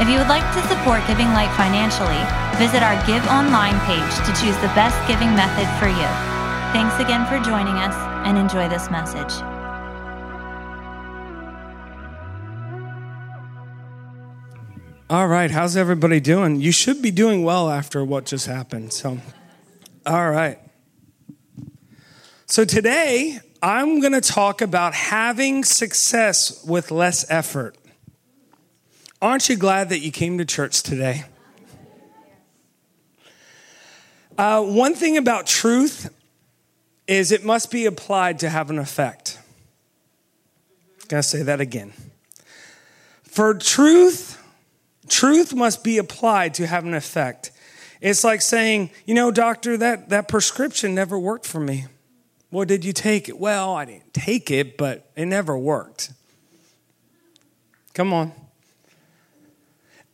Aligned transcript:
If 0.00 0.08
you 0.08 0.18
would 0.18 0.28
like 0.28 0.46
to 0.54 0.62
support 0.68 1.06
Giving 1.06 1.28
Light 1.32 1.52
financially, 1.56 2.22
visit 2.56 2.82
our 2.82 2.96
Give 3.06 3.24
Online 3.28 3.78
page 3.84 4.14
to 4.24 4.32
choose 4.40 4.56
the 4.64 4.72
best 4.72 4.96
giving 5.06 5.34
method 5.34 5.68
for 5.78 5.88
you. 5.88 6.08
Thanks 6.72 6.98
again 6.98 7.26
for 7.26 7.38
joining 7.44 7.74
us 7.76 7.94
and 8.26 8.38
enjoy 8.38 8.68
this 8.68 8.90
message. 8.90 9.32
All 15.10 15.28
right, 15.28 15.50
how's 15.50 15.76
everybody 15.76 16.20
doing? 16.20 16.62
You 16.62 16.72
should 16.72 17.02
be 17.02 17.10
doing 17.10 17.44
well 17.44 17.70
after 17.70 18.02
what 18.02 18.24
just 18.24 18.46
happened. 18.46 18.94
So, 18.94 19.18
all 20.06 20.30
right. 20.30 20.58
So, 22.46 22.64
today 22.64 23.38
I'm 23.62 24.00
going 24.00 24.14
to 24.14 24.22
talk 24.22 24.62
about 24.62 24.94
having 24.94 25.64
success 25.64 26.64
with 26.64 26.90
less 26.90 27.30
effort. 27.30 27.76
Aren't 29.22 29.48
you 29.48 29.54
glad 29.54 29.90
that 29.90 30.00
you 30.00 30.10
came 30.10 30.38
to 30.38 30.44
church 30.44 30.82
today? 30.82 31.22
Uh, 34.36 34.64
one 34.64 34.96
thing 34.96 35.16
about 35.16 35.46
truth 35.46 36.12
is 37.06 37.30
it 37.30 37.44
must 37.44 37.70
be 37.70 37.86
applied 37.86 38.40
to 38.40 38.48
have 38.48 38.68
an 38.68 38.80
effect. 38.80 39.38
I'm 41.02 41.06
going 41.06 41.22
to 41.22 41.28
say 41.28 41.44
that 41.44 41.60
again. 41.60 41.92
For 43.22 43.54
truth, 43.54 44.42
truth 45.08 45.54
must 45.54 45.84
be 45.84 45.98
applied 45.98 46.54
to 46.54 46.66
have 46.66 46.84
an 46.84 46.92
effect. 46.92 47.52
It's 48.00 48.24
like 48.24 48.42
saying, 48.42 48.90
you 49.06 49.14
know, 49.14 49.30
doctor, 49.30 49.76
that, 49.76 50.08
that 50.08 50.26
prescription 50.26 50.96
never 50.96 51.16
worked 51.16 51.46
for 51.46 51.60
me. 51.60 51.86
Well, 52.50 52.64
did 52.64 52.84
you 52.84 52.92
take 52.92 53.28
it? 53.28 53.38
Well, 53.38 53.72
I 53.72 53.84
didn't 53.84 54.12
take 54.12 54.50
it, 54.50 54.76
but 54.76 55.12
it 55.14 55.26
never 55.26 55.56
worked. 55.56 56.10
Come 57.94 58.12
on. 58.12 58.32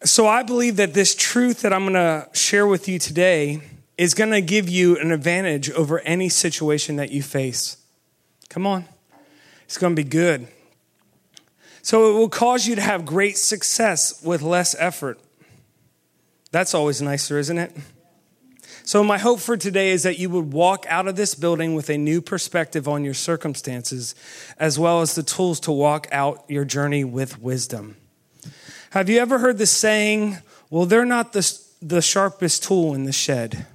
So 0.05 0.27
I 0.27 0.43
believe 0.43 0.77
that 0.77 0.95
this 0.95 1.15
truth 1.15 1.63
that 1.63 1.73
I'm 1.73 1.83
going 1.83 1.95
to 1.95 2.29
share 2.33 2.67
with 2.67 2.89
you 2.89 2.99
today 2.99 3.61
is 3.97 4.15
going 4.15 4.31
to 4.31 4.41
give 4.41 4.69
you 4.69 4.97
an 4.99 5.11
advantage 5.11 5.71
over 5.71 5.99
any 6.01 6.29
situation 6.29 6.97
that 6.97 7.11
you 7.11 7.23
face. 7.23 7.77
Come 8.49 8.67
on. 8.67 8.85
It's 9.65 9.77
going 9.77 9.95
to 9.95 10.03
be 10.03 10.09
good. 10.09 10.47
So 11.83 12.11
it 12.11 12.19
will 12.19 12.29
cause 12.29 12.67
you 12.67 12.77
to 12.77 12.81
have 12.81 13.05
great 13.05 13.37
success 13.37 14.23
with 14.23 14.41
less 14.43 14.77
effort. 14.79 15.19
That's 16.53 16.75
always 16.75 17.03
nicer, 17.03 17.39
isn't 17.39 17.59
it? 17.59 17.77
So, 18.85 19.05
my 19.05 19.19
hope 19.19 19.41
for 19.41 19.59
today 19.59 19.91
is 19.91 20.05
that 20.05 20.19
you 20.19 20.31
would 20.31 20.55
walk 20.55 20.87
out 20.89 21.09
of 21.09 21.17
this 21.17 21.35
building 21.35 21.75
with 21.75 21.91
a 21.91 21.99
new 21.99 22.23
perspective 22.23 22.89
on 22.89 23.05
your 23.05 23.13
circumstances, 23.13 24.15
as 24.59 24.79
well 24.79 25.03
as 25.03 25.15
the 25.15 25.23
tools 25.23 25.61
to 25.61 25.73
walk 25.73 26.07
out 26.11 26.45
your 26.49 26.65
journey 26.65 27.05
with 27.05 27.39
wisdom. 27.39 27.97
Have 28.91 29.09
you 29.09 29.19
ever 29.19 29.39
heard 29.39 29.59
the 29.59 29.67
saying, 29.67 30.39
well, 30.71 30.87
they're 30.87 31.05
not 31.05 31.33
the, 31.33 31.61
the 31.83 32.03
sharpest 32.03 32.65
tool 32.65 32.95
in 32.95 33.05
the 33.05 33.13
shed? 33.13 33.67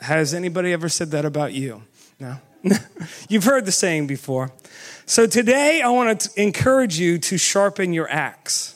Has 0.00 0.34
anybody 0.34 0.72
ever 0.72 0.88
said 0.88 1.10
that 1.12 1.24
about 1.24 1.52
you? 1.52 1.82
No? 2.20 2.38
You've 3.28 3.44
heard 3.44 3.66
the 3.66 3.72
saying 3.72 4.06
before. 4.06 4.52
So 5.06 5.26
today 5.26 5.82
I 5.82 5.88
want 5.90 6.20
to 6.20 6.42
encourage 6.42 6.98
you 6.98 7.18
to 7.18 7.38
sharpen 7.38 7.92
your 7.92 8.10
axe. 8.10 8.74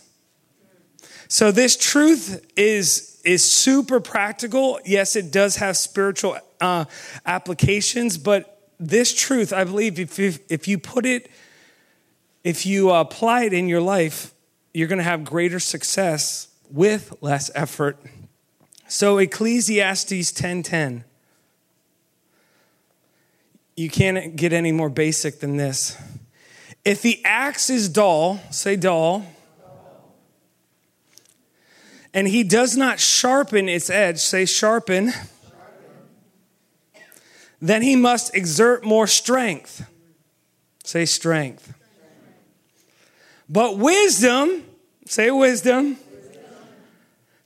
So 1.28 1.50
this 1.52 1.76
truth 1.76 2.44
is, 2.56 3.20
is 3.24 3.44
super 3.44 4.00
practical. 4.00 4.80
Yes, 4.84 5.16
it 5.16 5.30
does 5.30 5.56
have 5.56 5.76
spiritual 5.76 6.36
uh, 6.60 6.84
applications, 7.26 8.18
but 8.18 8.60
this 8.80 9.14
truth, 9.14 9.52
I 9.52 9.64
believe, 9.64 10.00
if 10.00 10.18
if 10.50 10.66
you 10.66 10.78
put 10.78 11.04
it, 11.04 11.30
if 12.42 12.64
you 12.64 12.90
apply 12.90 13.44
it 13.44 13.52
in 13.52 13.68
your 13.68 13.82
life, 13.82 14.32
you're 14.72 14.88
going 14.88 14.98
to 14.98 15.04
have 15.04 15.24
greater 15.24 15.58
success 15.58 16.48
with 16.70 17.14
less 17.20 17.50
effort. 17.54 17.98
So 18.88 19.18
Ecclesiastes 19.18 20.32
10:10 20.32 21.04
You 23.76 23.88
can't 23.88 24.36
get 24.36 24.52
any 24.52 24.72
more 24.72 24.90
basic 24.90 25.40
than 25.40 25.56
this. 25.56 25.96
If 26.84 27.02
the 27.02 27.22
axe 27.24 27.70
is 27.70 27.88
dull, 27.88 28.40
say 28.50 28.76
dull, 28.76 29.26
and 32.12 32.26
he 32.26 32.42
does 32.42 32.76
not 32.76 32.98
sharpen 32.98 33.68
its 33.68 33.88
edge, 33.90 34.18
say 34.18 34.44
sharpen, 34.44 35.12
then 37.60 37.82
he 37.82 37.94
must 37.94 38.34
exert 38.34 38.84
more 38.84 39.06
strength. 39.06 39.86
Say 40.82 41.04
strength. 41.04 41.74
But 43.52 43.78
wisdom, 43.78 44.62
say 45.06 45.28
wisdom, 45.32 45.96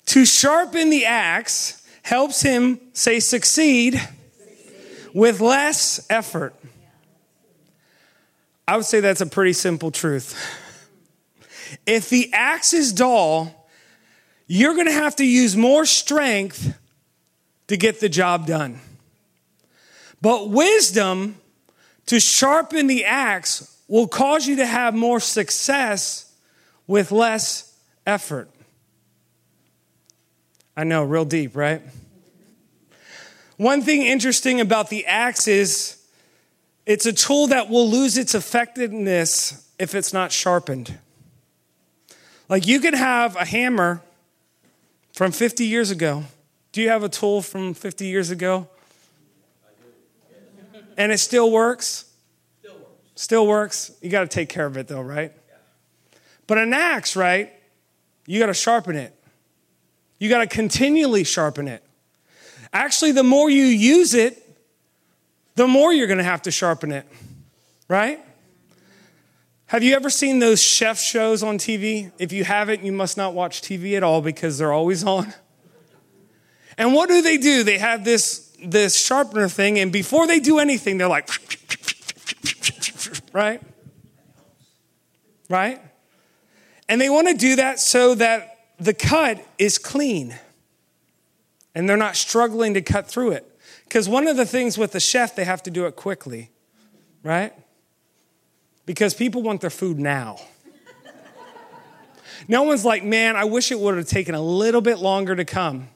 to 0.06 0.26
sharpen 0.26 0.90
the 0.90 1.06
axe 1.06 1.82
helps 2.02 2.42
him, 2.42 2.78
say, 2.92 3.20
succeed 3.20 3.98
with 5.14 5.40
less 5.40 6.06
effort. 6.10 6.54
I 8.68 8.76
would 8.76 8.84
say 8.84 9.00
that's 9.00 9.22
a 9.22 9.26
pretty 9.26 9.54
simple 9.54 9.90
truth. 9.90 10.36
If 11.86 12.10
the 12.10 12.30
axe 12.34 12.74
is 12.74 12.92
dull, 12.92 13.66
you're 14.46 14.74
going 14.74 14.86
to 14.86 14.92
have 14.92 15.16
to 15.16 15.24
use 15.24 15.56
more 15.56 15.86
strength 15.86 16.78
to 17.68 17.78
get 17.78 18.00
the 18.00 18.10
job 18.10 18.46
done. 18.46 18.78
But 20.20 20.50
wisdom 20.50 21.36
to 22.06 22.20
sharpen 22.20 22.88
the 22.88 23.06
axe 23.06 23.73
will 23.94 24.08
cause 24.08 24.44
you 24.48 24.56
to 24.56 24.66
have 24.66 24.92
more 24.92 25.20
success 25.20 26.34
with 26.88 27.12
less 27.12 27.78
effort. 28.04 28.50
I 30.76 30.82
know, 30.82 31.04
real 31.04 31.24
deep, 31.24 31.54
right? 31.54 31.80
One 33.56 33.82
thing 33.82 34.02
interesting 34.02 34.60
about 34.60 34.90
the 34.90 35.06
axe 35.06 35.46
is 35.46 36.02
it's 36.84 37.06
a 37.06 37.12
tool 37.12 37.46
that 37.46 37.70
will 37.70 37.88
lose 37.88 38.18
its 38.18 38.34
effectiveness 38.34 39.64
if 39.78 39.94
it's 39.94 40.12
not 40.12 40.32
sharpened. 40.32 40.98
Like 42.48 42.66
you 42.66 42.80
can 42.80 42.94
have 42.94 43.36
a 43.36 43.44
hammer 43.44 44.02
from 45.12 45.30
50 45.30 45.66
years 45.66 45.92
ago. 45.92 46.24
Do 46.72 46.82
you 46.82 46.88
have 46.88 47.04
a 47.04 47.08
tool 47.08 47.42
from 47.42 47.74
50 47.74 48.08
years 48.08 48.32
ago? 48.32 48.66
And 50.96 51.12
it 51.12 51.18
still 51.18 51.52
works? 51.52 52.06
Still 53.14 53.46
works. 53.46 53.92
You 54.00 54.10
got 54.10 54.22
to 54.22 54.28
take 54.28 54.48
care 54.48 54.66
of 54.66 54.76
it 54.76 54.88
though, 54.88 55.00
right? 55.00 55.32
But 56.46 56.58
an 56.58 56.72
axe, 56.74 57.16
right? 57.16 57.52
You 58.26 58.40
got 58.40 58.46
to 58.46 58.54
sharpen 58.54 58.96
it. 58.96 59.14
You 60.18 60.28
got 60.28 60.38
to 60.38 60.46
continually 60.46 61.24
sharpen 61.24 61.68
it. 61.68 61.82
Actually, 62.72 63.12
the 63.12 63.22
more 63.22 63.50
you 63.50 63.64
use 63.64 64.14
it, 64.14 64.40
the 65.54 65.68
more 65.68 65.92
you're 65.92 66.06
going 66.06 66.18
to 66.18 66.24
have 66.24 66.42
to 66.42 66.50
sharpen 66.50 66.90
it, 66.92 67.06
right? 67.88 68.20
Have 69.66 69.82
you 69.82 69.94
ever 69.94 70.10
seen 70.10 70.40
those 70.40 70.62
chef 70.62 70.98
shows 70.98 71.42
on 71.42 71.58
TV? 71.58 72.12
If 72.18 72.32
you 72.32 72.44
haven't, 72.44 72.84
you 72.84 72.92
must 72.92 73.16
not 73.16 73.34
watch 73.34 73.62
TV 73.62 73.96
at 73.96 74.02
all 74.02 74.20
because 74.20 74.58
they're 74.58 74.72
always 74.72 75.04
on. 75.04 75.32
And 76.76 76.92
what 76.92 77.08
do 77.08 77.22
they 77.22 77.38
do? 77.38 77.62
They 77.62 77.78
have 77.78 78.04
this, 78.04 78.56
this 78.64 78.96
sharpener 78.96 79.48
thing, 79.48 79.78
and 79.78 79.92
before 79.92 80.26
they 80.26 80.40
do 80.40 80.58
anything, 80.58 80.98
they're 80.98 81.08
like, 81.08 81.28
right? 83.34 83.60
Right? 85.50 85.82
And 86.88 86.98
they 86.98 87.10
want 87.10 87.28
to 87.28 87.34
do 87.34 87.56
that 87.56 87.78
so 87.78 88.14
that 88.14 88.68
the 88.78 88.94
cut 88.94 89.44
is 89.58 89.76
clean 89.76 90.34
and 91.74 91.88
they're 91.88 91.96
not 91.98 92.16
struggling 92.16 92.74
to 92.74 92.80
cut 92.80 93.06
through 93.06 93.32
it. 93.32 93.50
Because 93.84 94.08
one 94.08 94.26
of 94.26 94.36
the 94.36 94.46
things 94.46 94.78
with 94.78 94.92
the 94.92 95.00
chef, 95.00 95.34
they 95.34 95.44
have 95.44 95.62
to 95.64 95.70
do 95.70 95.86
it 95.86 95.96
quickly, 95.96 96.50
right? 97.22 97.52
Because 98.86 99.12
people 99.12 99.42
want 99.42 99.60
their 99.60 99.70
food 99.70 99.98
now. 99.98 100.38
no 102.48 102.62
one's 102.62 102.84
like, 102.84 103.04
man, 103.04 103.36
I 103.36 103.44
wish 103.44 103.72
it 103.72 103.78
would 103.78 103.96
have 103.96 104.06
taken 104.06 104.34
a 104.34 104.40
little 104.40 104.80
bit 104.80 104.98
longer 104.98 105.34
to 105.34 105.44
come. 105.44 105.88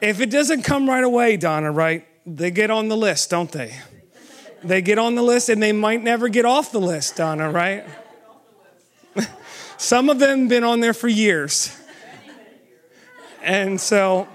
If 0.00 0.20
it 0.20 0.30
doesn't 0.30 0.62
come 0.62 0.88
right 0.88 1.04
away, 1.04 1.36
Donna, 1.36 1.70
right? 1.70 2.06
They 2.26 2.50
get 2.50 2.70
on 2.70 2.88
the 2.88 2.96
list, 2.96 3.30
don't 3.30 3.50
they? 3.50 3.74
They 4.62 4.82
get 4.82 4.98
on 4.98 5.14
the 5.14 5.22
list 5.22 5.48
and 5.48 5.62
they 5.62 5.72
might 5.72 6.02
never 6.02 6.28
get 6.28 6.44
off 6.44 6.72
the 6.72 6.80
list, 6.80 7.16
Donna, 7.16 7.50
right? 7.50 7.84
Some 9.76 10.08
of 10.08 10.18
them 10.18 10.48
been 10.48 10.64
on 10.64 10.80
there 10.80 10.94
for 10.94 11.08
years. 11.08 11.74
And 13.42 13.80
so 13.80 14.26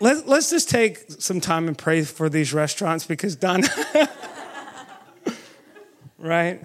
let, 0.00 0.28
let's 0.28 0.50
just 0.50 0.70
take 0.70 1.10
some 1.18 1.40
time 1.40 1.66
and 1.66 1.76
pray 1.76 2.02
for 2.02 2.28
these 2.28 2.52
restaurants 2.52 3.06
because 3.06 3.36
Donna, 3.36 3.68
right? 6.18 6.62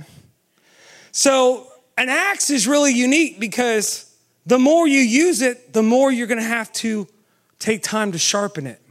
So, 1.11 1.67
an 1.97 2.09
axe 2.09 2.49
is 2.49 2.67
really 2.67 2.93
unique 2.93 3.39
because 3.39 4.15
the 4.45 4.59
more 4.59 4.87
you 4.87 4.99
use 4.99 5.41
it, 5.41 5.73
the 5.73 5.83
more 5.83 6.11
you're 6.11 6.27
going 6.27 6.39
to 6.39 6.43
have 6.43 6.71
to 6.73 7.07
take 7.59 7.83
time 7.83 8.13
to 8.13 8.17
sharpen 8.17 8.67
it. 8.67 8.81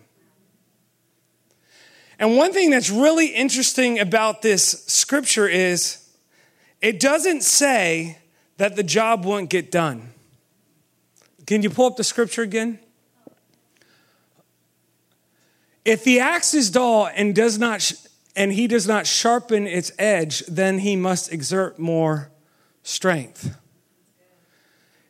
And 2.18 2.36
one 2.36 2.52
thing 2.52 2.70
that's 2.70 2.90
really 2.90 3.28
interesting 3.28 3.98
about 4.00 4.42
this 4.42 4.84
scripture 4.86 5.46
is 5.48 6.04
it 6.80 6.98
doesn't 6.98 7.42
say 7.42 8.18
that 8.56 8.76
the 8.76 8.82
job 8.82 9.24
won't 9.24 9.50
get 9.50 9.70
done. 9.70 10.10
Can 11.46 11.62
you 11.62 11.70
pull 11.70 11.86
up 11.86 11.96
the 11.96 12.04
scripture 12.04 12.42
again? 12.42 12.78
If 15.84 16.04
the 16.04 16.20
axe 16.20 16.54
is 16.54 16.70
dull 16.70 17.08
and 17.14 17.34
does 17.34 17.58
not 17.58 17.92
and 18.36 18.52
he 18.52 18.66
does 18.66 18.86
not 18.86 19.06
sharpen 19.06 19.66
its 19.66 19.90
edge, 19.98 20.40
then 20.46 20.78
he 20.78 20.94
must 20.94 21.32
exert 21.32 21.78
more 21.78 22.30
strength. 22.82 23.56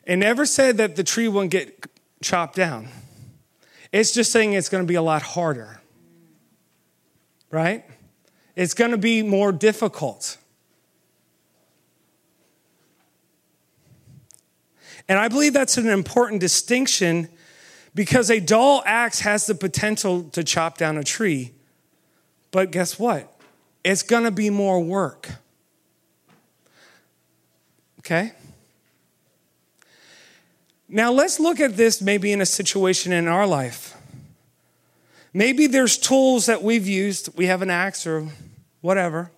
It 0.06 0.16
never 0.16 0.46
said 0.46 0.78
that 0.78 0.96
the 0.96 1.05
tree 1.05 1.28
won't 1.28 1.50
get 1.50 1.87
chopped 2.22 2.56
down. 2.56 2.88
It's 3.93 4.12
just 4.12 4.32
saying 4.32 4.55
it's 4.55 4.69
going 4.69 4.82
to 4.82 4.88
be 4.88 4.94
a 4.94 5.02
lot 5.02 5.22
harder. 5.22 5.78
Right? 7.50 7.85
It's 8.56 8.75
going 8.75 8.91
to 8.91 8.99
be 8.99 9.23
more 9.23 9.53
difficult. 9.53 10.37
And 15.09 15.19
I 15.19 15.29
believe 15.29 15.55
that's 15.55 15.79
an 15.79 15.89
important 15.89 16.41
distinction 16.41 17.29
because 17.95 18.31
a 18.31 18.41
dull 18.41 18.83
axe 18.85 19.21
has 19.21 19.47
the 19.47 19.55
potential 19.55 20.25
to 20.31 20.45
chop 20.45 20.77
down 20.77 20.99
a 20.99 21.05
tree. 21.05 21.53
But 22.50 22.71
guess 22.71 22.99
what? 22.99 23.33
It's 23.85 24.03
going 24.03 24.25
to 24.25 24.31
be 24.31 24.51
more 24.51 24.81
work. 24.81 25.31
Okay? 28.01 28.33
Now 30.89 31.12
let's 31.12 31.39
look 31.39 31.61
at 31.61 31.77
this 31.77 32.01
maybe 32.01 32.33
in 32.33 32.41
a 32.41 32.47
situation 32.47 33.12
in 33.12 33.29
our 33.29 33.47
life. 33.47 33.98
Maybe 35.33 35.67
there's 35.67 35.99
tools 35.99 36.47
that 36.47 36.63
we've 36.63 36.87
used, 36.87 37.37
we 37.37 37.47
have 37.47 37.63
an 37.63 37.71
axe 37.71 38.07
or 38.07 38.29
whatever. 38.81 39.31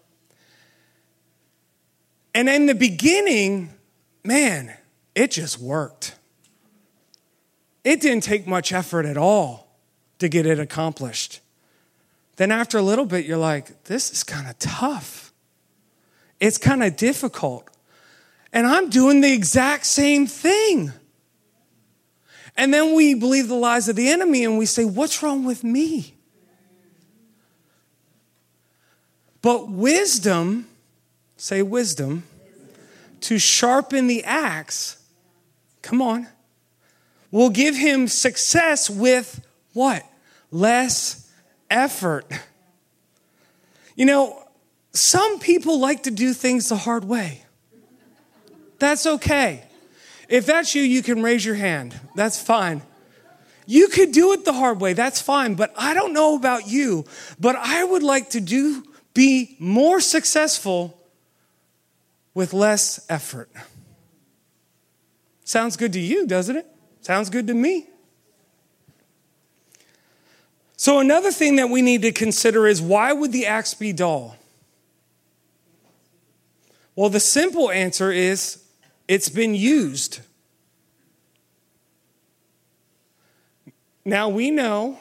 And 2.35 2.49
in 2.49 2.67
the 2.67 2.75
beginning, 2.75 3.71
man, 4.25 4.75
it 5.15 5.33
just 5.33 5.59
worked. 5.59 6.15
It 7.83 8.01
didn't 8.01 8.25
take 8.25 8.47
much 8.47 8.73
effort 8.73 9.07
at 9.07 9.17
all 9.17 9.67
to 10.19 10.29
get 10.29 10.47
it 10.47 10.59
accomplished. 10.61 11.41
Then, 12.37 12.53
after 12.53 12.79
a 12.79 12.83
little 12.83 13.05
bit, 13.05 13.27
you're 13.27 13.37
like, 13.37 13.85
this 13.85 14.11
is 14.13 14.23
kind 14.23 14.49
of 14.49 14.59
tough. 14.59 15.33
It's 16.39 16.57
kind 16.57 16.83
of 16.83 16.97
difficult. 16.97 17.69
And 18.53 18.67
I'm 18.67 18.91
doing 18.91 19.21
the 19.21 19.33
exact 19.33 19.87
same 19.87 20.27
thing. 20.27 20.93
And 22.61 22.75
then 22.75 22.95
we 22.95 23.15
believe 23.15 23.49
the 23.49 23.55
lies 23.55 23.89
of 23.89 23.97
the 23.97 24.11
enemy 24.11 24.45
and 24.45 24.59
we 24.59 24.67
say, 24.67 24.85
What's 24.85 25.23
wrong 25.23 25.47
with 25.47 25.65
me? 25.65 26.15
But 29.41 29.71
wisdom, 29.71 30.69
say 31.39 31.63
wisdom, 31.63 32.25
to 33.23 33.39
sharpen 33.39 34.09
the 34.09 34.25
axe 34.25 34.99
Come 35.81 36.03
on. 36.03 36.27
Will 37.31 37.49
give 37.49 37.75
him 37.75 38.07
success 38.07 38.91
with 38.91 39.43
what? 39.73 40.05
Less 40.51 41.33
effort. 41.71 42.27
You 43.97 44.05
know, 44.05 44.47
some 44.93 45.39
people 45.39 45.81
like 45.81 46.03
to 46.03 46.11
do 46.11 46.35
things 46.35 46.69
the 46.69 46.77
hard 46.77 47.05
way. 47.07 47.43
That's 48.79 49.07
okay. 49.07 49.65
If 50.31 50.47
that's 50.47 50.77
you, 50.77 50.83
you 50.83 51.03
can 51.03 51.23
raise 51.23 51.45
your 51.45 51.57
hand. 51.57 51.99
That's 52.15 52.41
fine. 52.41 52.83
You 53.67 53.89
could 53.89 54.13
do 54.13 54.33
it 54.33 54.45
the 54.45 54.53
hard 54.53 54.81
way. 54.81 54.93
That's 54.93 55.21
fine. 55.21 55.57
But 55.57 55.75
I 55.77 55.93
don't 55.93 56.13
know 56.13 56.37
about 56.37 56.69
you, 56.69 57.05
but 57.39 57.57
I 57.57 57.83
would 57.83 58.05
like 58.05 58.31
to 58.31 58.41
do 58.41 58.85
be 59.13 59.57
more 59.59 60.01
successful 60.01 60.97
with 62.33 62.53
less 62.53 63.05
effort. 63.09 63.51
Sounds 65.43 65.77
good 65.77 65.93
to 65.95 66.01
you, 66.01 66.29
doesn't 66.29 66.57
it? 66.57 66.67
Sounds 67.01 67.29
good 67.29 67.49
to 67.49 67.55
me. 67.55 67.89
So, 70.77 71.01
another 71.01 71.33
thing 71.33 71.57
that 71.57 71.69
we 71.69 71.83
need 71.83 72.03
to 72.03 72.13
consider 72.13 72.69
is 72.69 72.81
why 72.81 73.13
would 73.13 73.33
the 73.33 73.47
axe 73.47 73.75
be 73.75 73.93
dull? 73.93 74.37
Well, 76.95 77.11
the 77.11 77.21
simple 77.21 77.71
answer 77.71 78.13
is 78.13 78.63
it's 79.11 79.29
been 79.29 79.57
used. 79.57 80.21
Now, 84.05 84.29
we 84.29 84.53
know 84.53 85.01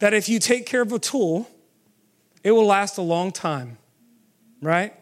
that 0.00 0.12
if 0.12 0.28
you 0.28 0.38
take 0.38 0.66
care 0.66 0.82
of 0.82 0.92
a 0.92 0.98
tool, 0.98 1.48
it 2.44 2.50
will 2.50 2.66
last 2.66 2.98
a 2.98 3.02
long 3.02 3.32
time, 3.32 3.78
right? 4.60 4.92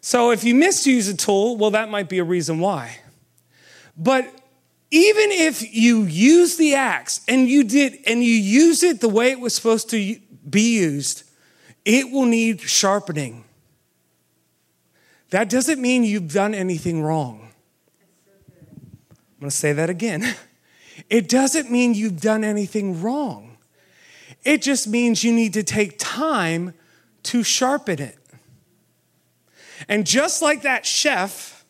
So, 0.00 0.30
if 0.30 0.44
you 0.44 0.54
misuse 0.54 1.08
a 1.08 1.16
tool, 1.16 1.56
well, 1.56 1.72
that 1.72 1.90
might 1.90 2.08
be 2.08 2.20
a 2.20 2.24
reason 2.24 2.60
why. 2.60 3.00
But 3.96 4.32
even 4.92 5.32
if 5.32 5.74
you 5.74 6.04
use 6.04 6.58
the 6.58 6.76
axe 6.76 7.22
and 7.26 7.48
you 7.48 7.64
did 7.64 7.98
and 8.06 8.22
you 8.22 8.34
use 8.34 8.84
it 8.84 9.00
the 9.00 9.08
way 9.08 9.32
it 9.32 9.40
was 9.40 9.52
supposed 9.52 9.90
to 9.90 10.16
be 10.48 10.78
used, 10.78 11.24
it 11.84 12.12
will 12.12 12.26
need 12.26 12.60
sharpening. 12.60 13.46
That 15.30 15.50
doesn't 15.50 15.80
mean 15.80 16.04
you've 16.04 16.32
done 16.32 16.54
anything 16.54 17.02
wrong. 17.02 17.48
I'm 18.30 19.40
going 19.40 19.50
to 19.50 19.56
say 19.56 19.72
that 19.72 19.90
again. 19.90 20.34
It 21.08 21.28
doesn't 21.28 21.70
mean 21.70 21.94
you've 21.94 22.20
done 22.20 22.42
anything 22.42 23.00
wrong. 23.00 23.56
It 24.44 24.62
just 24.62 24.88
means 24.88 25.22
you 25.22 25.32
need 25.32 25.54
to 25.54 25.62
take 25.62 25.94
time 25.96 26.74
to 27.22 27.42
sharpen 27.44 28.00
it. 28.00 28.18
And 29.88 30.06
just 30.06 30.42
like 30.42 30.62
that 30.62 30.84
chef, 30.84 31.64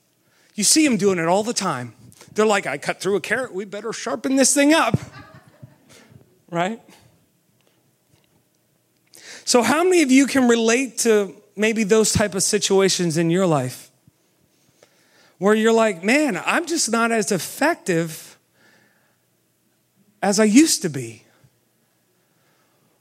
you 0.55 0.65
see 0.65 0.85
him 0.85 0.97
doing 0.97 1.19
it 1.19 1.27
all 1.27 1.43
the 1.43 1.53
time. 1.53 1.93
They're 2.35 2.47
like, 2.47 2.67
I 2.67 2.79
cut 2.79 3.01
through 3.01 3.17
a 3.17 3.21
carrot, 3.21 3.53
we 3.53 3.65
better 3.65 3.93
sharpen 3.93 4.37
this 4.37 4.55
thing 4.55 4.73
up. 4.73 4.99
right? 6.51 6.81
So, 9.45 9.63
how 9.63 9.85
many 9.85 10.03
of 10.03 10.11
you 10.11 10.27
can 10.27 10.49
relate 10.49 10.99
to 10.99 11.35
maybe 11.59 11.85
those 11.85 12.13
type 12.13 12.35
of 12.35 12.43
situations 12.43 13.17
in 13.17 13.31
your 13.31 13.47
life? 13.47 13.91
Where 15.39 15.55
you're 15.55 15.73
like, 15.73 16.03
man, 16.03 16.41
I'm 16.45 16.67
just 16.67 16.91
not 16.91 17.13
as 17.13 17.31
effective 17.31 18.39
as 20.23 20.41
I 20.41 20.45
used 20.45 20.83
to 20.83 20.89
be. 20.89 21.25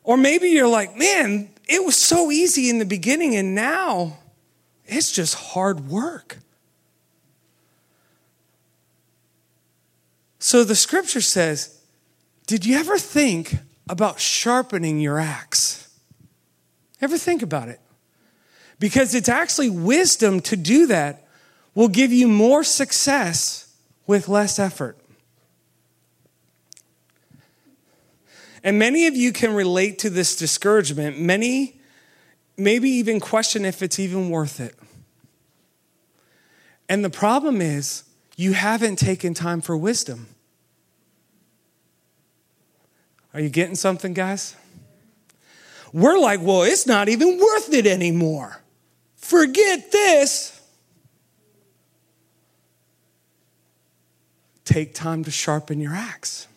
Or 0.04 0.18
maybe 0.18 0.50
you're 0.50 0.68
like, 0.68 0.96
man, 0.96 1.50
it 1.68 1.84
was 1.84 1.96
so 1.96 2.32
easy 2.32 2.70
in 2.70 2.80
the 2.80 2.86
beginning 2.86 3.36
and 3.36 3.54
now 3.54 4.20
it's 4.86 5.12
just 5.12 5.36
hard 5.36 5.90
work. 5.90 6.38
So 10.40 10.64
the 10.64 10.76
scripture 10.76 11.22
says, 11.22 11.82
Did 12.46 12.66
you 12.66 12.78
ever 12.78 12.98
think 12.98 13.56
about 13.90 14.20
sharpening 14.20 15.00
your 15.00 15.20
axe? 15.20 15.90
Ever 17.02 17.18
think 17.18 17.42
about 17.42 17.68
it? 17.68 17.82
Because 18.80 19.16
it's 19.16 19.30
actually 19.30 19.70
wisdom 19.70 20.40
to 20.42 20.56
do 20.56 20.88
that 20.88 21.28
will 21.74 21.88
give 21.88 22.12
you 22.12 22.28
more 22.28 22.64
success 22.64 23.76
with 24.06 24.28
less 24.28 24.60
effort. 24.60 24.98
And 28.64 28.78
many 28.78 29.08
of 29.08 29.16
you 29.16 29.32
can 29.32 29.54
relate 29.54 30.00
to 30.00 30.10
this 30.10 30.36
discouragement. 30.36 31.20
Many 31.20 31.80
maybe 32.58 32.90
even 32.90 33.20
question 33.20 33.66
if 33.66 33.82
it's 33.82 34.00
even 34.00 34.30
worth 34.30 34.60
it. 34.60 34.76
And 36.90 37.04
the 37.04 37.10
problem 37.10 37.62
is, 37.62 38.04
you 38.36 38.54
haven't 38.54 38.98
taken 38.98 39.34
time 39.34 39.62
for 39.62 39.76
wisdom. 39.76 40.28
Are 43.34 43.40
you 43.40 43.50
getting 43.50 43.76
something, 43.76 44.14
guys? 44.14 44.56
We're 45.94 46.18
like, 46.18 46.42
well, 46.42 46.64
it's 46.64 46.86
not 46.88 47.10
even 47.10 47.40
worth 47.40 47.74
it 47.74 47.88
anymore. 47.88 48.62
Forget 49.28 49.92
this. 49.92 50.58
Take 54.64 54.94
time 54.94 55.26
to 55.26 55.32
sharpen 55.32 55.82
your 55.82 55.92
axe. 55.92 56.48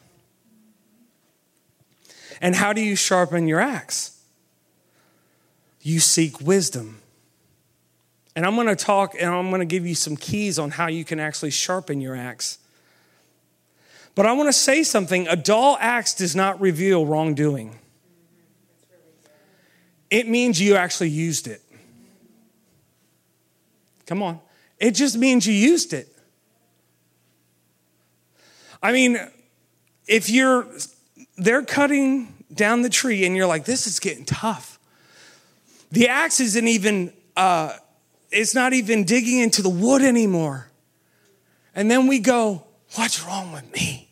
And 2.40 2.54
how 2.54 2.72
do 2.72 2.80
you 2.80 2.94
sharpen 2.94 3.48
your 3.48 3.58
axe? 3.58 4.22
You 5.82 5.98
seek 5.98 6.40
wisdom. 6.40 7.00
And 8.36 8.46
I'm 8.46 8.54
going 8.54 8.68
to 8.68 8.76
talk 8.76 9.16
and 9.18 9.28
I'm 9.28 9.48
going 9.48 9.58
to 9.58 9.66
give 9.66 9.84
you 9.84 9.96
some 9.96 10.14
keys 10.14 10.56
on 10.56 10.70
how 10.70 10.86
you 10.86 11.04
can 11.04 11.18
actually 11.18 11.50
sharpen 11.50 12.00
your 12.00 12.14
axe. 12.14 12.58
But 14.14 14.26
I 14.26 14.32
want 14.32 14.46
to 14.48 14.52
say 14.52 14.84
something 14.84 15.26
a 15.26 15.34
dull 15.34 15.76
axe 15.80 16.14
does 16.14 16.36
not 16.36 16.60
reveal 16.60 17.04
wrongdoing, 17.04 17.76
it 20.08 20.28
means 20.28 20.60
you 20.60 20.76
actually 20.76 21.10
used 21.10 21.48
it. 21.48 21.62
Come 24.10 24.24
on. 24.24 24.40
It 24.80 24.96
just 24.96 25.16
means 25.16 25.46
you 25.46 25.54
used 25.54 25.92
it. 25.92 26.08
I 28.82 28.90
mean, 28.90 29.20
if 30.08 30.28
you're, 30.28 30.66
they're 31.36 31.62
cutting 31.62 32.44
down 32.52 32.82
the 32.82 32.88
tree 32.88 33.24
and 33.24 33.36
you're 33.36 33.46
like, 33.46 33.66
this 33.66 33.86
is 33.86 34.00
getting 34.00 34.24
tough. 34.24 34.80
The 35.92 36.08
axe 36.08 36.40
isn't 36.40 36.66
even, 36.66 37.12
uh, 37.36 37.76
it's 38.32 38.52
not 38.52 38.72
even 38.72 39.04
digging 39.04 39.38
into 39.38 39.62
the 39.62 39.68
wood 39.68 40.02
anymore. 40.02 40.68
And 41.76 41.88
then 41.88 42.08
we 42.08 42.18
go, 42.18 42.64
what's 42.96 43.24
wrong 43.24 43.52
with 43.52 43.72
me? 43.72 44.10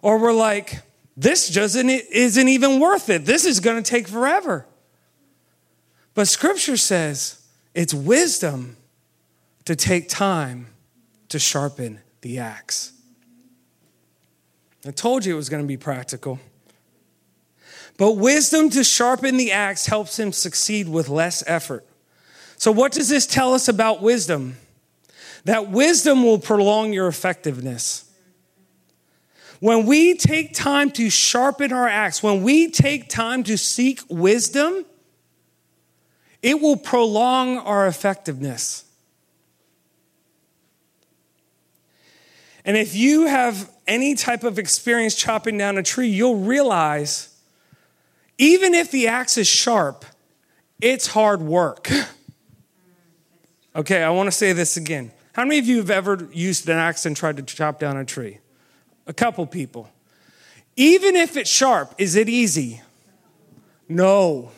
Or 0.00 0.18
we're 0.18 0.32
like, 0.32 0.80
this 1.18 1.50
doesn't, 1.50 1.90
isn't 1.90 2.48
even 2.48 2.80
worth 2.80 3.10
it. 3.10 3.26
This 3.26 3.44
is 3.44 3.60
going 3.60 3.82
to 3.82 3.90
take 3.90 4.08
forever. 4.08 4.64
But 6.16 6.28
scripture 6.28 6.78
says 6.78 7.42
it's 7.74 7.92
wisdom 7.92 8.78
to 9.66 9.76
take 9.76 10.08
time 10.08 10.68
to 11.28 11.38
sharpen 11.38 12.00
the 12.22 12.38
axe. 12.38 12.92
I 14.86 14.92
told 14.92 15.26
you 15.26 15.34
it 15.34 15.36
was 15.36 15.50
going 15.50 15.62
to 15.62 15.68
be 15.68 15.76
practical. 15.76 16.40
But 17.98 18.12
wisdom 18.12 18.70
to 18.70 18.82
sharpen 18.82 19.36
the 19.36 19.52
axe 19.52 19.86
helps 19.86 20.18
him 20.18 20.32
succeed 20.32 20.88
with 20.88 21.10
less 21.10 21.44
effort. 21.46 21.86
So, 22.56 22.72
what 22.72 22.92
does 22.92 23.10
this 23.10 23.26
tell 23.26 23.52
us 23.52 23.68
about 23.68 24.00
wisdom? 24.00 24.56
That 25.44 25.70
wisdom 25.70 26.24
will 26.24 26.38
prolong 26.38 26.94
your 26.94 27.08
effectiveness. 27.08 28.10
When 29.60 29.84
we 29.84 30.14
take 30.14 30.54
time 30.54 30.90
to 30.92 31.10
sharpen 31.10 31.72
our 31.72 31.88
axe, 31.88 32.22
when 32.22 32.42
we 32.42 32.70
take 32.70 33.10
time 33.10 33.42
to 33.44 33.58
seek 33.58 34.00
wisdom, 34.08 34.86
it 36.46 36.60
will 36.60 36.76
prolong 36.76 37.58
our 37.58 37.88
effectiveness. 37.88 38.84
And 42.64 42.76
if 42.76 42.94
you 42.94 43.26
have 43.26 43.68
any 43.88 44.14
type 44.14 44.44
of 44.44 44.56
experience 44.56 45.16
chopping 45.16 45.58
down 45.58 45.76
a 45.76 45.82
tree, 45.82 46.06
you'll 46.06 46.38
realize 46.38 47.36
even 48.38 48.74
if 48.74 48.92
the 48.92 49.08
axe 49.08 49.36
is 49.36 49.48
sharp, 49.48 50.04
it's 50.80 51.08
hard 51.08 51.42
work. 51.42 51.90
Okay, 53.74 54.04
I 54.04 54.10
want 54.10 54.28
to 54.28 54.32
say 54.32 54.52
this 54.52 54.76
again. 54.76 55.10
How 55.32 55.42
many 55.42 55.58
of 55.58 55.66
you 55.66 55.78
have 55.78 55.90
ever 55.90 56.28
used 56.32 56.68
an 56.68 56.76
axe 56.76 57.04
and 57.06 57.16
tried 57.16 57.38
to 57.38 57.42
chop 57.42 57.80
down 57.80 57.96
a 57.96 58.04
tree? 58.04 58.38
A 59.08 59.12
couple 59.12 59.44
people. 59.46 59.90
Even 60.76 61.16
if 61.16 61.36
it's 61.36 61.50
sharp, 61.50 61.92
is 61.98 62.14
it 62.14 62.28
easy? 62.28 62.82
No. 63.88 64.52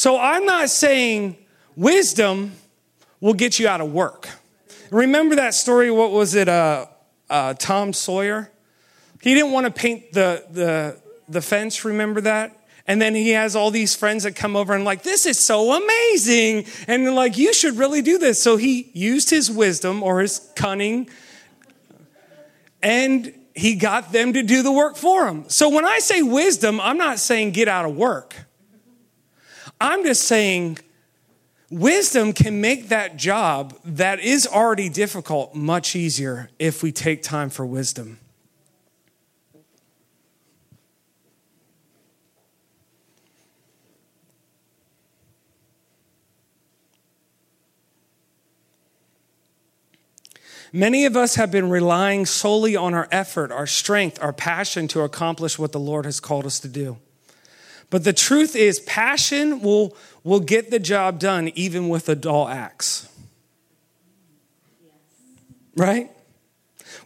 So 0.00 0.18
I'm 0.18 0.46
not 0.46 0.70
saying 0.70 1.36
wisdom 1.76 2.52
will 3.20 3.34
get 3.34 3.58
you 3.58 3.68
out 3.68 3.82
of 3.82 3.92
work. 3.92 4.30
Remember 4.90 5.36
that 5.36 5.52
story? 5.52 5.90
What 5.90 6.10
was 6.10 6.34
it? 6.34 6.48
Uh, 6.48 6.86
uh, 7.28 7.52
Tom 7.52 7.92
Sawyer. 7.92 8.50
He 9.20 9.34
didn't 9.34 9.52
want 9.52 9.66
to 9.66 9.70
paint 9.70 10.14
the, 10.14 10.42
the, 10.50 10.98
the 11.28 11.42
fence. 11.42 11.84
Remember 11.84 12.22
that? 12.22 12.58
And 12.86 13.02
then 13.02 13.14
he 13.14 13.32
has 13.32 13.54
all 13.54 13.70
these 13.70 13.94
friends 13.94 14.22
that 14.22 14.34
come 14.34 14.56
over 14.56 14.72
and 14.72 14.86
like, 14.86 15.02
this 15.02 15.26
is 15.26 15.38
so 15.38 15.70
amazing. 15.74 16.64
And 16.88 17.14
like, 17.14 17.36
you 17.36 17.52
should 17.52 17.76
really 17.76 18.00
do 18.00 18.16
this. 18.16 18.42
So 18.42 18.56
he 18.56 18.90
used 18.94 19.28
his 19.28 19.50
wisdom 19.50 20.02
or 20.02 20.22
his 20.22 20.50
cunning 20.56 21.10
and 22.82 23.34
he 23.54 23.74
got 23.74 24.12
them 24.12 24.32
to 24.32 24.42
do 24.42 24.62
the 24.62 24.72
work 24.72 24.96
for 24.96 25.28
him. 25.28 25.46
So 25.50 25.68
when 25.68 25.84
I 25.84 25.98
say 25.98 26.22
wisdom, 26.22 26.80
I'm 26.80 26.96
not 26.96 27.18
saying 27.18 27.50
get 27.50 27.68
out 27.68 27.84
of 27.84 27.94
work. 27.94 28.34
I'm 29.80 30.04
just 30.04 30.24
saying 30.24 30.78
wisdom 31.70 32.34
can 32.34 32.60
make 32.60 32.88
that 32.90 33.16
job 33.16 33.74
that 33.84 34.20
is 34.20 34.46
already 34.46 34.90
difficult 34.90 35.54
much 35.54 35.96
easier 35.96 36.50
if 36.58 36.82
we 36.82 36.92
take 36.92 37.22
time 37.22 37.48
for 37.48 37.64
wisdom. 37.64 38.18
Many 50.72 51.04
of 51.04 51.16
us 51.16 51.34
have 51.34 51.50
been 51.50 51.68
relying 51.68 52.26
solely 52.26 52.76
on 52.76 52.94
our 52.94 53.08
effort, 53.10 53.50
our 53.50 53.66
strength, 53.66 54.22
our 54.22 54.32
passion 54.32 54.86
to 54.88 55.00
accomplish 55.00 55.58
what 55.58 55.72
the 55.72 55.80
Lord 55.80 56.04
has 56.04 56.20
called 56.20 56.46
us 56.46 56.60
to 56.60 56.68
do. 56.68 56.98
But 57.90 58.04
the 58.04 58.12
truth 58.12 58.54
is, 58.54 58.80
passion 58.80 59.60
will, 59.60 59.96
will 60.22 60.40
get 60.40 60.70
the 60.70 60.78
job 60.78 61.18
done 61.18 61.48
even 61.54 61.88
with 61.88 62.08
a 62.08 62.14
dull 62.14 62.48
axe. 62.48 63.08
Right? 65.76 66.10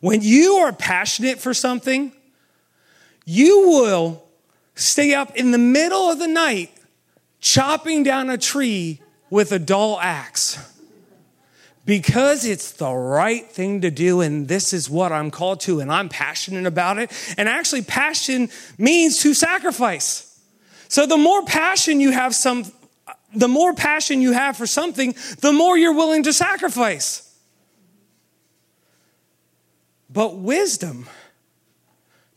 When 0.01 0.21
you 0.21 0.57
are 0.57 0.73
passionate 0.73 1.39
for 1.39 1.55
something, 1.55 2.13
you 3.25 3.69
will 3.69 4.23
stay 4.75 5.15
up 5.15 5.35
in 5.37 5.51
the 5.51 5.59
middle 5.59 6.11
of 6.11 6.19
the 6.19 6.29
night 6.29 6.71
chopping 7.41 8.03
down 8.03 8.29
a 8.29 8.37
tree 8.37 9.01
with 9.31 9.53
a 9.53 9.59
dull 9.59 9.99
axe 10.01 10.59
because 11.87 12.45
it's 12.45 12.73
the 12.73 12.91
right 12.91 13.47
thing 13.51 13.83
to 13.83 13.91
do 13.91 14.21
and 14.21 14.49
this 14.49 14.73
is 14.73 14.89
what 14.89 15.13
I'm 15.13 15.31
called 15.31 15.61
to 15.61 15.81
and 15.81 15.93
I'm 15.93 16.09
passionate 16.09 16.67
about 16.67 16.99
it. 16.99 17.11
And 17.37 17.49
actually 17.49 17.83
passion 17.83 18.49
means 18.79 19.21
to 19.21 19.35
sacrifice. 19.35 20.34
So 20.95 21.07
the 21.07 21.17
more 21.17 21.43
passion 21.43 21.99
you 21.99 22.13
have 22.13 22.37
some 22.37 22.73
the 23.35 23.49
more 23.49 23.75
passion 23.75 24.21
you 24.21 24.31
have 24.31 24.57
for 24.57 24.65
something, 24.65 25.17
the 25.41 25.53
more 25.53 25.77
you're 25.77 25.93
willing 25.93 26.23
to 26.23 26.33
sacrifice. 26.33 27.37
But 30.09 30.37
wisdom 30.37 31.09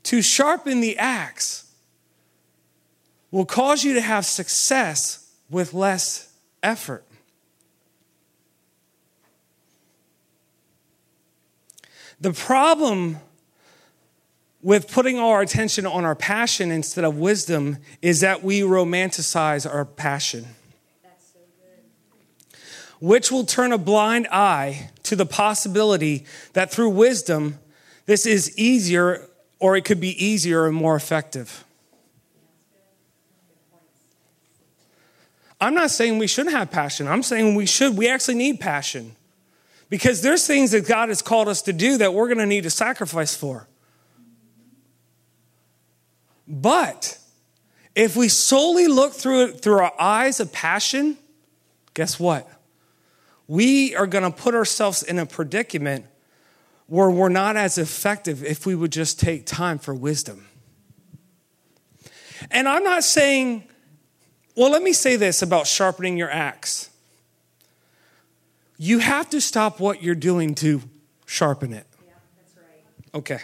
to 0.06 0.24
sharpen 0.24 0.82
the 0.82 0.98
axe 0.98 1.72
will 3.30 3.46
cause 3.46 3.84
you 3.84 3.94
to 3.94 4.02
have 4.02 4.26
success 4.26 5.32
with 5.52 5.76
less 5.76 6.34
effort. 6.64 7.06
The 12.20 12.34
problem 12.34 13.20
with 14.62 14.92
putting 14.92 15.20
all 15.20 15.32
our 15.32 15.42
attention 15.42 15.86
on 15.86 16.04
our 16.04 16.16
passion 16.16 16.72
instead 16.72 17.04
of 17.04 17.18
wisdom 17.18 17.78
is 18.02 18.22
that 18.22 18.44
we 18.44 18.62
romanticize 18.62 19.72
our 19.72 19.86
passion. 19.86 20.46
Which 23.00 23.32
will 23.32 23.46
turn 23.46 23.72
a 23.72 23.78
blind 23.78 24.28
eye 24.32 24.90
to 25.04 25.16
the 25.16 25.26
possibility 25.26 26.26
that 26.54 26.72
through 26.72 26.90
wisdom, 26.90 27.60
this 28.08 28.26
is 28.26 28.58
easier, 28.58 29.30
or 29.60 29.78
it 29.78 29.86
could 29.86 30.00
be 30.00 30.24
easier 30.24 30.66
and 30.66 30.76
more 30.76 30.96
effective. 30.96 31.64
I'm 35.62 35.74
not 35.74 35.92
saying 35.92 36.18
we 36.18 36.28
shouldn't 36.28 36.56
have 36.56 36.72
passion. 36.72 37.08
I'm 37.08 37.24
saying 37.24 37.56
we 37.56 37.66
should. 37.66 37.98
We 37.98 38.08
actually 38.08 38.36
need 38.36 38.60
passion. 38.60 39.16
Because 39.90 40.22
there's 40.22 40.46
things 40.46 40.72
that 40.72 40.88
God 40.88 41.10
has 41.10 41.22
called 41.22 41.48
us 41.48 41.62
to 41.64 41.74
do 41.74 41.98
that 41.98 42.14
we're 42.14 42.28
going 42.28 42.38
to 42.40 42.46
need 42.46 42.64
to 42.64 42.70
sacrifice 42.70 43.36
for. 43.36 43.68
But 46.48 47.18
if 47.96 48.16
we 48.16 48.30
solely 48.30 48.88
look 48.88 49.14
through 49.14 49.54
through 49.54 49.80
our 49.80 49.94
eyes 50.00 50.40
of 50.40 50.52
passion, 50.52 51.18
guess 51.94 52.20
what? 52.20 52.48
We 53.48 53.96
are 53.96 54.08
going 54.08 54.24
to 54.24 54.32
put 54.32 54.54
ourselves 54.56 55.04
in 55.04 55.20
a 55.20 55.26
predicament 55.26 56.06
where 56.88 57.10
we're 57.10 57.30
not 57.30 57.58
as 57.58 57.78
effective 57.78 58.44
if 58.44 58.66
we 58.66 58.76
would 58.76 58.92
just 58.92 59.20
take 59.20 59.46
time 59.46 59.78
for 59.78 59.94
wisdom. 59.94 60.48
And 62.50 62.68
I'm 62.68 62.84
not 62.84 63.04
saying, 63.04 63.64
well, 64.56 64.72
let 64.72 64.82
me 64.82 64.94
say 64.94 65.16
this 65.16 65.42
about 65.42 65.68
sharpening 65.68 66.18
your 66.18 66.30
axe. 66.30 66.90
You 68.78 69.00
have 69.00 69.30
to 69.32 69.42
stop 69.42 69.80
what 69.80 70.04
you're 70.04 70.16
doing 70.16 70.56
to 70.56 70.82
sharpen 71.26 71.74
it. 71.74 71.88
Yeah, 72.06 72.14
that's 72.38 72.56
right. 72.58 73.20
Okay. 73.20 73.40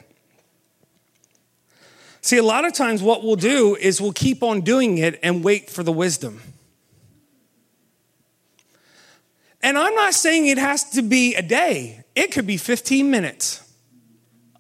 See, 2.24 2.38
a 2.38 2.44
lot 2.44 2.64
of 2.64 2.72
times 2.72 3.04
what 3.04 3.22
we'll 3.22 3.36
do 3.36 3.76
is 3.76 4.00
we'll 4.00 4.14
keep 4.14 4.44
on 4.44 4.62
doing 4.62 4.98
it 4.98 5.20
and 5.22 5.44
wait 5.44 5.70
for 5.70 5.84
the 5.84 5.92
wisdom. 5.92 6.40
And 9.62 9.78
I'm 9.78 9.94
not 9.94 10.14
saying 10.14 10.48
it 10.48 10.58
has 10.58 10.90
to 10.92 11.02
be 11.02 11.36
a 11.36 11.42
day, 11.42 12.06
it 12.16 12.32
could 12.32 12.48
be 12.48 12.56
15 12.56 13.12
minutes. 13.12 13.60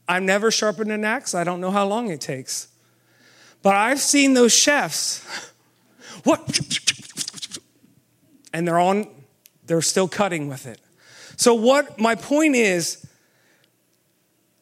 I've 0.10 0.24
never 0.24 0.51
sharpened 0.51 0.91
an 0.91 1.05
axe, 1.05 1.34
I 1.34 1.46
don't 1.46 1.62
know 1.62 1.72
how 1.72 1.88
long 1.88 2.12
it 2.12 2.20
takes. 2.20 2.67
But 3.62 3.75
I've 3.75 4.01
seen 4.01 4.34
those 4.34 4.53
chefs, 4.53 5.25
what? 6.25 6.60
And 8.53 8.67
they're 8.67 8.77
on 8.77 9.08
they're 9.65 9.82
still 9.82 10.10
cutting 10.10 10.50
with 10.50 10.65
it. 10.65 10.82
So, 11.38 11.53
what 11.53 11.98
my 11.98 12.15
point 12.15 12.58
is, 12.58 13.08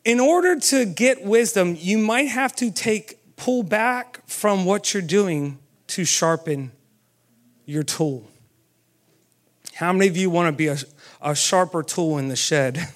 in 0.03 0.19
order 0.19 0.59
to 0.59 0.85
get 0.85 1.23
wisdom, 1.23 1.75
you 1.79 1.97
might 1.97 2.27
have 2.27 2.55
to 2.57 2.71
take 2.71 3.35
pull 3.35 3.63
back 3.63 4.25
from 4.27 4.65
what 4.65 4.93
you're 4.93 5.01
doing 5.01 5.59
to 5.87 6.05
sharpen 6.05 6.71
your 7.65 7.83
tool. 7.83 8.27
How 9.73 9.91
many 9.93 10.07
of 10.07 10.17
you 10.17 10.29
want 10.29 10.47
to 10.47 10.51
be 10.51 10.67
a, 10.67 10.77
a 11.21 11.35
sharper 11.35 11.83
tool 11.83 12.17
in 12.17 12.27
the 12.27 12.35
shed? 12.35 12.87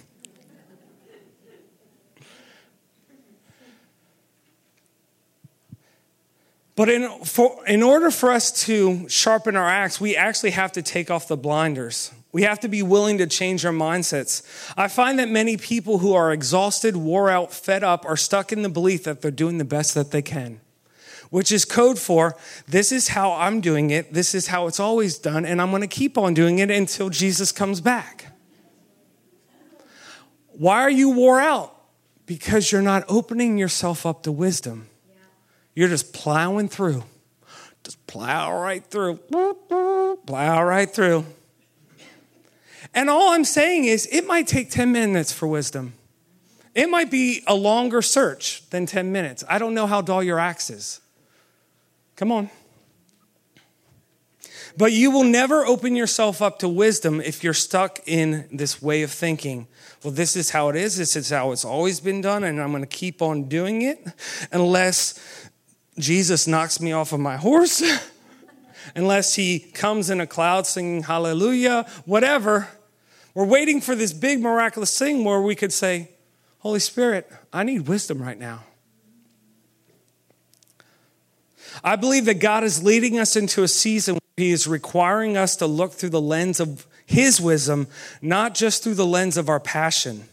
But 6.76 6.90
in, 6.90 7.24
for, 7.24 7.66
in 7.68 7.82
order 7.82 8.12
for 8.12 8.32
us 8.32 8.66
to 8.66 9.08
sharpen 9.08 9.56
our 9.56 9.68
axe, 9.68 10.02
we 10.02 10.16
actually 10.16 10.52
have 10.52 10.74
to 10.74 10.82
take 10.82 11.10
off 11.10 11.28
the 11.28 11.38
blinders. 11.38 12.12
We 12.36 12.42
have 12.42 12.60
to 12.60 12.68
be 12.68 12.84
willing 12.84 13.20
to 13.20 13.28
change 13.28 13.64
our 13.64 13.72
mindsets. 13.72 14.44
I 14.76 14.90
find 14.90 15.20
that 15.20 15.30
many 15.30 15.56
people 15.56 16.00
who 16.00 16.14
are 16.14 16.34
exhausted, 16.34 16.98
wore 16.98 17.30
out, 17.30 17.54
fed 17.54 17.82
up 17.82 18.06
are 18.06 18.18
stuck 18.18 18.52
in 18.52 18.62
the 18.62 18.68
belief 18.68 19.06
that 19.06 19.22
they're 19.22 19.32
doing 19.32 19.58
the 19.58 19.64
best 19.64 19.94
that 19.94 20.12
they 20.12 20.22
can, 20.22 20.60
which 21.30 21.50
is 21.50 21.64
code 21.64 21.98
for 21.98 22.36
this 22.68 22.92
is 22.92 23.08
how 23.08 23.32
I'm 23.32 23.62
doing 23.62 23.90
it, 23.90 24.12
this 24.12 24.36
is 24.36 24.48
how 24.48 24.68
it's 24.68 24.82
always 24.82 25.18
done, 25.18 25.46
and 25.46 25.62
I'm 25.62 25.70
going 25.70 25.82
to 25.82 25.88
keep 25.88 26.18
on 26.18 26.34
doing 26.34 26.60
it 26.60 26.70
until 26.70 27.10
Jesus 27.10 27.54
comes 27.54 27.80
back. 27.80 28.34
Why 30.50 30.82
are 30.82 30.92
you 30.92 31.12
wore 31.12 31.40
out? 31.40 31.74
Because 32.26 32.70
you're 32.70 32.82
not 32.82 33.06
opening 33.08 33.58
yourself 33.58 34.06
up 34.06 34.24
to 34.24 34.32
wisdom. 34.34 34.90
You're 35.74 35.88
just 35.88 36.12
plowing 36.12 36.68
through. 36.68 37.06
Just 37.86 38.06
plow 38.08 38.62
right 38.62 38.84
through. 38.84 39.20
Plow 40.26 40.66
right 40.66 40.94
through. 40.94 41.26
And 42.96 43.10
all 43.10 43.34
I'm 43.34 43.44
saying 43.44 43.86
is, 43.86 44.08
it 44.10 44.26
might 44.26 44.48
take 44.48 44.72
10 44.72 44.92
minutes 44.92 45.34
for 45.34 45.48
wisdom. 45.48 45.94
It 46.74 46.90
might 46.90 47.12
be 47.12 47.44
a 47.46 47.54
longer 47.54 48.02
search 48.02 48.68
than 48.70 48.86
10 48.86 49.12
minutes. 49.12 49.44
I 49.50 49.60
don't 49.60 49.74
know 49.74 49.86
how 49.86 50.02
dull 50.02 50.24
your 50.24 50.40
axe 50.40 50.70
is. 50.70 51.02
Come 52.16 52.32
on. 52.32 52.50
But 54.78 54.94
you 54.94 55.12
will 55.12 55.24
never 55.24 55.66
open 55.66 55.96
yourself 55.96 56.42
up 56.42 56.60
to 56.60 56.70
wisdom 56.70 57.22
if 57.22 57.44
you're 57.44 57.54
stuck 57.54 58.00
in 58.06 58.48
this 58.52 58.82
way 58.82 59.04
of 59.04 59.12
thinking. 59.12 59.68
Well, 60.04 60.12
this 60.12 60.36
is 60.36 60.50
how 60.50 60.70
it 60.70 60.76
is. 60.76 60.98
This 60.98 61.16
is 61.16 61.30
how 61.30 61.52
it's 61.52 61.64
always 61.66 62.00
been 62.00 62.22
done, 62.22 62.44
and 62.44 62.62
I'm 62.62 62.72
going 62.72 62.84
to 62.84 62.88
keep 62.88 63.22
on 63.22 63.46
doing 63.46 63.82
it 63.82 64.06
unless 64.52 65.50
Jesus 65.98 66.46
knocks 66.46 66.82
me 66.82 66.92
off 66.92 67.14
of 67.14 67.22
my 67.22 67.38
horse, 67.38 67.82
unless 68.96 69.36
he 69.36 69.60
comes 69.60 70.10
in 70.10 70.20
a 70.20 70.28
cloud 70.28 70.68
singing 70.68 71.04
hallelujah, 71.04 71.86
whatever. 72.06 72.68
We're 73.36 73.46
waiting 73.46 73.82
for 73.82 73.94
this 73.94 74.14
big 74.14 74.42
miraculous 74.42 74.98
thing 74.98 75.24
where 75.24 75.42
we 75.42 75.54
could 75.54 75.72
say, 75.72 76.10
Holy 76.60 76.80
Spirit, 76.80 77.32
I 77.54 77.64
need 77.64 77.88
wisdom 77.88 78.20
right 78.20 78.40
now. 78.40 78.64
I 81.84 81.96
believe 81.96 82.26
that 82.26 82.40
God 82.40 82.64
is 82.64 82.84
leading 82.84 83.20
us 83.20 83.36
into 83.36 83.62
a 83.62 83.68
season 83.68 84.16
where 84.16 84.22
He 84.38 84.52
is 84.52 84.66
requiring 84.66 85.38
us 85.38 85.56
to 85.58 85.68
look 85.68 85.92
through 85.92 86.10
the 86.10 86.22
lens 86.22 86.60
of 86.60 86.88
His 87.06 87.40
wisdom, 87.40 87.86
not 88.20 88.56
just 88.56 88.84
through 88.84 88.96
the 88.96 89.06
lens 89.06 89.38
of 89.38 89.50
our 89.50 89.60
passion. 89.60 90.24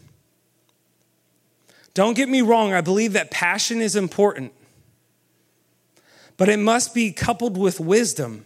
Don't 1.93 2.15
get 2.15 2.27
me 2.27 2.41
wrong, 2.41 2.73
I 2.73 2.81
believe 2.81 3.13
that 3.13 3.29
passion 3.29 3.81
is 3.81 3.95
important 3.95 4.51
but 6.37 6.49
it 6.49 6.57
must 6.57 6.93
be 6.93 7.11
coupled 7.11 7.57
with 7.57 7.79
wisdom. 7.79 8.45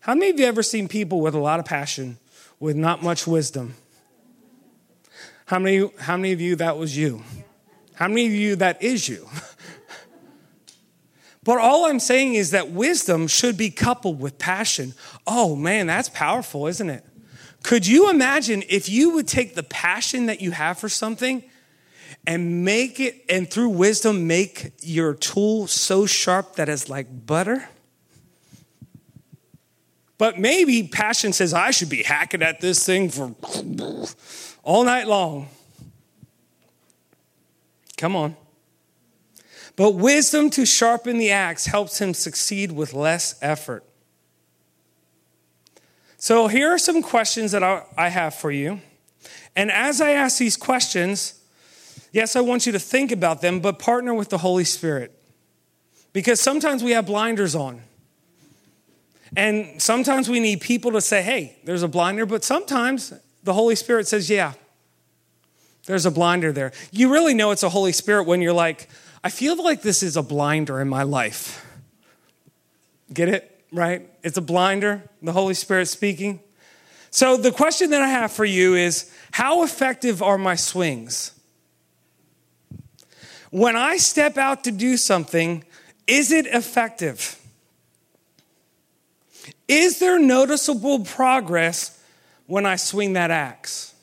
How 0.00 0.14
many 0.14 0.30
of 0.30 0.38
you 0.38 0.46
ever 0.46 0.62
seen 0.62 0.88
people 0.88 1.20
with 1.20 1.34
a 1.34 1.38
lot 1.38 1.60
of 1.60 1.64
passion 1.64 2.18
with 2.58 2.76
not 2.76 3.02
much 3.02 3.26
wisdom? 3.26 3.74
How 5.46 5.58
many, 5.58 5.90
how 5.98 6.16
many 6.16 6.32
of 6.32 6.40
you 6.40 6.56
that 6.56 6.78
was 6.78 6.96
you? 6.96 7.22
How 7.94 8.08
many 8.08 8.26
of 8.26 8.32
you 8.32 8.56
that 8.56 8.82
is 8.82 9.08
you? 9.08 9.28
but 11.44 11.58
all 11.58 11.86
I'm 11.86 12.00
saying 12.00 12.34
is 12.34 12.52
that 12.52 12.70
wisdom 12.70 13.26
should 13.26 13.56
be 13.56 13.70
coupled 13.70 14.20
with 14.20 14.38
passion. 14.38 14.94
Oh 15.26 15.54
man, 15.54 15.86
that's 15.86 16.08
powerful, 16.08 16.66
isn't 16.66 16.88
it? 16.88 17.04
Could 17.62 17.86
you 17.86 18.10
imagine 18.10 18.62
if 18.68 18.88
you 18.88 19.10
would 19.10 19.28
take 19.28 19.54
the 19.54 19.62
passion 19.62 20.26
that 20.26 20.40
you 20.40 20.50
have 20.50 20.78
for 20.78 20.88
something 20.88 21.42
and 22.26 22.64
make 22.64 23.00
it, 23.00 23.24
and 23.28 23.50
through 23.50 23.70
wisdom, 23.70 24.26
make 24.26 24.72
your 24.80 25.14
tool 25.14 25.66
so 25.66 26.06
sharp 26.06 26.56
that 26.56 26.68
it's 26.68 26.88
like 26.88 27.26
butter. 27.26 27.68
But 30.24 30.38
maybe 30.38 30.84
passion 30.84 31.34
says, 31.34 31.52
I 31.52 31.70
should 31.70 31.90
be 31.90 32.02
hacking 32.02 32.40
at 32.40 32.58
this 32.62 32.86
thing 32.86 33.10
for 33.10 33.34
all 34.62 34.82
night 34.82 35.06
long. 35.06 35.50
Come 37.98 38.16
on. 38.16 38.34
But 39.76 39.96
wisdom 39.96 40.48
to 40.48 40.64
sharpen 40.64 41.18
the 41.18 41.30
axe 41.30 41.66
helps 41.66 42.00
him 42.00 42.14
succeed 42.14 42.72
with 42.72 42.94
less 42.94 43.34
effort. 43.42 43.84
So 46.16 46.46
here 46.46 46.70
are 46.70 46.78
some 46.78 47.02
questions 47.02 47.52
that 47.52 47.62
I 47.62 48.08
have 48.08 48.34
for 48.34 48.50
you. 48.50 48.80
And 49.54 49.70
as 49.70 50.00
I 50.00 50.12
ask 50.12 50.38
these 50.38 50.56
questions, 50.56 51.38
Yes, 52.12 52.34
I 52.34 52.40
want 52.40 52.64
you 52.64 52.72
to 52.72 52.78
think 52.78 53.12
about 53.12 53.42
them, 53.42 53.60
but 53.60 53.78
partner 53.78 54.14
with 54.14 54.30
the 54.30 54.38
Holy 54.38 54.64
Spirit. 54.64 55.12
Because 56.14 56.40
sometimes 56.40 56.82
we 56.82 56.92
have 56.92 57.04
blinders 57.04 57.54
on. 57.54 57.82
And 59.36 59.80
sometimes 59.80 60.28
we 60.28 60.40
need 60.40 60.60
people 60.60 60.92
to 60.92 61.00
say, 61.00 61.22
hey, 61.22 61.56
there's 61.64 61.82
a 61.82 61.88
blinder, 61.88 62.26
but 62.26 62.44
sometimes 62.44 63.12
the 63.42 63.52
Holy 63.52 63.74
Spirit 63.74 64.06
says, 64.06 64.30
yeah, 64.30 64.52
there's 65.86 66.06
a 66.06 66.10
blinder 66.10 66.52
there. 66.52 66.72
You 66.92 67.12
really 67.12 67.34
know 67.34 67.50
it's 67.50 67.62
a 67.62 67.68
Holy 67.68 67.92
Spirit 67.92 68.24
when 68.24 68.40
you're 68.40 68.52
like, 68.52 68.88
I 69.22 69.30
feel 69.30 69.62
like 69.62 69.82
this 69.82 70.02
is 70.02 70.16
a 70.16 70.22
blinder 70.22 70.80
in 70.80 70.88
my 70.88 71.02
life. 71.02 71.66
Get 73.12 73.28
it? 73.28 73.64
Right? 73.72 74.08
It's 74.22 74.36
a 74.36 74.42
blinder, 74.42 75.02
the 75.20 75.32
Holy 75.32 75.54
Spirit 75.54 75.86
speaking. 75.86 76.40
So 77.10 77.36
the 77.36 77.52
question 77.52 77.90
that 77.90 78.02
I 78.02 78.08
have 78.08 78.32
for 78.32 78.44
you 78.44 78.74
is 78.74 79.12
how 79.32 79.62
effective 79.62 80.22
are 80.22 80.38
my 80.38 80.54
swings? 80.54 81.34
when 83.54 83.76
I 83.76 83.98
step 83.98 84.36
out 84.36 84.64
to 84.64 84.72
do 84.72 84.96
something, 84.96 85.62
is 86.08 86.32
it 86.32 86.44
effective? 86.46 87.40
Is 89.68 89.98
there 89.98 90.18
noticeable 90.18 91.00
progress 91.00 91.98
when 92.46 92.66
I 92.66 92.76
swing 92.76 93.14
that 93.14 93.30
axe? 93.30 93.94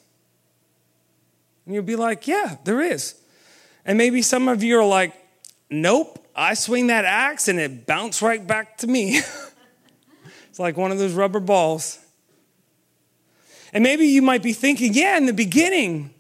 And 1.66 1.76
you'll 1.76 1.84
be 1.84 1.96
like, 1.96 2.28
yeah, 2.28 2.58
there 2.64 2.82
is. 2.82 3.16
And 3.86 3.98
maybe 3.98 4.22
some 4.22 4.48
of 4.48 4.64
you 4.64 4.80
are 4.80 4.86
like, 4.86 5.14
nope, 5.70 6.26
I 6.36 6.54
swing 6.54 6.88
that 6.88 7.06
axe 7.06 7.48
and 7.48 7.60
it 7.60 7.86
bounced 7.86 8.22
right 8.22 8.46
back 8.46 8.78
to 8.80 8.88
me. 8.88 9.18
it's 10.50 10.60
like 10.60 10.78
one 10.78 10.92
of 10.92 10.98
those 10.98 11.14
rubber 11.14 11.40
balls. 11.40 12.00
And 13.74 13.84
maybe 13.84 14.06
you 14.06 14.22
might 14.22 14.44
be 14.44 14.54
thinking, 14.54 14.94
yeah, 14.94 15.18
in 15.18 15.26
the 15.26 15.34
beginning, 15.34 16.14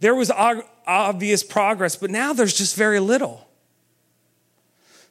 there 0.00 0.14
was 0.14 0.30
obvious 0.30 1.42
progress, 1.42 1.96
but 1.96 2.10
now 2.10 2.32
there's 2.32 2.56
just 2.56 2.76
very 2.76 3.00
little. 3.00 3.46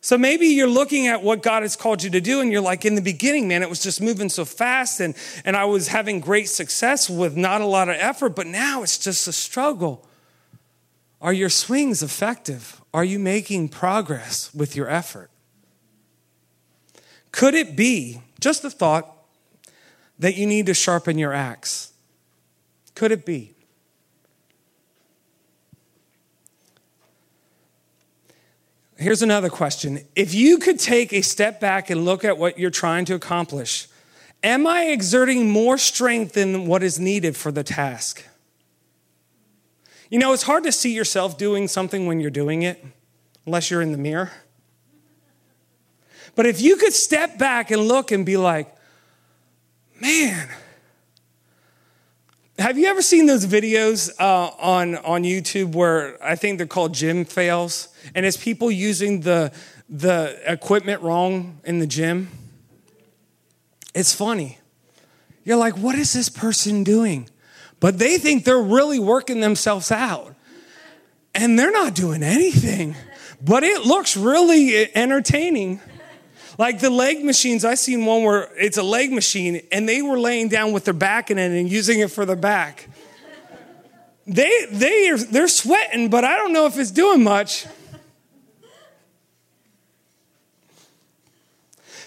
So 0.04 0.18
maybe 0.18 0.48
you're 0.48 0.68
looking 0.68 1.06
at 1.06 1.22
what 1.22 1.44
God 1.44 1.62
has 1.62 1.76
called 1.76 2.02
you 2.02 2.10
to 2.10 2.22
do, 2.22 2.42
and 2.42 2.52
you're 2.52 2.60
like, 2.60 2.86
in 2.86 2.96
the 2.96 3.02
beginning, 3.02 3.48
man, 3.48 3.62
it 3.62 3.70
was 3.70 3.84
just 3.84 4.02
moving 4.02 4.30
so 4.30 4.46
fast, 4.46 5.00
and, 5.00 5.16
and 5.46 5.56
I 5.56 5.66
was 5.66 5.90
having 5.90 6.20
great 6.20 6.50
success 6.50 7.08
with 7.08 7.38
not 7.38 7.62
a 7.62 7.66
lot 7.66 7.88
of 7.88 7.96
effort, 8.00 8.36
but 8.36 8.48
now 8.48 8.82
it's 8.82 8.98
just 8.98 9.28
a 9.28 9.32
struggle. 9.32 10.08
Are 11.22 11.32
your 11.32 11.50
swings 11.50 12.02
effective? 12.02 12.82
Are 12.96 13.04
you 13.04 13.20
making 13.20 13.70
progress 13.70 14.52
with 14.56 14.76
your 14.76 14.90
effort? 14.90 15.30
Could 17.32 17.54
it 17.54 17.76
be, 17.76 18.22
just 18.40 18.66
a 18.66 18.72
thought, 18.72 19.16
that 20.18 20.36
you 20.36 20.48
need 20.48 20.66
to 20.66 20.74
sharpen 20.74 21.20
your 21.20 21.32
axe? 21.32 21.94
Could 22.96 23.12
it 23.12 23.24
be? 23.24 23.54
Here's 29.02 29.24
another 29.24 29.50
question. 29.50 30.06
If 30.16 30.36
you 30.36 30.60
could 30.60 30.78
take 30.78 31.12
a 31.12 31.22
step 31.22 31.60
back 31.60 31.90
and 31.90 32.06
look 32.06 32.24
at 32.24 32.38
what 32.38 32.60
you're 32.60 32.70
trying 32.70 33.06
to 33.06 33.16
accomplish, 33.16 33.88
am 34.44 34.68
I 34.68 34.90
exerting 34.90 35.50
more 35.50 35.80
strength 35.80 36.34
than 36.34 36.68
what 36.68 36.84
is 36.84 37.00
needed 37.00 37.36
for 37.36 37.52
the 37.52 37.64
task? 37.64 38.24
You 40.12 40.20
know, 40.20 40.34
it's 40.34 40.44
hard 40.44 40.66
to 40.66 40.72
see 40.72 40.94
yourself 40.94 41.36
doing 41.36 41.68
something 41.68 42.06
when 42.06 42.20
you're 42.20 42.30
doing 42.30 42.62
it, 42.62 42.86
unless 43.48 43.72
you're 43.72 43.82
in 43.82 43.92
the 43.92 43.98
mirror. 43.98 44.32
But 46.36 46.46
if 46.46 46.62
you 46.62 46.76
could 46.76 46.94
step 46.94 47.40
back 47.40 47.72
and 47.72 47.88
look 47.88 48.12
and 48.12 48.24
be 48.24 48.38
like, 48.38 48.72
man, 50.00 50.48
have 52.62 52.78
you 52.78 52.88
ever 52.88 53.02
seen 53.02 53.26
those 53.26 53.46
videos 53.46 54.12
uh, 54.20 54.52
on, 54.60 54.96
on 54.98 55.24
YouTube 55.24 55.74
where 55.74 56.24
I 56.24 56.36
think 56.36 56.58
they're 56.58 56.68
called 56.68 56.94
gym 56.94 57.26
fails? 57.26 57.90
And 58.16 58.26
it's 58.26 58.38
people 58.38 58.72
using 58.72 59.22
the, 59.22 59.52
the 59.90 60.40
equipment 60.46 61.02
wrong 61.02 61.60
in 61.64 61.80
the 61.80 61.88
gym? 61.88 62.30
It's 63.94 64.14
funny. 64.14 64.60
You're 65.44 65.58
like, 65.58 65.76
what 65.78 65.96
is 65.96 66.14
this 66.14 66.30
person 66.30 66.84
doing? 66.84 67.30
But 67.80 67.98
they 67.98 68.18
think 68.18 68.46
they're 68.46 68.62
really 68.62 69.00
working 69.00 69.42
themselves 69.42 69.92
out. 69.92 70.36
and 71.34 71.58
they're 71.58 71.72
not 71.72 71.96
doing 71.96 72.24
anything, 72.24 72.96
but 73.42 73.64
it 73.64 73.86
looks 73.86 74.16
really 74.18 74.96
entertaining. 74.96 75.80
Like 76.62 76.80
the 76.80 76.92
leg 76.92 77.26
machines, 77.26 77.66
I 77.66 77.74
seen 77.74 78.06
one 78.06 78.22
where 78.22 78.48
it's 78.56 78.78
a 78.78 78.84
leg 78.84 79.12
machine 79.12 79.64
and 79.72 79.90
they 79.90 80.04
were 80.04 80.20
laying 80.20 80.48
down 80.48 80.74
with 80.74 80.86
their 80.86 80.94
back 80.94 81.32
in 81.32 81.40
it 81.40 81.50
and 81.60 81.68
using 81.68 82.02
it 82.02 82.12
for 82.12 82.24
their 82.24 82.36
back. 82.36 82.88
They, 84.28 84.68
they 84.72 85.10
are, 85.10 85.18
they're 85.18 85.48
sweating, 85.48 86.12
but 86.12 86.24
I 86.24 86.36
don't 86.36 86.54
know 86.54 86.68
if 86.68 86.78
it's 86.78 86.92
doing 86.92 87.24
much. 87.24 87.66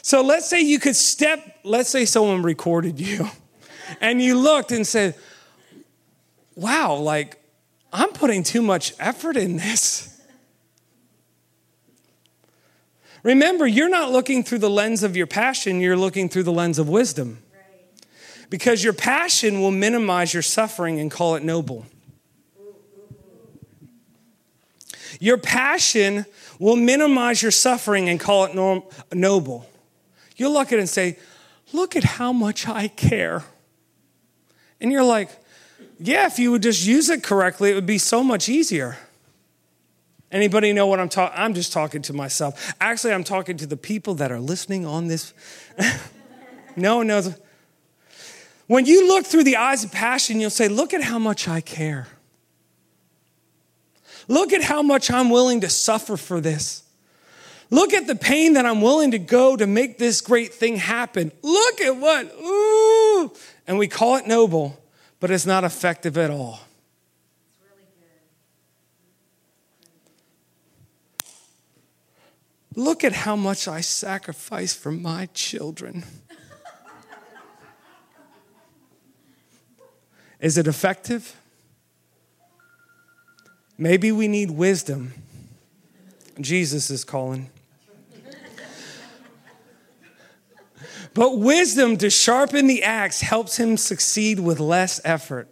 So 0.02 0.22
let's 0.22 0.46
say 0.48 0.60
you 0.60 0.78
could 0.78 0.94
step, 0.94 1.58
let's 1.64 1.88
say 1.90 2.04
someone 2.04 2.42
recorded 2.42 3.00
you 3.00 3.28
and 4.00 4.22
you 4.22 4.38
looked 4.38 4.70
and 4.70 4.86
said, 4.86 5.16
wow, 6.54 6.94
like 6.94 7.42
I'm 7.92 8.10
putting 8.10 8.44
too 8.44 8.62
much 8.62 8.94
effort 9.00 9.36
in 9.36 9.56
this. 9.56 10.13
Remember, 13.24 13.66
you're 13.66 13.88
not 13.88 14.12
looking 14.12 14.44
through 14.44 14.58
the 14.58 14.70
lens 14.70 15.02
of 15.02 15.16
your 15.16 15.26
passion, 15.26 15.80
you're 15.80 15.96
looking 15.96 16.28
through 16.28 16.44
the 16.44 16.52
lens 16.52 16.78
of 16.78 16.88
wisdom. 16.88 17.38
Because 18.50 18.84
your 18.84 18.92
passion 18.92 19.60
will 19.60 19.70
minimize 19.72 20.32
your 20.32 20.42
suffering 20.42 21.00
and 21.00 21.10
call 21.10 21.34
it 21.34 21.42
noble. 21.42 21.86
Your 25.18 25.38
passion 25.38 26.26
will 26.58 26.76
minimize 26.76 27.40
your 27.40 27.50
suffering 27.50 28.10
and 28.10 28.20
call 28.20 28.44
it 28.44 28.54
norm- 28.54 28.82
noble. 29.12 29.66
You'll 30.36 30.52
look 30.52 30.68
at 30.68 30.74
it 30.74 30.80
and 30.80 30.88
say, 30.88 31.18
Look 31.72 31.96
at 31.96 32.04
how 32.04 32.32
much 32.32 32.68
I 32.68 32.88
care. 32.88 33.42
And 34.80 34.92
you're 34.92 35.02
like, 35.02 35.30
Yeah, 35.98 36.26
if 36.26 36.38
you 36.38 36.50
would 36.50 36.62
just 36.62 36.86
use 36.86 37.08
it 37.08 37.22
correctly, 37.22 37.70
it 37.70 37.74
would 37.74 37.86
be 37.86 37.98
so 37.98 38.22
much 38.22 38.48
easier. 38.50 38.98
Anybody 40.34 40.72
know 40.72 40.88
what 40.88 40.98
I'm 40.98 41.08
talking? 41.08 41.38
I'm 41.38 41.54
just 41.54 41.72
talking 41.72 42.02
to 42.02 42.12
myself. 42.12 42.74
Actually, 42.80 43.12
I'm 43.12 43.22
talking 43.22 43.56
to 43.58 43.66
the 43.66 43.76
people 43.76 44.14
that 44.16 44.32
are 44.32 44.40
listening 44.40 44.84
on 44.84 45.06
this. 45.06 45.32
no 46.76 46.96
one 46.96 47.06
knows. 47.06 47.38
When 48.66 48.84
you 48.84 49.06
look 49.06 49.26
through 49.26 49.44
the 49.44 49.54
eyes 49.54 49.84
of 49.84 49.92
passion, 49.92 50.40
you'll 50.40 50.50
say, 50.50 50.66
Look 50.66 50.92
at 50.92 51.02
how 51.02 51.20
much 51.20 51.46
I 51.46 51.60
care. 51.60 52.08
Look 54.26 54.52
at 54.52 54.64
how 54.64 54.82
much 54.82 55.08
I'm 55.08 55.30
willing 55.30 55.60
to 55.60 55.68
suffer 55.68 56.16
for 56.16 56.40
this. 56.40 56.82
Look 57.70 57.94
at 57.94 58.08
the 58.08 58.16
pain 58.16 58.54
that 58.54 58.66
I'm 58.66 58.80
willing 58.80 59.12
to 59.12 59.20
go 59.20 59.56
to 59.56 59.68
make 59.68 59.98
this 59.98 60.20
great 60.20 60.52
thing 60.52 60.78
happen. 60.78 61.30
Look 61.42 61.80
at 61.80 61.96
what, 61.96 62.26
ooh. 62.42 63.32
And 63.68 63.78
we 63.78 63.86
call 63.86 64.16
it 64.16 64.26
noble, 64.26 64.82
but 65.20 65.30
it's 65.30 65.46
not 65.46 65.62
effective 65.62 66.18
at 66.18 66.32
all. 66.32 66.58
Look 72.76 73.04
at 73.04 73.12
how 73.12 73.36
much 73.36 73.68
I 73.68 73.80
sacrifice 73.80 74.74
for 74.74 74.90
my 74.90 75.26
children. 75.34 76.04
Is 80.40 80.58
it 80.58 80.66
effective? 80.66 81.36
Maybe 83.78 84.12
we 84.12 84.28
need 84.28 84.50
wisdom. 84.50 85.12
Jesus 86.40 86.90
is 86.90 87.04
calling. 87.04 87.50
But 91.14 91.38
wisdom 91.38 91.96
to 91.98 92.10
sharpen 92.10 92.66
the 92.66 92.82
axe 92.82 93.20
helps 93.20 93.56
him 93.56 93.76
succeed 93.76 94.40
with 94.40 94.58
less 94.58 95.00
effort. 95.04 95.48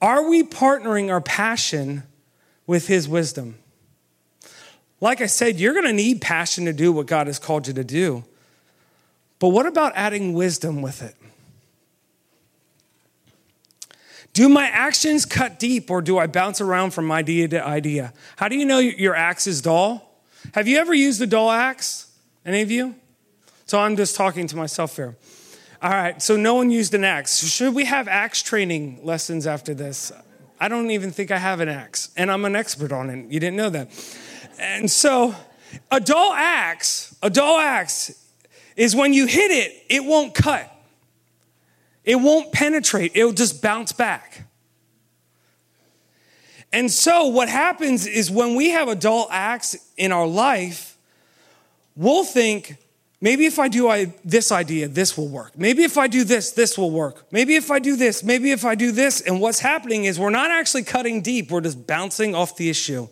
Are 0.00 0.28
we 0.28 0.44
partnering 0.44 1.10
our 1.10 1.20
passion 1.20 2.04
with 2.64 2.86
his 2.86 3.08
wisdom? 3.08 3.56
Like 5.02 5.20
I 5.20 5.26
said, 5.26 5.58
you're 5.58 5.72
going 5.72 5.84
to 5.84 5.92
need 5.92 6.20
passion 6.20 6.66
to 6.66 6.72
do 6.72 6.92
what 6.92 7.06
God 7.06 7.26
has 7.26 7.40
called 7.40 7.66
you 7.66 7.74
to 7.74 7.82
do. 7.82 8.22
But 9.40 9.48
what 9.48 9.66
about 9.66 9.92
adding 9.96 10.32
wisdom 10.32 10.80
with 10.80 11.02
it? 11.02 11.16
Do 14.32 14.48
my 14.48 14.66
actions 14.66 15.26
cut 15.26 15.58
deep 15.58 15.90
or 15.90 16.02
do 16.02 16.18
I 16.18 16.28
bounce 16.28 16.60
around 16.60 16.92
from 16.92 17.10
idea 17.10 17.48
to 17.48 17.66
idea? 17.66 18.12
How 18.36 18.46
do 18.46 18.54
you 18.56 18.64
know 18.64 18.78
your 18.78 19.16
axe 19.16 19.48
is 19.48 19.60
dull? 19.60 20.08
Have 20.54 20.68
you 20.68 20.78
ever 20.78 20.94
used 20.94 21.20
a 21.20 21.26
dull 21.26 21.50
axe? 21.50 22.08
Any 22.46 22.62
of 22.62 22.70
you? 22.70 22.94
So 23.66 23.80
I'm 23.80 23.96
just 23.96 24.14
talking 24.14 24.46
to 24.46 24.56
myself 24.56 24.94
here. 24.94 25.16
All 25.82 25.90
right, 25.90 26.22
so 26.22 26.36
no 26.36 26.54
one 26.54 26.70
used 26.70 26.94
an 26.94 27.02
axe. 27.02 27.44
Should 27.44 27.74
we 27.74 27.86
have 27.86 28.06
axe 28.06 28.40
training 28.40 29.00
lessons 29.02 29.48
after 29.48 29.74
this? 29.74 30.12
I 30.60 30.68
don't 30.68 30.92
even 30.92 31.10
think 31.10 31.32
I 31.32 31.38
have 31.38 31.58
an 31.58 31.68
axe, 31.68 32.10
and 32.16 32.30
I'm 32.30 32.44
an 32.44 32.54
expert 32.54 32.92
on 32.92 33.10
it. 33.10 33.28
You 33.32 33.40
didn't 33.40 33.56
know 33.56 33.70
that. 33.70 33.90
And 34.58 34.90
so, 34.90 35.34
a 35.90 36.00
dull 36.00 36.32
axe, 36.32 37.14
a 37.22 37.30
dull 37.30 37.58
axe 37.58 38.18
is 38.76 38.96
when 38.96 39.12
you 39.12 39.26
hit 39.26 39.50
it, 39.50 39.84
it 39.88 40.04
won't 40.04 40.34
cut. 40.34 40.68
It 42.04 42.16
won't 42.16 42.52
penetrate. 42.52 43.12
It'll 43.14 43.32
just 43.32 43.62
bounce 43.62 43.92
back. 43.92 44.48
And 46.72 46.90
so, 46.90 47.26
what 47.26 47.48
happens 47.48 48.06
is 48.06 48.30
when 48.30 48.54
we 48.54 48.70
have 48.70 48.88
a 48.88 48.94
dull 48.94 49.28
axe 49.30 49.76
in 49.96 50.10
our 50.10 50.26
life, 50.26 50.96
we'll 51.94 52.24
think, 52.24 52.76
maybe 53.20 53.44
if 53.44 53.58
I 53.58 53.68
do 53.68 53.88
I, 53.88 54.14
this 54.24 54.50
idea, 54.50 54.88
this 54.88 55.16
will 55.16 55.28
work. 55.28 55.56
Maybe 55.56 55.84
if 55.84 55.98
I 55.98 56.06
do 56.06 56.24
this, 56.24 56.52
this 56.52 56.78
will 56.78 56.90
work. 56.90 57.26
Maybe 57.30 57.56
if 57.56 57.70
I 57.70 57.78
do 57.78 57.94
this, 57.94 58.24
maybe 58.24 58.52
if 58.52 58.64
I 58.64 58.74
do 58.74 58.90
this. 58.90 59.20
And 59.20 59.40
what's 59.40 59.60
happening 59.60 60.04
is 60.04 60.18
we're 60.18 60.30
not 60.30 60.50
actually 60.50 60.84
cutting 60.84 61.20
deep, 61.20 61.50
we're 61.50 61.60
just 61.60 61.86
bouncing 61.86 62.34
off 62.34 62.56
the 62.56 62.70
issue 62.70 63.08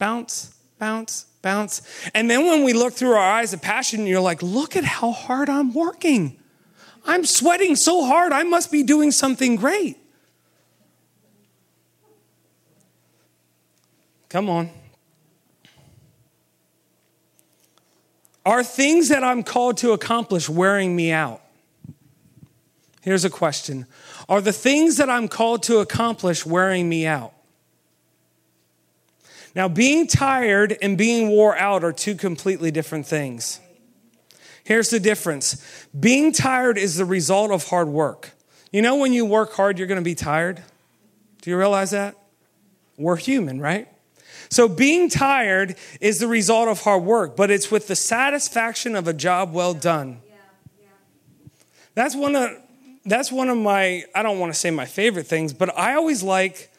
bounce, 0.00 0.52
bounce, 0.80 1.26
bounce. 1.42 1.82
And 2.12 2.28
then 2.28 2.46
when 2.46 2.64
we 2.64 2.72
look 2.72 2.94
through 2.94 3.12
our 3.12 3.30
eyes 3.30 3.52
of 3.52 3.62
passion, 3.62 4.06
you're 4.06 4.20
like, 4.20 4.42
look 4.42 4.74
at 4.74 4.82
how 4.82 5.12
hard 5.12 5.48
I'm 5.48 5.72
working. 5.72 6.36
I'm 7.06 7.24
sweating 7.24 7.76
so 7.76 8.04
hard, 8.04 8.32
I 8.32 8.42
must 8.42 8.72
be 8.72 8.82
doing 8.82 9.12
something 9.12 9.54
great. 9.54 9.96
Come 14.28 14.48
on. 14.48 14.70
Are 18.46 18.64
things 18.64 19.08
that 19.08 19.22
I'm 19.22 19.42
called 19.42 19.76
to 19.78 19.92
accomplish 19.92 20.48
wearing 20.48 20.96
me 20.96 21.12
out? 21.12 21.42
Here's 23.02 23.24
a 23.24 23.30
question 23.30 23.86
Are 24.28 24.40
the 24.40 24.52
things 24.52 24.96
that 24.96 25.10
I'm 25.10 25.28
called 25.28 25.62
to 25.64 25.78
accomplish 25.78 26.46
wearing 26.46 26.88
me 26.88 27.06
out? 27.06 27.34
Now, 29.54 29.68
being 29.68 30.06
tired 30.06 30.76
and 30.80 30.96
being 30.96 31.28
wore 31.28 31.56
out 31.56 31.82
are 31.82 31.92
two 31.92 32.14
completely 32.14 32.70
different 32.70 33.06
things. 33.06 33.60
Here's 34.62 34.90
the 34.90 35.00
difference 35.00 35.64
being 35.98 36.32
tired 36.32 36.78
is 36.78 36.96
the 36.96 37.04
result 37.04 37.50
of 37.50 37.68
hard 37.68 37.88
work. 37.88 38.30
You 38.70 38.82
know, 38.82 38.96
when 38.96 39.12
you 39.12 39.24
work 39.24 39.52
hard, 39.54 39.78
you're 39.78 39.88
going 39.88 40.00
to 40.00 40.04
be 40.04 40.14
tired? 40.14 40.62
Do 41.42 41.50
you 41.50 41.56
realize 41.56 41.90
that? 41.90 42.16
We're 42.96 43.16
human, 43.16 43.60
right? 43.60 43.88
So, 44.48 44.68
being 44.68 45.08
tired 45.08 45.76
is 46.00 46.18
the 46.20 46.28
result 46.28 46.68
of 46.68 46.80
hard 46.82 47.02
work, 47.02 47.36
but 47.36 47.50
it's 47.50 47.70
with 47.70 47.88
the 47.88 47.96
satisfaction 47.96 48.94
of 48.94 49.08
a 49.08 49.12
job 49.12 49.52
well 49.52 49.74
done. 49.74 50.20
That's 51.94 52.14
one 52.14 52.36
of 52.36 52.50
that's 53.04 53.32
one 53.32 53.48
of 53.48 53.58
my 53.58 54.04
I 54.14 54.22
don't 54.22 54.38
want 54.38 54.52
to 54.52 54.58
say 54.58 54.70
my 54.70 54.86
favorite 54.86 55.26
things, 55.26 55.52
but 55.52 55.76
I 55.76 55.94
always 55.94 56.22
like 56.22 56.69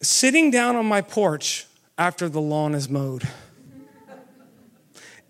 sitting 0.00 0.50
down 0.50 0.76
on 0.76 0.86
my 0.86 1.00
porch 1.00 1.66
after 1.98 2.28
the 2.28 2.40
lawn 2.40 2.74
is 2.74 2.88
mowed. 2.88 3.28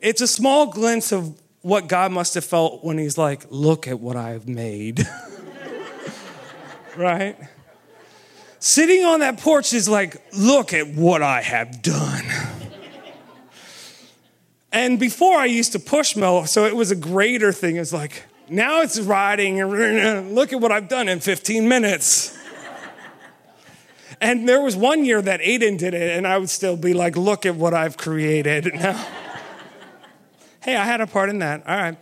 It's 0.01 0.21
a 0.21 0.27
small 0.27 0.67
glimpse 0.67 1.13
of 1.13 1.41
what 1.63 1.89
God 1.89 2.13
must 2.13 2.35
have 2.35 2.45
felt 2.45 2.85
when 2.85 2.99
He's 2.99 3.19
like, 3.19 3.47
Look 3.51 3.89
at 3.89 3.99
what 3.99 4.17
I've 4.17 4.49
made. 4.49 5.09
right? 6.97 7.37
Sitting 8.59 9.05
on 9.05 9.21
that 9.21 9.39
porch 9.39 9.73
is 9.73 9.89
like, 9.89 10.23
Look 10.37 10.73
at 10.73 10.89
what 10.89 11.23
I 11.23 11.43
have 11.43 11.83
done. 11.83 12.25
and 14.71 15.01
before 15.01 15.39
I 15.39 15.47
used 15.47 15.73
to 15.73 15.79
push 15.79 16.15
mow, 16.15 16.45
so 16.45 16.67
it 16.67 16.77
was 16.77 16.91
a 16.91 16.97
greater 16.97 17.53
thing. 17.53 17.77
It's 17.77 17.93
like, 17.93 18.23
now 18.49 18.83
it's 18.83 19.01
riding 19.01 19.65
look 20.35 20.53
at 20.53 20.61
what 20.61 20.71
I've 20.71 20.89
done 20.89 21.09
in 21.09 21.21
15 21.21 21.69
minutes. 21.69 22.36
And 24.21 24.49
there 24.49 24.61
was 24.61 24.77
one 24.77 25.05
year 25.05 25.21
that 25.21 25.41
Aiden 25.41 25.79
did 25.79 25.95
it, 25.95 26.17
and 26.17 26.27
I 26.27 26.39
would 26.39 26.51
still 26.51 26.77
be 26.77 26.95
like, 26.95 27.17
look 27.17 27.47
at 27.47 27.55
what 27.57 27.75
I've 27.75 27.97
created. 27.97 28.73
Now, 28.75 30.73
hey, 30.73 30.77
I 30.77 30.85
had 30.85 31.01
a 31.01 31.07
part 31.07 31.29
in 31.31 31.39
that. 31.39 31.67
All 31.67 31.77
right. 31.77 31.97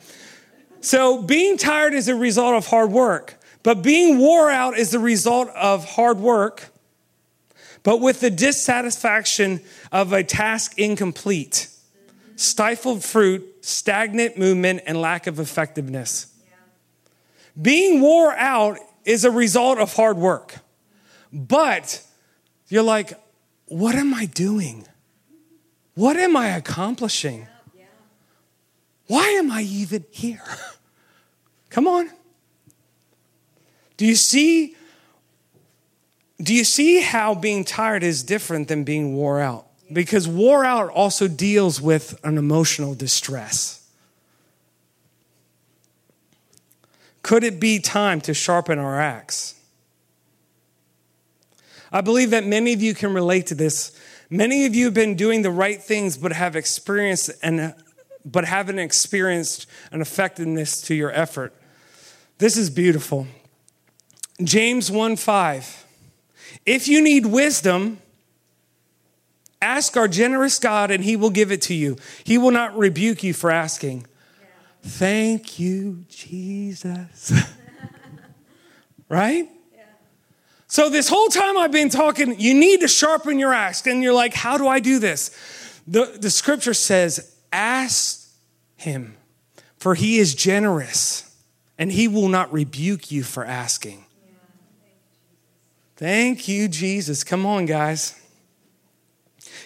So 0.80 1.22
being 1.22 1.58
tired 1.58 1.92
is 1.92 2.08
a 2.08 2.14
result 2.14 2.54
of 2.54 2.66
hard 2.66 2.90
work, 2.90 3.38
but 3.62 3.82
being 3.82 4.18
wore 4.18 4.50
out 4.50 4.78
is 4.78 4.90
the 4.90 4.98
result 4.98 5.48
of 5.50 5.84
hard 5.84 6.18
work, 6.18 6.70
but 7.82 8.00
with 8.00 8.20
the 8.20 8.30
dissatisfaction 8.30 9.60
of 9.92 10.12
a 10.12 10.24
task 10.24 10.78
incomplete, 10.78 11.68
stifled 12.36 13.04
fruit, 13.04 13.44
stagnant 13.60 14.38
movement, 14.38 14.82
and 14.86 15.00
lack 15.00 15.26
of 15.26 15.38
effectiveness. 15.38 16.32
Being 17.60 18.00
wore 18.00 18.32
out 18.32 18.78
is 19.04 19.24
a 19.24 19.30
result 19.30 19.78
of 19.78 19.94
hard 19.94 20.16
work 20.16 20.56
But 21.32 22.03
you're 22.74 22.82
like, 22.82 23.12
what 23.66 23.94
am 23.94 24.12
I 24.12 24.26
doing? 24.26 24.84
What 25.94 26.16
am 26.16 26.36
I 26.36 26.48
accomplishing? 26.48 27.46
Why 29.06 29.28
am 29.28 29.52
I 29.52 29.62
even 29.62 30.04
here? 30.10 30.42
Come 31.70 31.86
on. 31.86 32.10
Do 33.96 34.04
you 34.04 34.16
see 34.16 34.74
do 36.42 36.52
you 36.52 36.64
see 36.64 37.00
how 37.00 37.36
being 37.36 37.64
tired 37.64 38.02
is 38.02 38.24
different 38.24 38.66
than 38.66 38.82
being 38.82 39.14
wore 39.14 39.40
out? 39.40 39.68
Because 39.92 40.26
wore 40.26 40.64
out 40.64 40.90
also 40.90 41.28
deals 41.28 41.80
with 41.80 42.18
an 42.24 42.36
emotional 42.36 42.96
distress. 42.96 43.88
Could 47.22 47.44
it 47.44 47.60
be 47.60 47.78
time 47.78 48.20
to 48.22 48.34
sharpen 48.34 48.80
our 48.80 49.00
axe? 49.00 49.53
I 51.94 52.00
believe 52.00 52.30
that 52.30 52.44
many 52.44 52.72
of 52.72 52.82
you 52.82 52.92
can 52.92 53.14
relate 53.14 53.46
to 53.46 53.54
this. 53.54 53.96
Many 54.28 54.66
of 54.66 54.74
you 54.74 54.86
have 54.86 54.94
been 54.94 55.14
doing 55.14 55.42
the 55.42 55.50
right 55.50 55.80
things 55.80 56.16
but 56.16 56.32
have 56.32 56.56
experienced 56.56 57.30
and 57.40 57.72
but 58.24 58.44
haven't 58.44 58.80
experienced 58.80 59.68
an 59.92 60.00
effectiveness 60.00 60.82
to 60.82 60.94
your 60.94 61.12
effort. 61.12 61.54
This 62.38 62.56
is 62.56 62.68
beautiful. 62.68 63.28
James 64.42 64.90
1 64.90 65.14
5. 65.14 65.86
If 66.66 66.88
you 66.88 67.00
need 67.00 67.26
wisdom, 67.26 67.98
ask 69.62 69.96
our 69.96 70.08
generous 70.08 70.58
God 70.58 70.90
and 70.90 71.04
he 71.04 71.14
will 71.14 71.30
give 71.30 71.52
it 71.52 71.62
to 71.62 71.74
you. 71.74 71.96
He 72.24 72.38
will 72.38 72.50
not 72.50 72.76
rebuke 72.76 73.22
you 73.22 73.32
for 73.32 73.52
asking. 73.52 74.04
Thank 74.82 75.60
you, 75.60 76.04
Jesus. 76.08 77.32
right? 79.08 79.48
So, 80.74 80.90
this 80.90 81.08
whole 81.08 81.28
time 81.28 81.56
I've 81.56 81.70
been 81.70 81.88
talking, 81.88 82.40
you 82.40 82.52
need 82.52 82.80
to 82.80 82.88
sharpen 82.88 83.38
your 83.38 83.54
axe. 83.54 83.86
And 83.86 84.02
you're 84.02 84.12
like, 84.12 84.34
how 84.34 84.58
do 84.58 84.66
I 84.66 84.80
do 84.80 84.98
this? 84.98 85.30
The, 85.86 86.16
the 86.20 86.30
scripture 86.30 86.74
says, 86.74 87.32
ask 87.52 88.28
him, 88.74 89.16
for 89.76 89.94
he 89.94 90.18
is 90.18 90.34
generous 90.34 91.32
and 91.78 91.92
he 91.92 92.08
will 92.08 92.26
not 92.26 92.52
rebuke 92.52 93.12
you 93.12 93.22
for 93.22 93.44
asking. 93.44 94.04
Thank 95.94 96.48
you, 96.48 96.66
Jesus. 96.66 97.22
Come 97.22 97.46
on, 97.46 97.66
guys. 97.66 98.20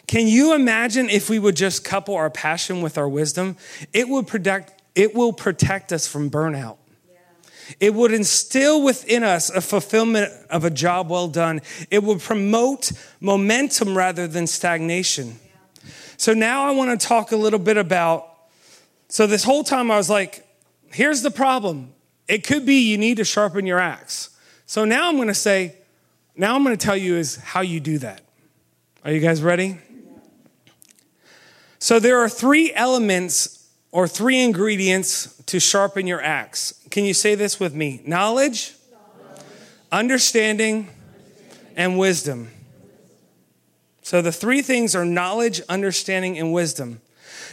Can 0.09 0.27
you 0.27 0.55
imagine 0.55 1.09
if 1.09 1.31
we 1.31 1.39
would 1.39 1.57
just 1.57 1.85
couple 1.85 2.17
our 2.17 2.29
passion 2.29 2.83
with 2.83 2.99
our 2.99 3.09
wisdom? 3.09 3.57
It 3.95 4.11
would 4.11 4.27
protect, 4.27 4.83
it 4.95 5.15
will 5.15 5.33
protect 5.33 5.91
us 5.91 6.07
from 6.07 6.31
burnout. 6.31 6.77
It 7.81 7.95
would 7.95 8.13
instill 8.13 8.83
within 8.83 9.23
us 9.23 9.51
a 9.51 9.61
fulfillment 9.61 10.33
of 10.51 10.65
a 10.65 10.71
job 10.71 11.11
well 11.11 11.29
done. 11.29 11.61
It 11.91 12.03
would 12.03 12.21
promote 12.21 12.93
momentum 13.21 13.97
rather 13.97 14.27
than 14.27 14.47
stagnation. 14.47 15.39
So 16.17 16.35
now 16.35 16.67
I 16.67 16.73
want 16.73 16.99
to 16.99 17.07
talk 17.07 17.33
a 17.33 17.37
little 17.37 17.59
bit 17.59 17.77
about. 17.77 18.29
So 19.09 19.27
this 19.27 19.45
whole 19.45 19.65
time 19.65 19.91
I 19.91 19.97
was 19.97 20.11
like, 20.11 20.47
here's 20.93 21.23
the 21.23 21.31
problem. 21.31 21.93
It 22.27 22.47
could 22.47 22.67
be 22.67 22.91
you 22.91 22.99
need 22.99 23.19
to 23.19 23.25
sharpen 23.25 23.67
your 23.67 23.79
axe. 23.79 24.31
So 24.67 24.85
now 24.85 25.09
I'm 25.09 25.17
going 25.17 25.29
to 25.29 25.35
say, 25.35 25.77
now 26.37 26.55
I'm 26.55 26.65
going 26.65 26.77
to 26.77 26.85
tell 26.85 26.97
you 26.97 27.17
is 27.17 27.37
how 27.37 27.61
you 27.61 27.81
do 27.81 27.99
that. 27.99 28.23
Are 29.05 29.13
you 29.13 29.21
guys 29.21 29.43
ready? 29.43 29.79
So 31.79 32.01
there 32.01 32.19
are 32.19 32.29
three 32.29 32.73
elements 32.75 33.69
or 33.93 34.09
three 34.09 34.43
ingredients 34.43 35.41
to 35.47 35.61
sharpen 35.61 36.07
your 36.07 36.23
axe. 36.23 36.75
Can 36.91 37.05
you 37.05 37.15
say 37.15 37.35
this 37.35 37.61
with 37.61 37.75
me? 37.75 38.01
Knowledge, 38.05 38.75
understanding, 39.93 40.89
and 41.77 41.99
wisdom. 41.99 42.51
So 44.03 44.23
the 44.23 44.33
three 44.33 44.63
things 44.63 44.95
are 44.95 45.05
knowledge, 45.05 45.61
understanding, 45.69 46.39
and 46.39 46.53
wisdom. 46.53 47.01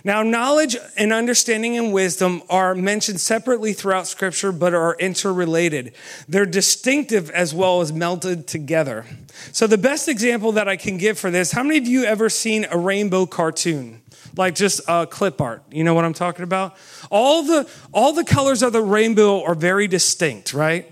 Now, 0.04 0.24
knowledge 0.24 0.78
and 0.98 1.12
understanding 1.12 1.78
and 1.78 1.92
wisdom 1.92 2.44
are 2.50 2.76
mentioned 2.76 3.20
separately 3.20 3.74
throughout 3.74 4.08
Scripture, 4.08 4.52
but 4.52 4.74
are 4.74 4.96
interrelated. 5.00 5.94
They're 6.30 6.46
distinctive 6.46 7.30
as 7.32 7.54
well 7.54 7.82
as 7.82 7.92
melted 7.92 8.48
together. 8.48 9.06
So, 9.52 9.68
the 9.68 9.78
best 9.78 10.08
example 10.08 10.52
that 10.54 10.68
I 10.68 10.76
can 10.76 10.98
give 10.98 11.18
for 11.18 11.32
this 11.32 11.52
how 11.52 11.64
many 11.64 11.78
of 11.78 11.88
you 11.88 12.06
ever 12.06 12.30
seen 12.30 12.66
a 12.70 12.78
rainbow 12.78 13.26
cartoon? 13.26 14.02
Like 14.38 14.56
just 14.56 14.82
uh, 14.88 15.06
clip 15.06 15.40
art. 15.40 15.64
You 15.72 15.84
know 15.84 15.94
what 15.94 16.06
I'm 16.06 16.14
talking 16.14 16.44
about? 16.44 16.76
All 17.10 17.44
the, 17.44 17.70
all 17.94 18.14
the 18.14 18.26
colors 18.26 18.64
of 18.64 18.74
the 18.74 18.82
rainbow 18.82 19.44
are 19.44 19.56
very 19.56 19.88
distinct, 19.88 20.54
right? 20.54 20.92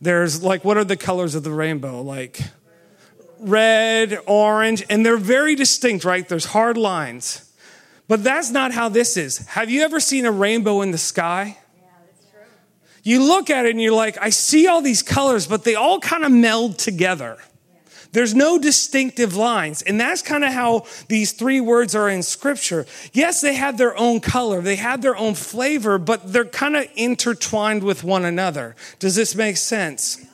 There's 0.00 0.42
like, 0.42 0.64
what 0.64 0.76
are 0.76 0.84
the 0.84 0.96
colors 0.96 1.34
of 1.34 1.44
the 1.44 1.52
rainbow? 1.52 2.02
Like 2.02 2.40
red, 3.38 4.18
orange, 4.26 4.84
and 4.90 5.04
they're 5.06 5.16
very 5.16 5.54
distinct, 5.54 6.04
right? 6.04 6.28
There's 6.28 6.46
hard 6.46 6.76
lines. 6.76 7.48
But 8.08 8.24
that's 8.24 8.50
not 8.50 8.72
how 8.72 8.88
this 8.88 9.16
is. 9.16 9.38
Have 9.46 9.70
you 9.70 9.82
ever 9.82 10.00
seen 10.00 10.26
a 10.26 10.32
rainbow 10.32 10.82
in 10.82 10.90
the 10.90 10.98
sky? 10.98 11.56
Yeah, 11.76 11.86
that's 12.04 12.30
true. 12.30 12.40
You 13.04 13.24
look 13.24 13.48
at 13.48 13.64
it 13.64 13.70
and 13.70 13.80
you're 13.80 13.94
like, 13.94 14.18
I 14.20 14.30
see 14.30 14.66
all 14.66 14.82
these 14.82 15.02
colors, 15.02 15.46
but 15.46 15.64
they 15.64 15.76
all 15.76 16.00
kind 16.00 16.24
of 16.24 16.32
meld 16.32 16.78
together. 16.78 17.38
There's 18.12 18.34
no 18.34 18.58
distinctive 18.58 19.36
lines. 19.36 19.82
And 19.82 20.00
that's 20.00 20.22
kind 20.22 20.44
of 20.44 20.52
how 20.52 20.84
these 21.08 21.32
three 21.32 21.60
words 21.60 21.94
are 21.94 22.08
in 22.08 22.22
scripture. 22.22 22.86
Yes, 23.12 23.40
they 23.40 23.54
have 23.54 23.78
their 23.78 23.96
own 23.96 24.20
color, 24.20 24.60
they 24.60 24.76
have 24.76 25.02
their 25.02 25.16
own 25.16 25.34
flavor, 25.34 25.98
but 25.98 26.32
they're 26.32 26.44
kind 26.44 26.76
of 26.76 26.86
intertwined 26.94 27.82
with 27.82 28.04
one 28.04 28.24
another. 28.24 28.76
Does 28.98 29.14
this 29.14 29.34
make 29.34 29.56
sense? 29.56 30.24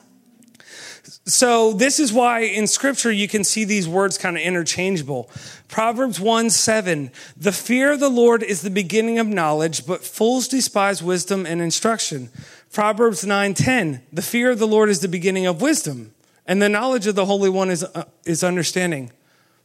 So, 1.25 1.73
this 1.73 1.99
is 1.99 2.11
why 2.11 2.41
in 2.41 2.65
scripture 2.65 3.11
you 3.11 3.27
can 3.27 3.43
see 3.43 3.63
these 3.63 3.87
words 3.87 4.17
kind 4.17 4.35
of 4.35 4.41
interchangeable. 4.41 5.29
Proverbs 5.67 6.19
1 6.19 6.49
7, 6.49 7.11
the 7.37 7.51
fear 7.51 7.91
of 7.91 7.99
the 7.99 8.09
Lord 8.09 8.41
is 8.41 8.61
the 8.61 8.69
beginning 8.69 9.19
of 9.19 9.27
knowledge, 9.27 9.85
but 9.85 10.03
fools 10.03 10.47
despise 10.47 11.03
wisdom 11.03 11.45
and 11.45 11.61
instruction. 11.61 12.29
Proverbs 12.71 13.25
9 13.25 13.53
10, 13.53 14.01
the 14.11 14.21
fear 14.21 14.51
of 14.51 14.59
the 14.59 14.67
Lord 14.67 14.89
is 14.89 15.01
the 15.01 15.07
beginning 15.07 15.45
of 15.45 15.61
wisdom, 15.61 16.13
and 16.49 16.59
the 16.59 16.67
knowledge 16.67 17.05
of 17.05 17.13
the 17.13 17.25
Holy 17.25 17.47
One 17.47 17.69
is, 17.69 17.83
uh, 17.83 18.05
is 18.25 18.43
understanding. 18.43 19.11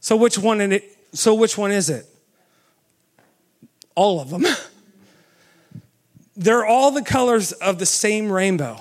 So, 0.01 0.15
which 0.15 0.37
one 0.37 0.61
it, 0.61 0.83
so 1.13 1.33
which 1.33 1.57
one 1.57 1.71
is 1.71 1.89
it? 1.89 2.05
All 3.95 4.21
of 4.21 4.29
them. 4.29 4.45
They're 6.37 6.65
all 6.65 6.91
the 6.91 7.01
colors 7.01 7.53
of 7.53 7.79
the 7.79 7.87
same 7.87 8.31
rainbow. 8.31 8.79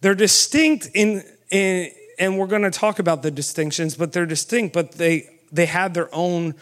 They're 0.00 0.14
distinct 0.14 0.88
in, 0.94 1.24
in 1.50 1.90
and 2.18 2.38
we're 2.38 2.46
going 2.46 2.62
to 2.62 2.70
talk 2.70 2.98
about 2.98 3.22
the 3.22 3.30
distinctions, 3.30 3.96
but 3.96 4.12
they're 4.12 4.26
distinct, 4.26 4.72
but 4.72 4.92
they, 4.92 5.28
they 5.50 5.66
have 5.66 5.92
their 5.92 6.08
own 6.14 6.54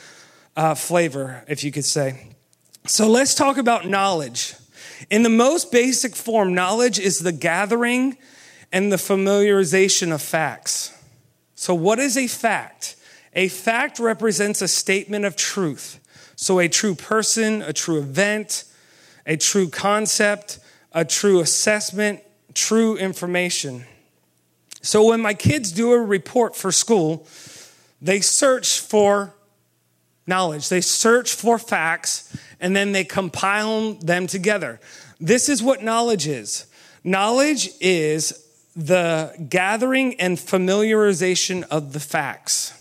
uh, 0.57 0.75
flavor, 0.75 1.45
if 1.47 1.63
you 1.63 1.71
could 1.71 1.85
say. 1.85 2.29
So 2.87 3.07
let's 3.09 3.35
talk 3.35 3.59
about 3.59 3.87
knowledge. 3.87 4.55
In 5.11 5.23
the 5.23 5.29
most 5.29 5.71
basic 5.71 6.17
form, 6.17 6.55
knowledge 6.55 6.99
is 6.99 7.19
the 7.19 7.33
gathering 7.33 8.17
and 8.73 8.93
the 8.93 8.97
familiarization 8.97 10.13
of 10.13 10.23
facts. 10.23 10.97
So, 11.55 11.75
what 11.75 11.99
is 11.99 12.17
a 12.17 12.27
fact? 12.27 12.97
A 13.35 13.49
fact 13.49 13.99
represents 13.99 14.63
a 14.63 14.69
statement 14.69 15.25
of 15.25 15.37
truth. 15.37 15.99
So, 16.37 16.59
a 16.59 16.69
true 16.69 16.95
person, 16.95 17.63
a 17.63 17.73
true 17.73 17.99
event, 17.99 18.65
a 19.27 19.37
true 19.37 19.69
concept, 19.69 20.59
a 20.93 21.05
true 21.05 21.41
assessment, 21.41 22.21
true 22.55 22.97
information. 22.97 23.85
So 24.83 25.09
when 25.09 25.21
my 25.21 25.35
kids 25.35 25.73
do 25.73 25.93
a 25.93 26.01
report 26.01 26.57
for 26.57 26.73
school, 26.73 27.27
they 28.01 28.21
search 28.21 28.81
for 28.81 29.35
knowledge, 30.27 30.69
they 30.69 30.81
search 30.81 31.35
for 31.35 31.59
facts, 31.59 32.37
and 32.61 32.75
then 32.75 32.93
they 32.93 33.05
compile 33.05 33.95
them 33.95 34.27
together. 34.27 34.81
This 35.21 35.49
is 35.49 35.63
what 35.63 35.83
knowledge 35.83 36.27
is 36.27 36.67
knowledge 37.03 37.71
is 37.81 38.47
the 38.87 39.35
gathering 39.49 40.21
and 40.21 40.39
familiarization 40.39 41.65
of 41.65 41.93
the 41.93 42.01
facts. 42.01 42.73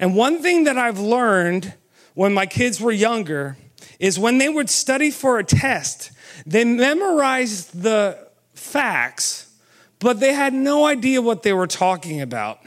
And 0.00 0.14
one 0.14 0.42
thing 0.42 0.64
that 0.64 0.78
I've 0.78 0.98
learned 0.98 1.74
when 2.14 2.32
my 2.32 2.46
kids 2.46 2.80
were 2.80 2.92
younger 2.92 3.56
is 3.98 4.18
when 4.18 4.38
they 4.38 4.48
would 4.48 4.70
study 4.70 5.10
for 5.10 5.38
a 5.38 5.44
test, 5.44 6.12
they 6.46 6.64
memorized 6.64 7.82
the 7.82 8.28
facts 8.54 9.48
but 10.00 10.20
they 10.20 10.32
had 10.32 10.54
no 10.54 10.86
idea 10.86 11.20
what 11.20 11.42
they 11.42 11.52
were 11.52 11.66
talking 11.66 12.20
about. 12.20 12.60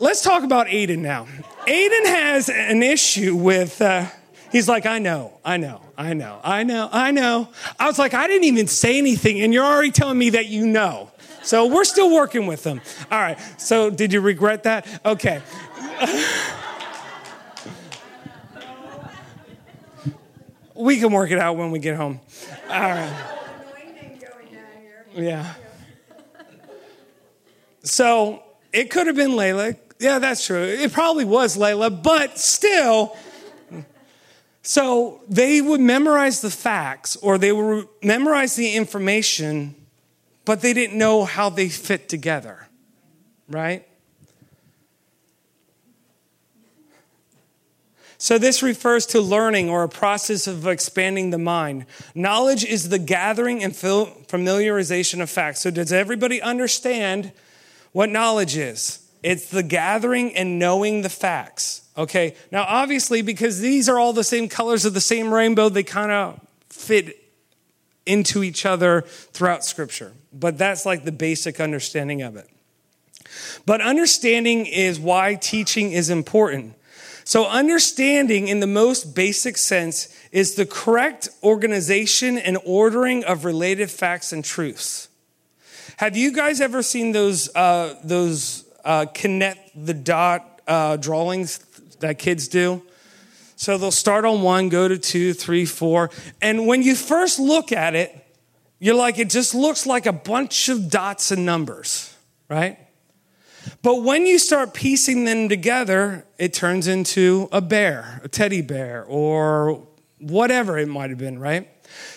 Let's 0.00 0.22
talk 0.22 0.44
about 0.44 0.68
Aiden 0.68 0.98
now. 0.98 1.26
Aiden 1.66 2.06
has 2.06 2.48
an 2.48 2.84
issue 2.84 3.34
with, 3.34 3.82
uh, 3.82 4.06
he's 4.50 4.68
like, 4.68 4.86
I 4.86 4.98
know, 4.98 5.38
I 5.44 5.56
know, 5.56 5.80
I 5.96 6.14
know, 6.14 6.40
I 6.42 6.62
know, 6.62 6.88
I 6.90 7.10
know. 7.10 7.48
I 7.78 7.86
was 7.86 7.98
like, 7.98 8.14
I 8.14 8.26
didn't 8.26 8.44
even 8.44 8.66
say 8.66 8.98
anything, 8.98 9.40
and 9.40 9.52
you're 9.52 9.64
already 9.64 9.90
telling 9.90 10.18
me 10.18 10.30
that 10.30 10.46
you 10.46 10.66
know. 10.66 11.10
So 11.42 11.66
we're 11.66 11.84
still 11.84 12.12
working 12.12 12.46
with 12.46 12.62
them. 12.62 12.80
All 13.10 13.18
right, 13.18 13.38
so 13.58 13.90
did 13.90 14.12
you 14.12 14.20
regret 14.20 14.64
that? 14.64 14.86
Okay. 15.04 15.40
we 20.74 20.98
can 21.00 21.12
work 21.12 21.30
it 21.30 21.38
out 21.38 21.56
when 21.56 21.70
we 21.70 21.78
get 21.78 21.96
home. 21.96 22.20
All 22.70 22.80
right. 22.80 23.34
Yeah. 25.14 25.54
So 27.82 28.42
it 28.72 28.90
could 28.90 29.06
have 29.06 29.16
been 29.16 29.32
Layla. 29.32 29.76
Yeah, 29.98 30.18
that's 30.20 30.46
true. 30.46 30.62
It 30.62 30.92
probably 30.92 31.24
was 31.24 31.56
Layla, 31.56 32.02
but 32.02 32.38
still. 32.38 33.16
So 34.68 35.22
they 35.26 35.62
would 35.62 35.80
memorize 35.80 36.42
the 36.42 36.50
facts 36.50 37.16
or 37.16 37.38
they 37.38 37.52
would 37.52 37.88
memorize 38.02 38.54
the 38.54 38.74
information, 38.74 39.74
but 40.44 40.60
they 40.60 40.74
didn't 40.74 40.98
know 40.98 41.24
how 41.24 41.48
they 41.48 41.70
fit 41.70 42.06
together, 42.10 42.68
right? 43.48 43.88
So, 48.18 48.36
this 48.36 48.62
refers 48.62 49.06
to 49.06 49.22
learning 49.22 49.70
or 49.70 49.84
a 49.84 49.88
process 49.88 50.46
of 50.46 50.66
expanding 50.66 51.30
the 51.30 51.38
mind. 51.38 51.86
Knowledge 52.14 52.62
is 52.62 52.90
the 52.90 52.98
gathering 52.98 53.64
and 53.64 53.72
familiarization 53.72 55.22
of 55.22 55.30
facts. 55.30 55.62
So, 55.62 55.70
does 55.70 55.94
everybody 55.94 56.42
understand 56.42 57.32
what 57.92 58.10
knowledge 58.10 58.54
is? 58.54 59.08
It's 59.22 59.48
the 59.48 59.62
gathering 59.62 60.36
and 60.36 60.58
knowing 60.58 61.00
the 61.00 61.08
facts. 61.08 61.87
Okay, 61.98 62.36
now 62.52 62.62
obviously, 62.62 63.22
because 63.22 63.58
these 63.58 63.88
are 63.88 63.98
all 63.98 64.12
the 64.12 64.22
same 64.22 64.48
colors 64.48 64.84
of 64.84 64.94
the 64.94 65.00
same 65.00 65.34
rainbow, 65.34 65.68
they 65.68 65.82
kind 65.82 66.12
of 66.12 66.40
fit 66.70 67.16
into 68.06 68.44
each 68.44 68.64
other 68.64 69.02
throughout 69.02 69.64
Scripture. 69.64 70.12
But 70.32 70.56
that's 70.56 70.86
like 70.86 71.04
the 71.04 71.10
basic 71.10 71.58
understanding 71.58 72.22
of 72.22 72.36
it. 72.36 72.48
But 73.66 73.80
understanding 73.80 74.66
is 74.66 75.00
why 75.00 75.34
teaching 75.34 75.90
is 75.90 76.08
important. 76.08 76.74
So, 77.24 77.46
understanding 77.46 78.46
in 78.46 78.60
the 78.60 78.66
most 78.66 79.14
basic 79.14 79.58
sense 79.58 80.08
is 80.30 80.54
the 80.54 80.64
correct 80.64 81.28
organization 81.42 82.38
and 82.38 82.58
ordering 82.64 83.24
of 83.24 83.44
related 83.44 83.90
facts 83.90 84.32
and 84.32 84.44
truths. 84.44 85.08
Have 85.96 86.16
you 86.16 86.32
guys 86.32 86.60
ever 86.60 86.82
seen 86.82 87.10
those, 87.10 87.54
uh, 87.56 87.96
those 88.04 88.64
uh, 88.84 89.06
connect 89.12 89.70
the 89.74 89.94
dot 89.94 90.62
uh, 90.66 90.96
drawings 90.96 91.58
that 92.00 92.18
kids 92.18 92.48
do? 92.48 92.82
So 93.56 93.76
they'll 93.76 93.90
start 93.90 94.24
on 94.24 94.42
one, 94.42 94.68
go 94.68 94.86
to 94.86 94.98
two, 94.98 95.32
three, 95.32 95.64
four. 95.64 96.10
And 96.40 96.66
when 96.66 96.82
you 96.82 96.94
first 96.94 97.38
look 97.40 97.72
at 97.72 97.94
it, 97.94 98.14
you're 98.78 98.94
like, 98.94 99.18
it 99.18 99.30
just 99.30 99.54
looks 99.54 99.86
like 99.86 100.06
a 100.06 100.12
bunch 100.12 100.68
of 100.68 100.88
dots 100.88 101.32
and 101.32 101.44
numbers, 101.44 102.14
right? 102.48 102.78
But 103.82 104.02
when 104.02 104.26
you 104.26 104.38
start 104.38 104.74
piecing 104.74 105.24
them 105.24 105.48
together, 105.48 106.24
it 106.38 106.52
turns 106.52 106.86
into 106.86 107.48
a 107.50 107.60
bear, 107.60 108.20
a 108.22 108.28
teddy 108.28 108.62
bear, 108.62 109.04
or 109.04 109.86
whatever 110.18 110.78
it 110.78 110.86
might 110.88 111.10
have 111.10 111.18
been, 111.18 111.38
right? 111.38 111.68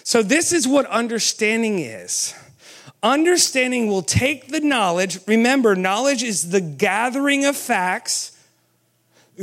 So, 0.03 0.21
this 0.21 0.51
is 0.51 0.67
what 0.67 0.85
understanding 0.87 1.79
is. 1.79 2.33
Understanding 3.03 3.87
will 3.87 4.03
take 4.03 4.49
the 4.49 4.59
knowledge. 4.59 5.19
Remember, 5.27 5.75
knowledge 5.75 6.23
is 6.23 6.51
the 6.51 6.61
gathering 6.61 7.45
of 7.45 7.57
facts, 7.57 8.30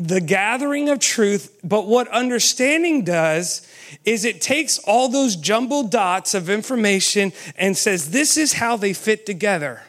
the 0.00 0.20
gathering 0.20 0.88
of 0.88 1.00
truth. 1.00 1.58
But 1.64 1.86
what 1.86 2.08
understanding 2.08 3.04
does 3.04 3.66
is 4.04 4.24
it 4.24 4.40
takes 4.40 4.78
all 4.78 5.08
those 5.08 5.36
jumbled 5.36 5.90
dots 5.90 6.34
of 6.34 6.48
information 6.48 7.32
and 7.56 7.76
says, 7.76 8.10
this 8.10 8.36
is 8.36 8.54
how 8.54 8.76
they 8.76 8.92
fit 8.92 9.26
together. 9.26 9.82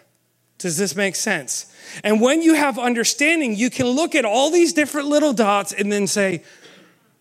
Does 0.57 0.77
this 0.77 0.95
make 0.95 1.15
sense? 1.15 1.73
And 2.03 2.19
when 2.19 2.41
you 2.41 2.53
have 2.53 2.77
understanding, 2.77 3.55
you 3.55 3.69
can 3.69 3.87
look 3.87 4.15
at 4.15 4.25
all 4.25 4.51
these 4.51 4.73
different 4.73 5.07
little 5.07 5.33
dots 5.33 5.71
and 5.71 5.91
then 5.91 6.07
say, 6.07 6.43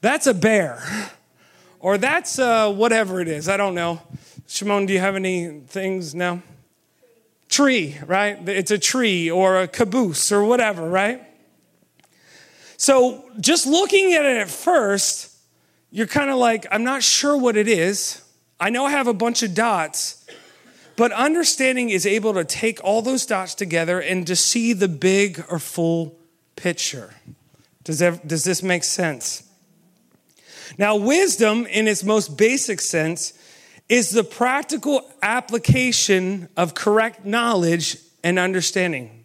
that's 0.01 0.27
a 0.27 0.35
bear. 0.35 0.83
Or 1.81 1.99
that's 1.99 2.39
uh, 2.39 2.73
whatever 2.73 3.21
it 3.21 3.29
is. 3.29 3.49
I 3.49 3.57
don't 3.57 3.75
know. 3.75 4.03
Shimon, 4.49 4.87
do 4.87 4.93
you 4.93 4.99
have 4.99 5.15
any 5.15 5.61
things 5.69 6.15
now? 6.15 6.43
Tree, 7.49 7.97
right? 8.07 8.37
It's 8.49 8.71
a 8.71 8.79
tree 8.79 9.31
or 9.31 9.61
a 9.61 9.69
caboose 9.69 10.33
or 10.33 10.45
whatever, 10.45 10.89
right? 10.89 11.23
So 12.79 13.29
just 13.41 13.67
looking 13.67 14.15
at 14.15 14.25
it 14.25 14.39
at 14.39 14.49
first, 14.49 15.37
you're 15.91 16.07
kind 16.07 16.31
of 16.31 16.39
like, 16.39 16.67
I'm 16.71 16.85
not 16.85 17.03
sure 17.03 17.37
what 17.37 17.57
it 17.57 17.69
is. 17.69 18.23
I 18.59 18.71
know 18.71 18.87
I 18.87 18.91
have 18.91 19.09
a 19.09 19.15
bunch 19.15 19.43
of 19.43 19.53
dots, 19.53 20.25
but 20.97 21.13
understanding 21.13 21.91
is 21.91 22.07
able 22.07 22.35
to 22.35 22.45
take 22.45 22.83
all 22.83 23.03
those 23.03 23.27
dots 23.27 23.55
together 23.55 24.01
and 24.01 24.27
to 24.27 24.35
see 24.35 24.73
the 24.73 24.89
big 24.89 25.45
or 25.51 25.59
full 25.59 26.17
picture. 26.57 27.15
Does, 27.85 27.99
that, 27.99 28.27
does 28.27 28.45
this 28.45 28.63
make 28.63 28.85
sense? 28.85 29.43
Now, 30.77 30.97
wisdom, 30.97 31.67
in 31.67 31.89
its 31.89 32.05
most 32.05 32.37
basic 32.37 32.81
sense, 32.81 33.33
is 33.89 34.11
the 34.11 34.23
practical 34.25 35.11
application 35.23 36.49
of 36.57 36.75
correct 36.75 37.25
knowledge 37.25 37.97
and 38.23 38.39
understanding. 38.39 39.25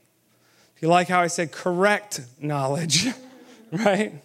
You 0.80 0.90
like 0.90 1.08
how 1.08 1.22
I 1.22 1.28
said 1.28 1.52
correct 1.52 2.22
knowledge, 2.42 3.08
right? 3.86 4.22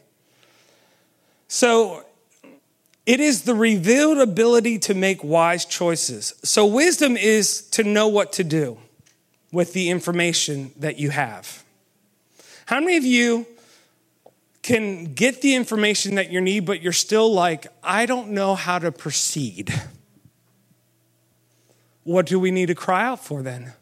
So, 1.48 2.04
it 3.06 3.20
is 3.20 3.42
the 3.42 3.54
revealed 3.54 4.18
ability 4.18 4.78
to 4.80 4.94
make 4.94 5.24
wise 5.24 5.64
choices. 5.64 6.34
So, 6.42 6.66
wisdom 6.66 7.16
is 7.16 7.62
to 7.70 7.82
know 7.82 8.08
what 8.08 8.34
to 8.34 8.44
do 8.44 8.76
with 9.50 9.72
the 9.72 9.88
information 9.88 10.72
that 10.76 10.98
you 10.98 11.08
have. 11.08 11.64
How 12.66 12.80
many 12.80 12.98
of 12.98 13.04
you 13.04 13.46
can 14.60 15.14
get 15.14 15.40
the 15.40 15.54
information 15.54 16.16
that 16.16 16.30
you 16.30 16.42
need, 16.42 16.66
but 16.66 16.82
you're 16.82 16.92
still 16.92 17.32
like, 17.32 17.66
I 17.82 18.04
don't 18.04 18.32
know 18.32 18.54
how 18.54 18.78
to 18.78 18.92
proceed? 18.92 19.72
What 22.04 22.26
do 22.26 22.38
we 22.38 22.50
need 22.50 22.66
to 22.66 22.74
cry 22.74 23.04
out 23.04 23.24
for 23.24 23.42
then? 23.42 23.72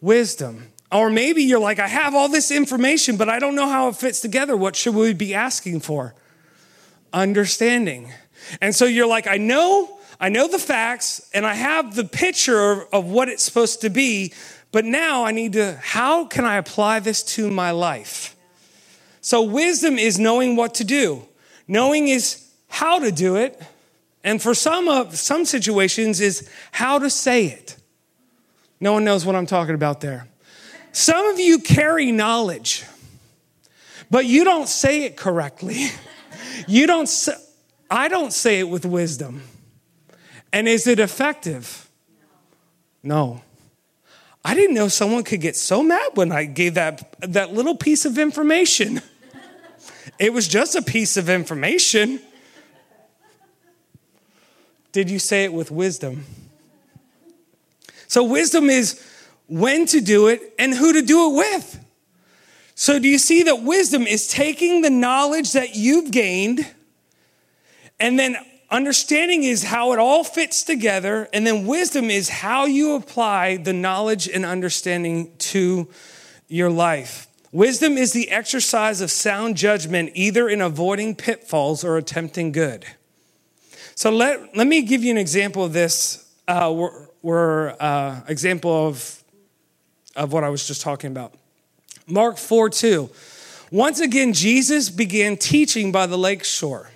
Wisdom. 0.00 0.69
Or 0.92 1.08
maybe 1.08 1.42
you're 1.42 1.60
like, 1.60 1.78
I 1.78 1.86
have 1.86 2.14
all 2.14 2.28
this 2.28 2.50
information, 2.50 3.16
but 3.16 3.28
I 3.28 3.38
don't 3.38 3.54
know 3.54 3.68
how 3.68 3.88
it 3.88 3.96
fits 3.96 4.20
together. 4.20 4.56
What 4.56 4.74
should 4.74 4.94
we 4.94 5.14
be 5.14 5.34
asking 5.34 5.80
for? 5.80 6.14
Understanding. 7.12 8.12
And 8.60 8.74
so 8.74 8.86
you're 8.86 9.06
like, 9.06 9.28
I 9.28 9.36
know, 9.36 9.98
I 10.18 10.28
know 10.28 10.48
the 10.48 10.58
facts, 10.58 11.28
and 11.32 11.46
I 11.46 11.54
have 11.54 11.94
the 11.94 12.04
picture 12.04 12.84
of 12.92 13.06
what 13.06 13.28
it's 13.28 13.44
supposed 13.44 13.82
to 13.82 13.90
be, 13.90 14.32
but 14.72 14.84
now 14.84 15.24
I 15.24 15.32
need 15.32 15.52
to, 15.52 15.78
how 15.80 16.24
can 16.24 16.44
I 16.44 16.56
apply 16.56 17.00
this 17.00 17.22
to 17.34 17.50
my 17.50 17.70
life? 17.70 18.36
So 19.20 19.42
wisdom 19.42 19.98
is 19.98 20.18
knowing 20.18 20.56
what 20.56 20.74
to 20.74 20.84
do. 20.84 21.26
Knowing 21.68 22.08
is 22.08 22.48
how 22.68 22.98
to 22.98 23.12
do 23.12 23.36
it. 23.36 23.60
And 24.24 24.40
for 24.40 24.54
some 24.54 24.88
of 24.88 25.16
some 25.16 25.44
situations 25.44 26.20
is 26.20 26.48
how 26.72 26.98
to 26.98 27.10
say 27.10 27.46
it. 27.46 27.76
No 28.80 28.92
one 28.92 29.04
knows 29.04 29.24
what 29.26 29.36
I'm 29.36 29.46
talking 29.46 29.74
about 29.74 30.00
there. 30.00 30.26
Some 30.92 31.26
of 31.26 31.38
you 31.38 31.60
carry 31.60 32.12
knowledge, 32.12 32.84
but 34.10 34.26
you 34.26 34.44
don't 34.44 34.68
say 34.68 35.04
it 35.04 35.16
correctly. 35.16 35.86
You 36.68 36.86
don't 36.86 37.08
say, 37.08 37.32
I 37.90 38.08
don't 38.08 38.32
say 38.32 38.60
it 38.60 38.68
with 38.68 38.84
wisdom. 38.84 39.42
And 40.52 40.68
is 40.68 40.86
it 40.86 40.98
effective? 40.98 41.88
No. 43.02 43.42
I 44.44 44.54
didn't 44.54 44.74
know 44.74 44.88
someone 44.88 45.24
could 45.24 45.40
get 45.40 45.56
so 45.56 45.82
mad 45.82 46.10
when 46.14 46.32
I 46.32 46.44
gave 46.44 46.74
that, 46.74 47.14
that 47.20 47.52
little 47.52 47.76
piece 47.76 48.04
of 48.04 48.18
information. 48.18 49.00
it 50.18 50.32
was 50.32 50.48
just 50.48 50.76
a 50.76 50.82
piece 50.82 51.16
of 51.16 51.28
information. 51.28 52.20
Did 54.92 55.10
you 55.10 55.18
say 55.18 55.44
it 55.44 55.52
with 55.52 55.70
wisdom? 55.70 56.24
So, 58.08 58.24
wisdom 58.24 58.70
is 58.70 59.00
when 59.50 59.84
to 59.86 60.00
do 60.00 60.28
it 60.28 60.54
and 60.58 60.72
who 60.72 60.92
to 60.92 61.02
do 61.02 61.30
it 61.30 61.36
with. 61.36 61.84
So, 62.74 62.98
do 62.98 63.08
you 63.08 63.18
see 63.18 63.42
that 63.42 63.62
wisdom 63.62 64.06
is 64.06 64.26
taking 64.26 64.80
the 64.80 64.88
knowledge 64.88 65.52
that 65.52 65.76
you've 65.76 66.10
gained? 66.10 66.66
And 67.98 68.18
then 68.18 68.36
understanding 68.70 69.42
is 69.42 69.64
how 69.64 69.92
it 69.92 69.98
all 69.98 70.24
fits 70.24 70.62
together. 70.62 71.28
And 71.34 71.46
then 71.46 71.66
wisdom 71.66 72.10
is 72.10 72.30
how 72.30 72.64
you 72.64 72.94
apply 72.94 73.58
the 73.58 73.74
knowledge 73.74 74.28
and 74.28 74.46
understanding 74.46 75.36
to 75.38 75.88
your 76.48 76.70
life. 76.70 77.26
Wisdom 77.52 77.98
is 77.98 78.12
the 78.12 78.30
exercise 78.30 79.00
of 79.00 79.10
sound 79.10 79.56
judgment, 79.56 80.12
either 80.14 80.48
in 80.48 80.60
avoiding 80.60 81.16
pitfalls 81.16 81.84
or 81.84 81.96
attempting 81.96 82.52
good. 82.52 82.86
So 83.96 84.10
let, 84.10 84.56
let 84.56 84.68
me 84.68 84.82
give 84.82 85.02
you 85.02 85.10
an 85.10 85.18
example 85.18 85.64
of 85.64 85.72
this. 85.72 86.26
Uh, 86.48 86.72
uh, 87.22 88.20
example 88.28 88.88
of, 88.88 89.19
of 90.20 90.32
what 90.34 90.44
I 90.44 90.50
was 90.50 90.66
just 90.66 90.82
talking 90.82 91.10
about. 91.10 91.34
Mark 92.06 92.36
4 92.36 92.70
2. 92.70 93.10
Once 93.70 94.00
again, 94.00 94.32
Jesus 94.32 94.90
began 94.90 95.36
teaching 95.36 95.90
by 95.90 96.06
the 96.06 96.18
lake 96.18 96.44
shore. 96.44 96.90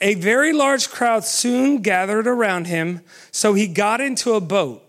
A 0.00 0.14
very 0.14 0.52
large 0.52 0.88
crowd 0.88 1.24
soon 1.24 1.82
gathered 1.82 2.26
around 2.26 2.66
him, 2.66 3.02
so 3.30 3.52
he 3.52 3.66
got 3.66 4.00
into 4.00 4.32
a 4.32 4.40
boat. 4.40 4.82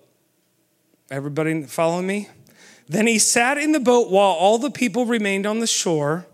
Everybody 1.10 1.64
following 1.64 2.08
me? 2.08 2.30
Then 2.88 3.08
he 3.08 3.20
sat 3.20 3.58
in 3.58 3.74
the 3.74 3.80
boat 3.80 4.10
while 4.10 4.32
all 4.32 4.58
the 4.58 4.72
people 4.72 5.06
remained 5.06 5.46
on 5.46 5.60
the 5.60 5.68
shore. 5.68 6.28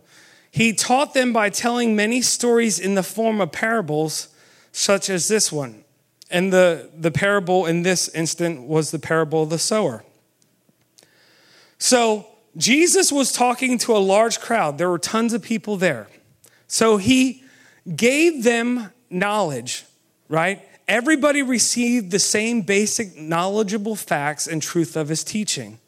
He 0.51 0.73
taught 0.73 1.15
them 1.15 1.33
by 1.33 1.49
telling 1.49 1.95
many 1.95 2.21
stories 2.21 2.77
in 2.77 2.93
the 2.93 3.03
form 3.03 3.41
of 3.41 3.51
parables, 3.51 4.27
such 4.71 5.09
as 5.09 5.27
this 5.27 5.51
one. 5.51 5.83
And 6.29 6.53
the, 6.53 6.91
the 6.95 7.11
parable 7.11 7.65
in 7.65 7.81
this 7.81 8.09
instant 8.09 8.67
was 8.67 8.91
the 8.91 8.99
parable 8.99 9.43
of 9.43 9.49
the 9.49 9.59
sower. 9.59 10.03
So 11.79 12.27
Jesus 12.55 13.11
was 13.11 13.31
talking 13.31 13.77
to 13.79 13.95
a 13.95 13.99
large 13.99 14.39
crowd. 14.39 14.77
There 14.77 14.89
were 14.89 14.99
tons 14.99 15.33
of 15.33 15.41
people 15.41 15.77
there. 15.77 16.07
So 16.67 16.97
he 16.97 17.43
gave 17.95 18.43
them 18.43 18.91
knowledge, 19.09 19.85
right? 20.27 20.61
Everybody 20.87 21.41
received 21.41 22.11
the 22.11 22.19
same 22.19 22.61
basic 22.61 23.17
knowledgeable 23.17 23.95
facts 23.95 24.47
and 24.47 24.61
truth 24.61 24.95
of 24.95 25.09
his 25.09 25.23
teaching, 25.23 25.79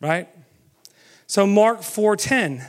right? 0.00 0.28
So 1.26 1.46
Mark 1.46 1.82
4:10 1.82 2.68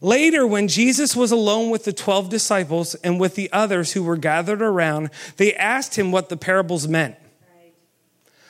Later, 0.00 0.46
when 0.46 0.68
Jesus 0.68 1.16
was 1.16 1.32
alone 1.32 1.70
with 1.70 1.84
the 1.84 1.92
12 1.92 2.28
disciples 2.28 2.94
and 2.96 3.18
with 3.18 3.34
the 3.34 3.52
others 3.52 3.92
who 3.92 4.02
were 4.04 4.16
gathered 4.16 4.62
around, 4.62 5.10
they 5.36 5.54
asked 5.54 5.98
him 5.98 6.12
what 6.12 6.28
the 6.28 6.36
parables 6.36 6.86
meant. 6.86 7.16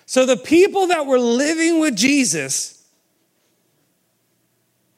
So 0.04 0.26
the 0.26 0.36
people 0.36 0.88
that 0.88 1.06
were 1.06 1.18
living 1.18 1.80
with 1.80 1.96
Jesus, 1.96 2.77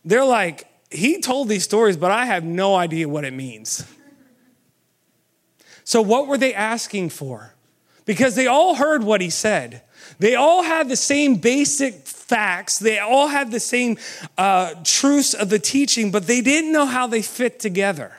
they're 0.05 0.25
like, 0.25 0.67
he 0.91 1.21
told 1.21 1.49
these 1.49 1.65
stories, 1.65 1.97
but 1.97 2.11
I 2.11 2.27
have 2.27 2.45
no 2.45 2.75
idea 2.75 3.09
what 3.09 3.25
it 3.25 3.33
means. 3.33 3.85
So, 5.85 6.03
what 6.03 6.27
were 6.27 6.39
they 6.39 6.55
asking 6.55 7.11
for? 7.11 7.55
Because 8.05 8.35
they 8.35 8.47
all 8.47 8.75
heard 8.75 9.03
what 9.03 9.21
he 9.21 9.31
said. 9.31 9.83
They 10.19 10.35
all 10.35 10.63
had 10.63 10.89
the 10.89 10.97
same 10.97 11.37
basic 11.37 12.07
facts. 12.07 12.79
They 12.79 12.99
all 12.99 13.29
had 13.29 13.51
the 13.51 13.61
same 13.61 13.99
uh, 14.37 14.75
truths 14.85 15.35
of 15.35 15.49
the 15.49 15.59
teaching, 15.59 16.11
but 16.11 16.27
they 16.27 16.41
didn't 16.41 16.73
know 16.73 16.87
how 16.87 17.07
they 17.07 17.23
fit 17.23 17.59
together. 17.59 18.13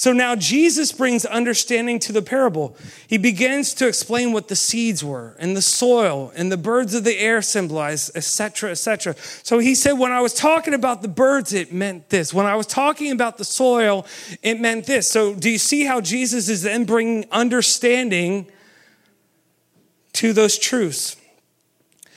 So 0.00 0.14
now 0.14 0.34
Jesus 0.34 0.92
brings 0.92 1.26
understanding 1.26 1.98
to 1.98 2.10
the 2.10 2.22
parable. 2.22 2.74
He 3.06 3.18
begins 3.18 3.74
to 3.74 3.86
explain 3.86 4.32
what 4.32 4.48
the 4.48 4.56
seeds 4.56 5.04
were 5.04 5.36
and 5.38 5.54
the 5.54 5.60
soil 5.60 6.32
and 6.34 6.50
the 6.50 6.56
birds 6.56 6.94
of 6.94 7.04
the 7.04 7.18
air 7.18 7.42
symbolize, 7.42 8.10
etc., 8.14 8.70
etc. 8.70 9.14
So 9.42 9.58
he 9.58 9.74
said, 9.74 9.98
when 9.98 10.10
I 10.10 10.22
was 10.22 10.32
talking 10.32 10.72
about 10.72 11.02
the 11.02 11.08
birds, 11.08 11.52
it 11.52 11.70
meant 11.70 12.08
this. 12.08 12.32
When 12.32 12.46
I 12.46 12.56
was 12.56 12.66
talking 12.66 13.12
about 13.12 13.36
the 13.36 13.44
soil, 13.44 14.06
it 14.42 14.58
meant 14.58 14.86
this. 14.86 15.06
So 15.06 15.34
do 15.34 15.50
you 15.50 15.58
see 15.58 15.84
how 15.84 16.00
Jesus 16.00 16.48
is 16.48 16.62
then 16.62 16.86
bringing 16.86 17.26
understanding 17.30 18.50
to 20.14 20.32
those 20.32 20.58
truths? 20.58 21.16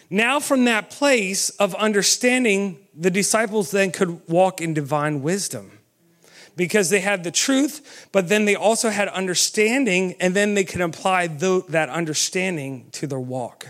Now, 0.10 0.40
from 0.40 0.64
that 0.64 0.90
place 0.90 1.50
of 1.50 1.76
understanding, 1.76 2.80
the 2.98 3.12
disciples 3.12 3.72
then 3.72 3.92
could 3.92 4.26
walk 4.30 4.62
in 4.62 4.74
divine 4.74 5.22
wisdom 5.22 5.80
because 6.56 6.90
they 6.90 7.00
had 7.00 7.24
the 7.24 7.32
truth, 7.32 8.08
but 8.12 8.30
then 8.30 8.46
they 8.46 8.56
also 8.56 8.90
had 8.90 9.08
understanding, 9.10 10.16
and 10.20 10.36
then 10.36 10.54
they 10.54 10.64
could 10.64 10.82
apply 10.82 11.28
that 11.28 11.90
understanding 11.90 12.88
to 12.92 13.08
their 13.08 13.20
walk. 13.20 13.70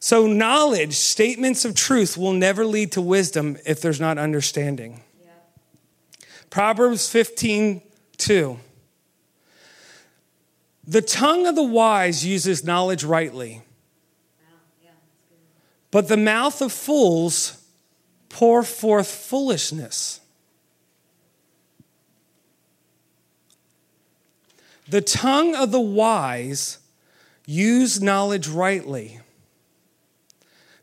So, 0.00 0.26
knowledge, 0.26 0.94
statements 0.94 1.64
of 1.64 1.74
truth, 1.74 2.16
will 2.16 2.32
never 2.32 2.64
lead 2.64 2.92
to 2.92 3.00
wisdom 3.00 3.56
if 3.66 3.80
there's 3.80 4.00
not 4.00 4.16
understanding. 4.16 5.02
Yeah. 5.20 5.30
Proverbs 6.50 7.08
15 7.10 7.82
2. 8.18 8.58
The 10.86 11.02
tongue 11.02 11.46
of 11.46 11.54
the 11.54 11.62
wise 11.62 12.24
uses 12.24 12.64
knowledge 12.64 13.04
rightly, 13.04 13.62
but 15.90 16.08
the 16.08 16.16
mouth 16.16 16.62
of 16.62 16.72
fools 16.72 17.62
pour 18.28 18.62
forth 18.62 19.08
foolishness. 19.08 20.20
The 24.88 25.00
tongue 25.00 25.54
of 25.54 25.70
the 25.70 25.80
wise 25.80 26.78
use 27.46 28.00
knowledge 28.00 28.48
rightly. 28.48 29.20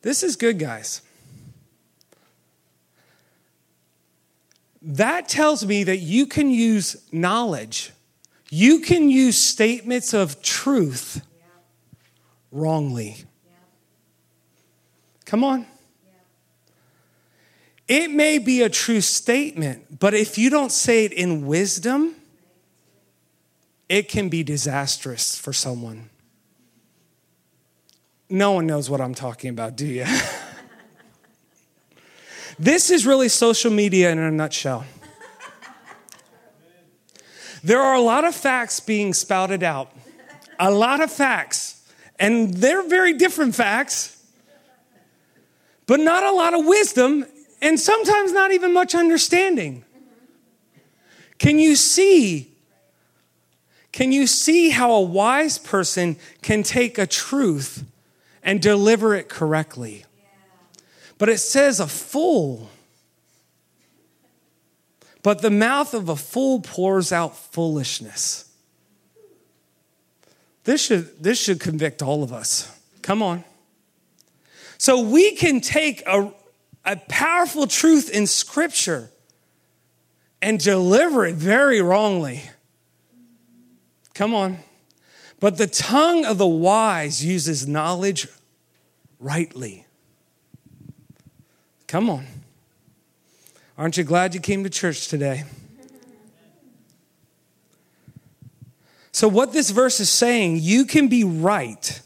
This 0.02 0.22
is 0.22 0.36
good, 0.36 0.60
guys. 0.60 1.02
That 4.82 5.28
tells 5.28 5.66
me 5.66 5.84
that 5.84 5.98
you 5.98 6.28
can 6.28 6.52
use 6.52 6.96
knowledge, 7.12 7.92
you 8.52 8.82
can 8.82 9.10
use 9.10 9.38
statements 9.38 10.14
of 10.14 10.42
truth 10.44 11.26
wrongly. 12.52 13.18
Come 15.26 15.44
on. 15.44 15.66
It 17.88 18.12
may 18.12 18.38
be 18.38 18.62
a 18.62 18.70
true 18.70 19.02
statement, 19.02 20.00
but 20.00 20.14
if 20.14 20.38
you 20.38 20.50
don't 20.50 20.72
say 20.72 21.06
it 21.06 21.14
in 21.14 21.46
wisdom, 21.46 22.16
it 23.88 24.10
can 24.10 24.30
be 24.30 24.44
disastrous 24.44 25.38
for 25.38 25.54
someone. 25.54 26.10
No 28.30 28.54
one 28.54 28.66
knows 28.66 28.90
what 28.90 29.02
I'm 29.02 29.14
talking 29.14 29.52
about, 29.52 29.76
do 29.76 29.86
you? 29.86 30.06
this 32.60 32.90
is 32.90 33.06
really 33.06 33.30
social 33.30 33.72
media 33.72 34.12
in 34.12 34.18
a 34.18 34.32
nutshell. 34.32 34.86
There 37.64 37.82
are 37.82 37.96
a 37.96 38.02
lot 38.02 38.26
of 38.26 38.36
facts 38.36 38.80
being 38.80 39.14
spouted 39.14 39.64
out, 39.64 39.92
a 40.60 40.72
lot 40.72 41.02
of 41.02 41.12
facts, 41.12 41.84
and 42.20 42.54
they're 42.54 42.88
very 42.88 43.14
different 43.14 43.56
facts, 43.56 44.24
but 45.88 46.00
not 46.00 46.24
a 46.24 46.32
lot 46.32 46.54
of 46.54 46.66
wisdom, 46.66 47.26
and 47.62 47.80
sometimes 47.80 48.32
not 48.32 48.52
even 48.52 48.72
much 48.72 48.94
understanding. 48.94 49.84
Can 51.40 51.58
you 51.58 51.76
see 51.76 52.55
can 53.96 54.12
you 54.12 54.28
see 54.28 54.72
how 54.72 54.92
a 54.92 55.02
wise 55.02 55.58
person 55.58 56.18
can 56.42 56.64
take 56.64 56.98
a 56.98 57.08
truth 57.08 57.86
and 58.44 58.62
deliver 58.62 59.16
it 59.16 59.30
correctly? 59.30 60.04
But 61.18 61.30
it 61.30 61.38
says 61.38 61.80
a 61.80 61.88
fool. 61.88 62.70
But 65.24 65.42
the 65.42 65.50
mouth 65.50 65.94
of 65.94 66.10
a 66.10 66.18
fool 66.18 66.60
pours 66.60 67.14
out 67.14 67.38
foolishness. 67.38 68.52
This 70.66 70.84
should, 70.86 71.24
this 71.24 71.42
should 71.42 71.62
convict 71.62 72.02
all 72.02 72.22
of 72.22 72.34
us. 72.34 72.78
Come 73.02 73.24
on. 73.24 73.46
So 74.78 75.00
we 75.00 75.38
can 75.38 75.62
take 75.62 76.04
a, 76.06 76.34
a 76.84 76.98
powerful 77.08 77.66
truth 77.66 78.10
in 78.10 78.28
Scripture 78.28 79.10
and 80.42 80.60
deliver 80.60 81.26
it 81.26 81.36
very 81.36 81.82
wrongly. 81.82 82.44
Come 84.16 84.34
on. 84.34 84.58
But 85.40 85.58
the 85.58 85.68
tongue 85.68 86.26
of 86.26 86.40
the 86.40 86.48
wise 86.48 87.24
uses 87.24 87.68
knowledge 87.68 88.28
rightly. 89.20 89.86
Come 91.88 92.10
on. 92.10 92.26
Aren't 93.78 93.98
you 93.98 94.04
glad 94.04 94.34
you 94.34 94.40
came 94.40 94.64
to 94.64 94.70
church 94.70 95.10
today? 95.10 95.44
So, 99.12 99.28
what 99.28 99.54
this 99.54 99.70
verse 99.70 100.00
is 100.00 100.10
saying, 100.10 100.60
you 100.62 100.86
can 100.86 101.08
be 101.08 101.24
right, 101.24 102.02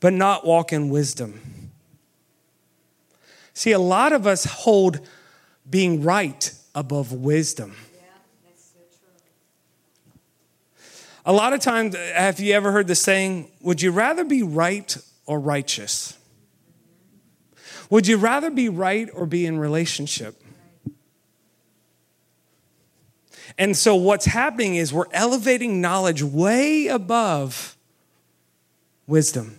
but 0.00 0.12
not 0.12 0.44
walk 0.44 0.72
in 0.72 0.90
wisdom. 0.90 1.40
See, 3.54 3.72
a 3.72 3.78
lot 3.78 4.12
of 4.12 4.26
us 4.26 4.44
hold 4.44 5.00
being 5.68 6.02
right 6.02 6.52
above 6.74 7.12
wisdom. 7.12 7.76
A 11.26 11.32
lot 11.32 11.52
of 11.52 11.60
times, 11.60 11.94
have 11.96 12.40
you 12.40 12.54
ever 12.54 12.72
heard 12.72 12.86
the 12.86 12.94
saying, 12.94 13.50
would 13.60 13.82
you 13.82 13.90
rather 13.90 14.24
be 14.24 14.42
right 14.42 14.96
or 15.26 15.38
righteous? 15.38 16.16
Would 17.90 18.06
you 18.06 18.16
rather 18.16 18.50
be 18.50 18.68
right 18.68 19.08
or 19.12 19.26
be 19.26 19.44
in 19.44 19.58
relationship? 19.58 20.40
And 23.58 23.76
so, 23.76 23.94
what's 23.96 24.26
happening 24.26 24.76
is 24.76 24.92
we're 24.92 25.04
elevating 25.12 25.80
knowledge 25.80 26.22
way 26.22 26.86
above 26.86 27.76
wisdom. 29.06 29.58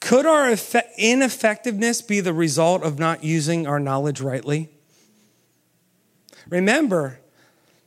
Could 0.00 0.26
our 0.26 0.54
ineffectiveness 0.98 2.02
be 2.02 2.20
the 2.20 2.34
result 2.34 2.82
of 2.82 2.98
not 2.98 3.24
using 3.24 3.66
our 3.66 3.80
knowledge 3.80 4.20
rightly? 4.20 4.68
Remember, 6.50 7.20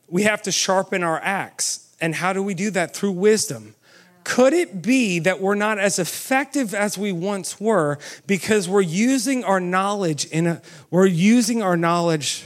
we 0.07 0.23
have 0.23 0.41
to 0.43 0.51
sharpen 0.51 1.03
our 1.03 1.19
axe. 1.19 1.95
And 1.99 2.15
how 2.15 2.33
do 2.33 2.43
we 2.43 2.53
do 2.53 2.69
that? 2.71 2.95
Through 2.95 3.13
wisdom. 3.13 3.75
Could 4.23 4.53
it 4.53 4.81
be 4.81 5.19
that 5.19 5.39
we're 5.39 5.55
not 5.55 5.79
as 5.79 5.99
effective 5.99 6.73
as 6.73 6.97
we 6.97 7.13
once 7.13 7.61
were 7.61 7.97
because 8.25 8.67
we're 8.67 8.81
using 8.81 9.45
our 9.45 9.59
knowledge 9.59 10.25
in 10.25 10.47
a, 10.47 10.61
we're 10.91 11.05
using 11.05 11.63
our 11.63 11.77
knowledge 11.77 12.45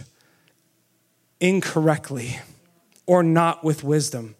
incorrectly 1.40 2.40
or 3.08 3.24
not 3.24 3.64
with 3.64 3.84
wisdom? 3.84 4.36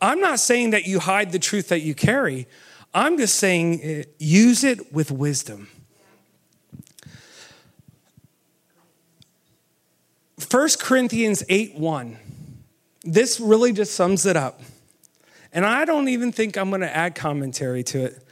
I'm 0.00 0.20
not 0.20 0.38
saying 0.38 0.70
that 0.70 0.86
you 0.86 1.00
hide 1.00 1.32
the 1.32 1.40
truth 1.40 1.68
that 1.68 1.80
you 1.80 1.92
carry. 1.92 2.46
I'm 2.94 3.18
just 3.18 3.34
saying 3.34 3.80
uh, 3.82 4.04
use 4.18 4.62
it 4.62 4.92
with 4.92 5.10
wisdom. 5.10 5.68
1 10.50 10.68
Corinthians 10.80 11.42
8 11.48 11.74
1. 11.74 12.18
this 13.04 13.38
really 13.38 13.72
just 13.72 13.94
sums 13.94 14.24
it 14.24 14.36
up. 14.36 14.60
And 15.52 15.64
I 15.66 15.84
don't 15.84 16.08
even 16.08 16.32
think 16.32 16.56
I'm 16.56 16.70
going 16.70 16.82
to 16.82 16.94
add 16.94 17.14
commentary 17.14 17.82
to 17.84 18.04
it. 18.04 18.22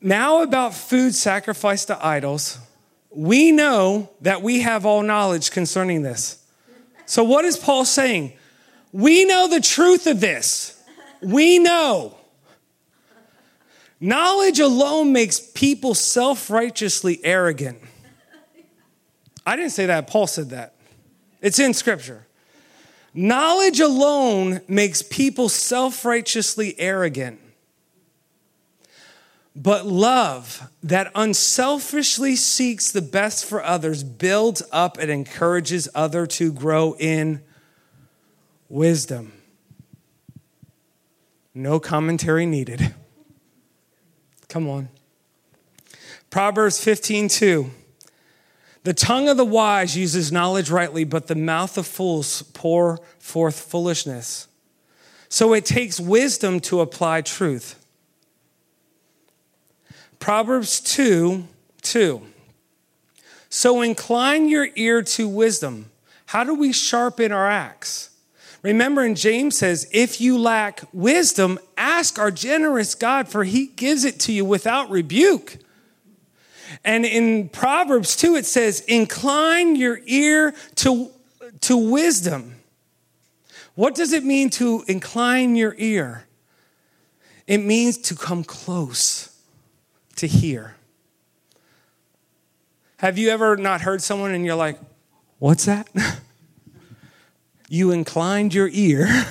Now, 0.00 0.42
about 0.42 0.74
food 0.74 1.14
sacrificed 1.14 1.88
to 1.88 2.06
idols, 2.06 2.58
we 3.10 3.52
know 3.52 4.10
that 4.22 4.40
we 4.40 4.60
have 4.60 4.86
all 4.86 5.02
knowledge 5.02 5.50
concerning 5.50 6.02
this. 6.02 6.42
So, 7.06 7.24
what 7.24 7.44
is 7.44 7.56
Paul 7.58 7.84
saying? 7.84 8.32
We 8.92 9.24
know 9.24 9.48
the 9.48 9.60
truth 9.60 10.06
of 10.06 10.20
this. 10.20 10.82
We 11.22 11.58
know. 11.58 12.16
Knowledge 14.00 14.60
alone 14.60 15.12
makes 15.12 15.38
people 15.38 15.94
self 15.94 16.50
righteously 16.50 17.20
arrogant. 17.22 17.78
I 19.46 19.56
didn't 19.56 19.72
say 19.72 19.86
that, 19.86 20.06
Paul 20.06 20.26
said 20.26 20.50
that. 20.50 20.74
It's 21.40 21.58
in 21.58 21.74
scripture. 21.74 22.26
Knowledge 23.12 23.80
alone 23.80 24.60
makes 24.68 25.02
people 25.02 25.48
self 25.48 26.04
righteously 26.04 26.78
arrogant. 26.78 27.40
But 29.56 29.84
love 29.84 30.70
that 30.82 31.10
unselfishly 31.14 32.36
seeks 32.36 32.92
the 32.92 33.02
best 33.02 33.44
for 33.44 33.62
others 33.64 34.04
builds 34.04 34.62
up 34.70 34.96
and 34.96 35.10
encourages 35.10 35.88
other 35.94 36.26
to 36.28 36.52
grow 36.52 36.94
in 36.98 37.42
wisdom. 38.68 39.32
No 41.52 41.80
commentary 41.80 42.46
needed. 42.46 42.94
Come 44.48 44.68
on. 44.68 44.88
Proverbs 46.30 46.82
15 46.82 47.28
2. 47.28 47.70
The 48.82 48.94
tongue 48.94 49.28
of 49.28 49.36
the 49.36 49.44
wise 49.44 49.96
uses 49.96 50.32
knowledge 50.32 50.70
rightly, 50.70 51.04
but 51.04 51.26
the 51.26 51.34
mouth 51.34 51.76
of 51.76 51.86
fools 51.86 52.42
pour 52.54 52.98
forth 53.18 53.60
foolishness. 53.60 54.48
So 55.28 55.52
it 55.52 55.64
takes 55.64 56.00
wisdom 56.00 56.60
to 56.60 56.80
apply 56.80 57.22
truth. 57.22 57.76
Proverbs 60.18 60.80
2 60.80 61.46
2. 61.82 62.22
So 63.48 63.82
incline 63.82 64.48
your 64.48 64.68
ear 64.76 65.02
to 65.02 65.28
wisdom. 65.28 65.90
How 66.26 66.44
do 66.44 66.54
we 66.54 66.72
sharpen 66.72 67.32
our 67.32 67.48
axe? 67.48 68.10
Remember, 68.62 69.02
in 69.02 69.14
James 69.14 69.56
says, 69.56 69.88
if 69.92 70.20
you 70.20 70.38
lack 70.38 70.82
wisdom, 70.92 71.58
ask 71.76 72.18
our 72.18 72.30
generous 72.30 72.94
God, 72.94 73.28
for 73.28 73.44
he 73.44 73.66
gives 73.66 74.04
it 74.04 74.20
to 74.20 74.32
you 74.32 74.44
without 74.44 74.90
rebuke. 74.90 75.56
And 76.84 77.04
in 77.04 77.48
Proverbs 77.48 78.16
2, 78.16 78.36
it 78.36 78.46
says, 78.46 78.80
incline 78.80 79.76
your 79.76 80.00
ear 80.06 80.54
to, 80.76 81.10
to 81.62 81.76
wisdom. 81.76 82.56
What 83.74 83.94
does 83.94 84.12
it 84.12 84.24
mean 84.24 84.50
to 84.50 84.84
incline 84.88 85.56
your 85.56 85.74
ear? 85.78 86.26
It 87.46 87.58
means 87.58 87.98
to 87.98 88.14
come 88.14 88.44
close, 88.44 89.36
to 90.16 90.26
hear. 90.26 90.76
Have 92.98 93.16
you 93.16 93.30
ever 93.30 93.56
not 93.56 93.80
heard 93.80 94.02
someone 94.02 94.32
and 94.32 94.44
you're 94.44 94.54
like, 94.54 94.78
what's 95.38 95.64
that? 95.64 95.88
you 97.68 97.90
inclined 97.90 98.52
your 98.52 98.68
ear. 98.72 99.08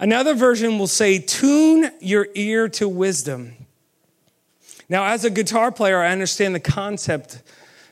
Another 0.00 0.34
version 0.34 0.78
will 0.78 0.86
say, 0.88 1.18
tune 1.18 1.90
your 2.00 2.28
ear 2.34 2.68
to 2.70 2.88
wisdom. 2.88 3.57
Now, 4.88 5.04
as 5.06 5.24
a 5.24 5.30
guitar 5.30 5.70
player, 5.70 5.98
I 5.98 6.10
understand 6.10 6.54
the 6.54 6.60
concept 6.60 7.42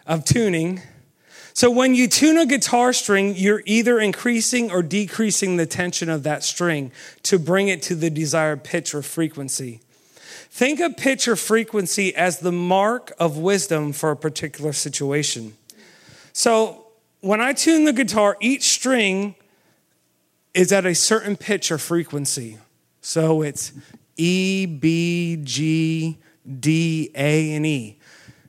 of 0.06 0.24
tuning. 0.24 0.80
So, 1.52 1.70
when 1.70 1.94
you 1.94 2.08
tune 2.08 2.38
a 2.38 2.46
guitar 2.46 2.92
string, 2.92 3.34
you're 3.36 3.62
either 3.66 4.00
increasing 4.00 4.70
or 4.70 4.82
decreasing 4.82 5.56
the 5.56 5.66
tension 5.66 6.08
of 6.08 6.22
that 6.22 6.42
string 6.42 6.92
to 7.24 7.38
bring 7.38 7.68
it 7.68 7.82
to 7.82 7.94
the 7.94 8.08
desired 8.08 8.64
pitch 8.64 8.94
or 8.94 9.02
frequency. 9.02 9.80
Think 10.50 10.80
of 10.80 10.96
pitch 10.96 11.28
or 11.28 11.36
frequency 11.36 12.14
as 12.14 12.38
the 12.38 12.52
mark 12.52 13.12
of 13.18 13.36
wisdom 13.36 13.92
for 13.92 14.10
a 14.10 14.16
particular 14.16 14.72
situation. 14.72 15.54
So, 16.32 16.86
when 17.20 17.42
I 17.42 17.52
tune 17.52 17.84
the 17.84 17.92
guitar, 17.92 18.38
each 18.40 18.64
string 18.64 19.34
is 20.54 20.72
at 20.72 20.86
a 20.86 20.94
certain 20.94 21.36
pitch 21.36 21.70
or 21.70 21.76
frequency. 21.76 22.56
So, 23.02 23.42
it's 23.42 23.72
E, 24.16 24.64
B, 24.64 25.38
G, 25.42 26.18
D, 26.60 27.10
A, 27.14 27.52
and 27.52 27.66
E. 27.66 27.98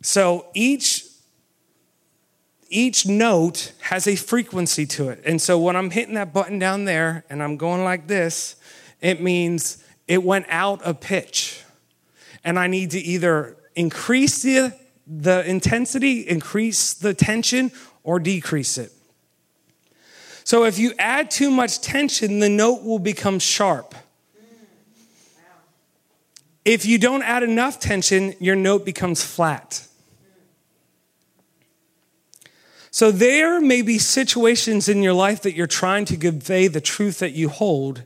So 0.02 0.48
each 0.54 1.06
each 2.70 3.06
note 3.06 3.72
has 3.80 4.08
a 4.08 4.16
frequency 4.16 4.86
to 4.86 5.10
it. 5.10 5.22
And 5.26 5.42
so 5.42 5.58
when 5.58 5.76
I'm 5.76 5.90
hitting 5.90 6.16
that 6.16 6.34
button 6.34 6.60
down 6.60 6.86
there 6.86 7.24
and 7.30 7.42
I'm 7.42 7.56
going 7.58 7.84
like 7.84 8.08
this, 8.08 8.56
it 9.00 9.22
means 9.22 9.84
it 10.08 10.24
went 10.24 10.48
out 10.50 10.82
of 10.82 11.00
pitch. 11.00 11.64
And 12.44 12.60
I 12.60 12.68
need 12.68 12.92
to 12.92 13.00
either 13.00 13.58
increase 13.76 14.42
the, 14.42 14.74
the 15.06 15.48
intensity, 15.50 16.28
increase 16.28 16.94
the 16.94 17.14
tension, 17.14 17.72
or 18.04 18.20
decrease 18.20 18.78
it. 18.78 18.92
So 20.44 20.64
if 20.64 20.80
you 20.80 20.94
add 20.98 21.30
too 21.30 21.52
much 21.52 21.82
tension, 21.82 22.40
the 22.40 22.50
note 22.50 22.84
will 22.84 23.00
become 23.00 23.40
sharp. 23.40 23.94
If 26.68 26.86
you 26.86 26.98
don't 26.98 27.24
add 27.24 27.44
enough 27.44 27.80
tension, 27.80 28.34
your 28.42 28.58
note 28.58 28.84
becomes 28.84 29.24
flat. 29.24 29.88
So 32.92 33.10
there 33.10 33.62
may 33.62 33.82
be 33.82 33.98
situations 33.98 34.90
in 34.90 35.02
your 35.02 35.14
life 35.14 35.44
that 35.44 35.54
you're 35.54 35.66
trying 35.66 36.04
to 36.06 36.18
convey 36.18 36.68
the 36.68 36.82
truth 36.82 37.20
that 37.20 37.32
you 37.32 37.48
hold, 37.48 38.04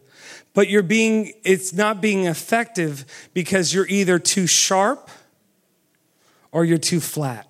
but 0.53 0.69
you're 0.69 0.83
being 0.83 1.33
it's 1.43 1.73
not 1.73 2.01
being 2.01 2.25
effective 2.25 3.03
because 3.33 3.73
you're 3.73 3.87
either 3.87 4.19
too 4.19 4.45
sharp 4.45 5.09
or 6.51 6.63
you're 6.63 6.77
too 6.77 6.99
flat. 6.99 7.47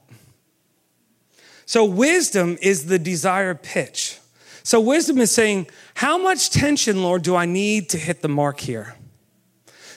So 1.65 1.83
wisdom 1.83 2.57
is 2.61 2.85
the 2.85 2.97
desired 2.97 3.63
pitch. 3.63 4.17
So 4.63 4.79
wisdom 4.79 5.17
is 5.17 5.31
saying, 5.31 5.67
how 5.95 6.17
much 6.17 6.51
tension, 6.51 7.03
Lord, 7.03 7.23
do 7.23 7.35
I 7.35 7.45
need 7.45 7.89
to 7.89 7.97
hit 7.97 8.21
the 8.21 8.29
mark 8.29 8.61
here? 8.61 8.95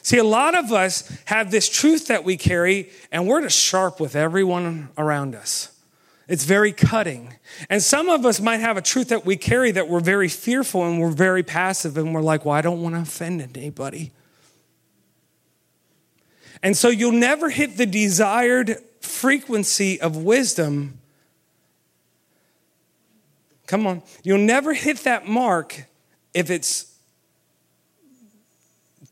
See, 0.05 0.19
a 0.19 0.25
lot 0.25 0.55
of 0.55 0.71
us 0.71 1.11
have 1.25 1.51
this 1.51 1.67
truth 1.67 2.09
that 2.09 2.25
we 2.25 2.37
carry, 2.37 2.91
and 3.11 3.27
we're 3.27 3.41
just 3.41 3.59
sharp 3.59 4.01
with 4.01 4.15
everyone 4.15 4.91
around 4.99 5.35
us. 5.35 5.73
It's 6.29 6.45
very 6.45 6.73
cutting. 6.73 7.37
And 7.71 7.83
some 7.83 8.11
of 8.11 8.27
us 8.27 8.39
might 8.39 8.59
have 8.59 8.77
a 8.77 8.83
truth 8.83 9.09
that 9.09 9.25
we 9.25 9.37
carry 9.37 9.71
that 9.71 9.89
we're 9.89 10.01
very 10.01 10.29
fearful 10.29 10.85
and 10.87 11.01
we're 11.01 11.11
very 11.11 11.43
passive, 11.43 11.97
and 11.97 12.15
we're 12.15 12.21
like, 12.21 12.45
well, 12.45 12.55
I 12.55 12.61
don't 12.61 12.83
want 12.83 12.95
to 12.95 13.01
offend 13.01 13.41
anybody. 13.57 14.13
And 16.63 16.77
so 16.77 16.91
you'll 16.91 17.13
never 17.13 17.49
hit 17.49 17.79
the 17.79 17.87
desired 17.87 18.77
frequency 19.01 19.99
of 19.99 20.19
wisdom. 20.19 20.99
Come 23.67 23.87
on. 23.87 24.03
You'll 24.23 24.37
never 24.37 24.75
hit 24.75 24.99
that 25.05 25.27
mark 25.27 25.87
if 26.35 26.51
it's 26.51 26.94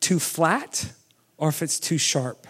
too 0.03 0.19
flat 0.19 0.93
or 1.39 1.49
if 1.49 1.63
it's 1.63 1.81
too 1.81 1.99
sharp. 1.99 2.47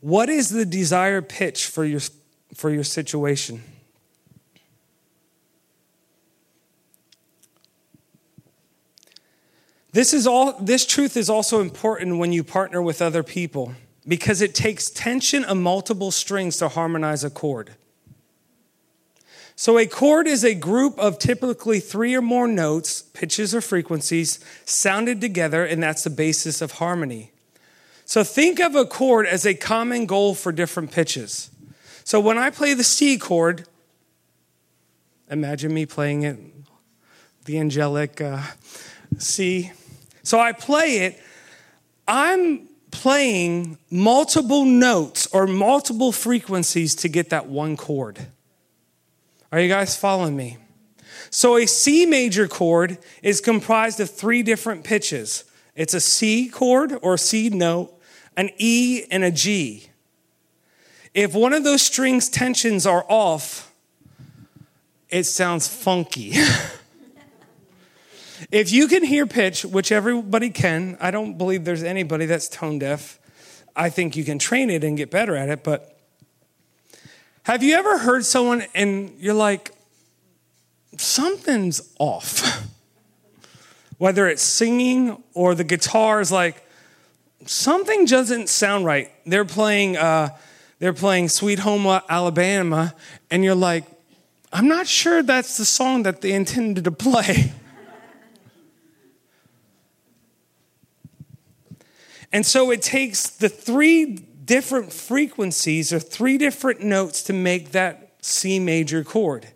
What 0.00 0.30
is 0.30 0.48
the 0.48 0.64
desired 0.64 1.28
pitch 1.28 1.66
for 1.66 1.84
your, 1.84 2.00
for 2.54 2.70
your 2.70 2.84
situation? 2.84 3.62
This, 9.92 10.14
is 10.14 10.26
all, 10.26 10.52
this 10.60 10.86
truth 10.86 11.16
is 11.16 11.28
also 11.28 11.60
important 11.60 12.18
when 12.18 12.32
you 12.32 12.44
partner 12.44 12.80
with 12.80 13.02
other 13.02 13.22
people 13.22 13.74
because 14.06 14.40
it 14.40 14.54
takes 14.54 14.88
tension 14.88 15.44
of 15.44 15.56
multiple 15.56 16.10
strings 16.10 16.56
to 16.58 16.68
harmonize 16.68 17.24
a 17.24 17.30
chord. 17.30 17.74
So, 19.60 19.76
a 19.76 19.84
chord 19.84 20.26
is 20.26 20.42
a 20.42 20.54
group 20.54 20.98
of 20.98 21.18
typically 21.18 21.80
three 21.80 22.14
or 22.14 22.22
more 22.22 22.48
notes, 22.48 23.02
pitches, 23.02 23.54
or 23.54 23.60
frequencies 23.60 24.40
sounded 24.64 25.20
together, 25.20 25.66
and 25.66 25.82
that's 25.82 26.02
the 26.02 26.08
basis 26.08 26.62
of 26.62 26.72
harmony. 26.72 27.30
So, 28.06 28.24
think 28.24 28.58
of 28.58 28.74
a 28.74 28.86
chord 28.86 29.26
as 29.26 29.44
a 29.44 29.52
common 29.52 30.06
goal 30.06 30.34
for 30.34 30.50
different 30.50 30.92
pitches. 30.92 31.50
So, 32.04 32.20
when 32.20 32.38
I 32.38 32.48
play 32.48 32.72
the 32.72 32.82
C 32.82 33.18
chord, 33.18 33.66
imagine 35.30 35.74
me 35.74 35.84
playing 35.84 36.22
it, 36.22 36.38
the 37.44 37.58
angelic 37.58 38.18
uh, 38.18 38.40
C. 39.18 39.72
So, 40.22 40.40
I 40.40 40.52
play 40.52 41.00
it, 41.00 41.20
I'm 42.08 42.66
playing 42.92 43.76
multiple 43.90 44.64
notes 44.64 45.26
or 45.34 45.46
multiple 45.46 46.12
frequencies 46.12 46.94
to 46.94 47.10
get 47.10 47.28
that 47.28 47.44
one 47.44 47.76
chord. 47.76 48.26
Are 49.52 49.60
you 49.60 49.68
guys 49.68 49.96
following 49.96 50.36
me? 50.36 50.58
So, 51.30 51.56
a 51.56 51.66
C 51.66 52.06
major 52.06 52.48
chord 52.48 52.98
is 53.22 53.40
comprised 53.40 54.00
of 54.00 54.10
three 54.10 54.42
different 54.42 54.84
pitches 54.84 55.44
it's 55.74 55.94
a 55.94 56.00
C 56.00 56.48
chord 56.48 56.98
or 57.02 57.16
C 57.16 57.48
note, 57.48 57.92
an 58.36 58.50
E, 58.58 59.04
and 59.10 59.24
a 59.24 59.30
G. 59.30 59.88
if 61.14 61.34
one 61.34 61.52
of 61.52 61.64
those 61.64 61.82
strings 61.82 62.28
tensions 62.28 62.86
are 62.86 63.04
off, 63.08 63.72
it 65.08 65.24
sounds 65.24 65.68
funky. 65.68 66.32
if 68.50 68.72
you 68.72 68.88
can 68.88 69.04
hear 69.04 69.26
pitch, 69.26 69.64
which 69.64 69.90
everybody 69.90 70.50
can, 70.50 70.96
I 71.00 71.10
don't 71.10 71.38
believe 71.38 71.64
there's 71.64 71.82
anybody 71.82 72.26
that's 72.26 72.48
tone 72.48 72.78
deaf. 72.78 73.18
I 73.74 73.88
think 73.88 74.16
you 74.16 74.24
can 74.24 74.38
train 74.38 74.70
it 74.70 74.84
and 74.84 74.96
get 74.96 75.10
better 75.10 75.36
at 75.36 75.48
it, 75.48 75.64
but 75.64 75.99
have 77.44 77.62
you 77.62 77.74
ever 77.74 77.98
heard 77.98 78.24
someone 78.24 78.64
and 78.74 79.12
you're 79.18 79.34
like, 79.34 79.72
something's 80.98 81.94
off? 81.98 82.66
Whether 83.98 84.28
it's 84.28 84.42
singing 84.42 85.22
or 85.34 85.54
the 85.54 85.64
guitar 85.64 86.20
is 86.20 86.30
like, 86.30 86.64
something 87.46 88.04
doesn't 88.04 88.48
sound 88.48 88.84
right. 88.84 89.10
They're 89.26 89.44
playing, 89.44 89.96
uh, 89.96 90.30
they're 90.78 90.92
playing 90.92 91.28
Sweet 91.28 91.60
Home 91.60 91.86
Alabama, 92.08 92.94
and 93.30 93.44
you're 93.44 93.54
like, 93.54 93.84
I'm 94.52 94.68
not 94.68 94.86
sure 94.86 95.22
that's 95.22 95.56
the 95.56 95.64
song 95.64 96.02
that 96.04 96.20
they 96.20 96.32
intended 96.32 96.84
to 96.84 96.90
play. 96.90 97.52
and 102.32 102.44
so 102.44 102.70
it 102.70 102.82
takes 102.82 103.30
the 103.30 103.48
three 103.48 104.24
different 104.50 104.92
frequencies 104.92 105.92
or 105.92 106.00
three 106.00 106.36
different 106.36 106.82
notes 106.82 107.22
to 107.22 107.32
make 107.32 107.70
that 107.70 108.14
C 108.20 108.58
major 108.58 109.04
chord. 109.04 109.46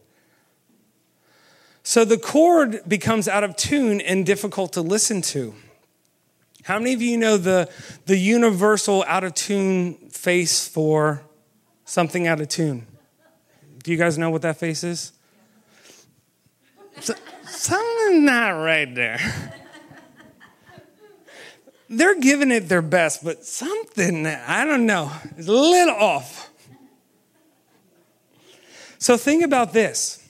So 1.83 2.05
the 2.05 2.17
chord 2.17 2.81
becomes 2.87 3.27
out 3.27 3.43
of 3.43 3.57
tune 3.57 4.01
and 4.01 4.25
difficult 4.25 4.73
to 4.75 4.83
listen 4.83 5.21
to. 5.23 5.53
How 6.63 6.79
many 6.79 6.95
of 6.95 7.03
you 7.03 7.19
know 7.19 7.37
the, 7.37 7.69
the 8.07 8.17
universal 8.17 9.05
out 9.09 9.25
of 9.25 9.35
tune 9.35 9.95
face 10.11 10.69
for 10.69 11.25
something 11.85 12.29
out 12.29 12.41
of 12.41 12.47
tune? 12.47 12.87
Do 13.83 13.91
you 13.91 13.99
guys 13.99 14.17
know 14.17 14.31
what 14.31 14.43
that 14.43 14.59
face 14.59 14.85
is? 14.85 15.11
So, 17.01 17.15
something's 17.49 18.23
not 18.23 18.51
right 18.51 18.95
there. 18.95 19.19
They're 21.97 22.21
giving 22.21 22.51
it 22.51 22.69
their 22.69 22.83
best, 22.83 23.25
but 23.25 23.45
something, 23.45 24.27
I 24.27 24.65
don't 24.65 24.87
know, 24.87 25.13
is 25.37 25.49
a 25.49 25.53
little 25.53 25.95
off. 25.95 26.51
So 28.99 29.17
think 29.17 29.45
about 29.45 29.73
this. 29.73 30.21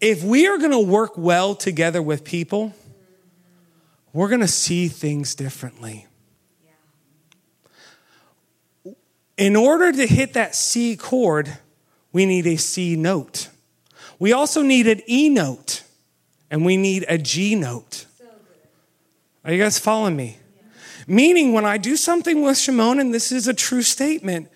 If 0.00 0.22
we 0.22 0.46
are 0.46 0.58
going 0.58 0.72
to 0.72 0.80
work 0.80 1.12
well 1.16 1.54
together 1.54 2.02
with 2.02 2.24
people, 2.24 2.74
we're 4.12 4.28
going 4.28 4.40
to 4.40 4.48
see 4.48 4.88
things 4.88 5.34
differently. 5.34 6.06
In 9.36 9.56
order 9.56 9.90
to 9.90 10.06
hit 10.06 10.34
that 10.34 10.54
C 10.54 10.96
chord, 10.96 11.56
we 12.12 12.26
need 12.26 12.46
a 12.46 12.56
C 12.56 12.94
note. 12.94 13.48
We 14.18 14.32
also 14.32 14.62
need 14.62 14.86
an 14.86 15.00
E 15.08 15.28
note, 15.28 15.82
and 16.50 16.64
we 16.64 16.76
need 16.76 17.04
a 17.08 17.16
G 17.16 17.54
note. 17.54 18.06
Are 19.44 19.52
you 19.52 19.60
guys 19.60 19.78
following 19.78 20.14
me? 20.14 20.36
Meaning, 21.12 21.52
when 21.52 21.66
I 21.66 21.76
do 21.76 21.94
something 21.94 22.40
with 22.40 22.56
Shimon, 22.56 22.98
and 22.98 23.12
this 23.12 23.32
is 23.32 23.46
a 23.46 23.52
true 23.52 23.82
statement, 23.82 24.48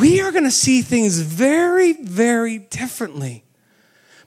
we 0.00 0.20
are 0.20 0.32
going 0.32 0.42
to 0.42 0.50
see 0.50 0.82
things 0.82 1.20
very, 1.20 1.92
very 1.92 2.58
differently. 2.58 3.44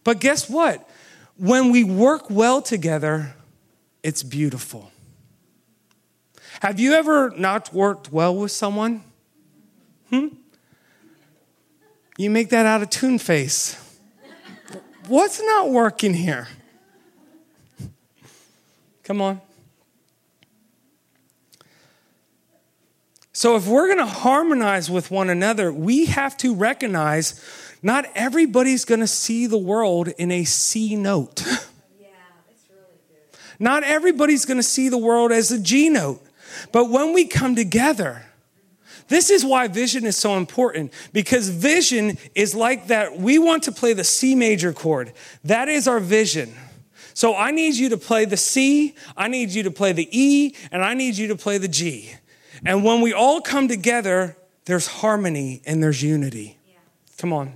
But 0.05 0.21
guess 0.21 0.49
what? 0.49 0.89
When 1.36 1.71
we 1.71 1.84
work 1.84 2.29
well 2.29 2.61
together, 2.61 3.36
it's 4.01 4.23
beautiful. 4.23 4.93
Have 6.61 6.79
you 6.79 6.93
ever 6.93 7.31
not 7.31 7.73
worked 7.73 8.13
well 8.13 8.34
with 8.34 8.53
someone? 8.53 9.03
Hmm? 10.09 10.27
You 12.17 12.29
make 12.29 12.47
that 12.51 12.65
out 12.65 12.81
of 12.81 12.91
tune 12.91 13.19
face. 13.19 13.75
What's 15.09 15.41
not 15.41 15.69
working 15.69 16.13
here? 16.13 16.47
Come 19.03 19.19
on. 19.19 19.41
So, 23.36 23.55
if 23.55 23.67
we're 23.67 23.88
going 23.88 23.97
to 23.97 24.05
harmonize 24.05 24.91
with 24.91 25.09
one 25.09 25.27
another, 25.27 25.73
we 25.73 26.05
have 26.05 26.38
to 26.38 26.53
recognize 26.53 27.43
not 27.81 28.05
everybody's 28.13 28.86
going 28.86 28.99
to 28.99 29.07
see 29.07 29.47
the 29.47 29.57
world 29.57 30.07
in 30.07 30.31
a 30.31 30.43
C 30.43 30.95
note. 30.95 31.41
Yeah, 31.45 31.55
that's 32.47 32.63
really 32.69 32.86
good. 33.09 33.39
Not 33.59 33.84
everybody's 33.84 34.45
going 34.45 34.57
to 34.57 34.63
see 34.63 34.88
the 34.88 34.99
world 34.99 35.31
as 35.31 35.51
a 35.51 35.59
G 35.59 35.89
note. 35.89 36.21
But 36.71 36.91
when 36.91 37.11
we 37.11 37.25
come 37.25 37.55
together, 37.55 38.23
this 39.07 39.31
is 39.31 39.43
why 39.43 39.67
vision 39.67 40.05
is 40.05 40.15
so 40.15 40.38
important 40.38 40.93
because 41.11 41.49
vision 41.49 42.19
is 42.36 42.53
like 42.53 42.88
that. 42.88 43.17
We 43.17 43.39
want 43.39 43.63
to 43.63 43.71
play 43.71 43.93
the 43.93 44.03
C 44.03 44.36
major 44.36 44.73
chord. 44.73 45.11
That 45.43 45.69
is 45.69 45.88
our 45.88 45.99
vision. 45.99 46.53
So 47.15 47.36
I 47.36 47.49
need 47.49 47.73
you 47.73 47.89
to 47.89 47.97
play 47.97 48.25
the 48.25 48.38
C, 48.38 48.95
I 49.17 49.27
need 49.27 49.49
you 49.49 49.63
to 49.63 49.71
play 49.71 49.91
the 49.91 50.07
E, 50.11 50.55
and 50.71 50.84
I 50.84 50.93
need 50.93 51.15
you 51.17 51.27
to 51.27 51.36
play 51.36 51.57
the 51.57 51.67
G. 51.67 52.13
And 52.66 52.84
when 52.84 53.01
we 53.01 53.14
all 53.14 53.41
come 53.41 53.68
together, 53.68 54.38
there's 54.66 54.88
harmony 54.88 55.61
and 55.66 55.84
there's 55.84 56.01
unity. 56.01 56.57
Come 57.18 57.34
on. 57.34 57.53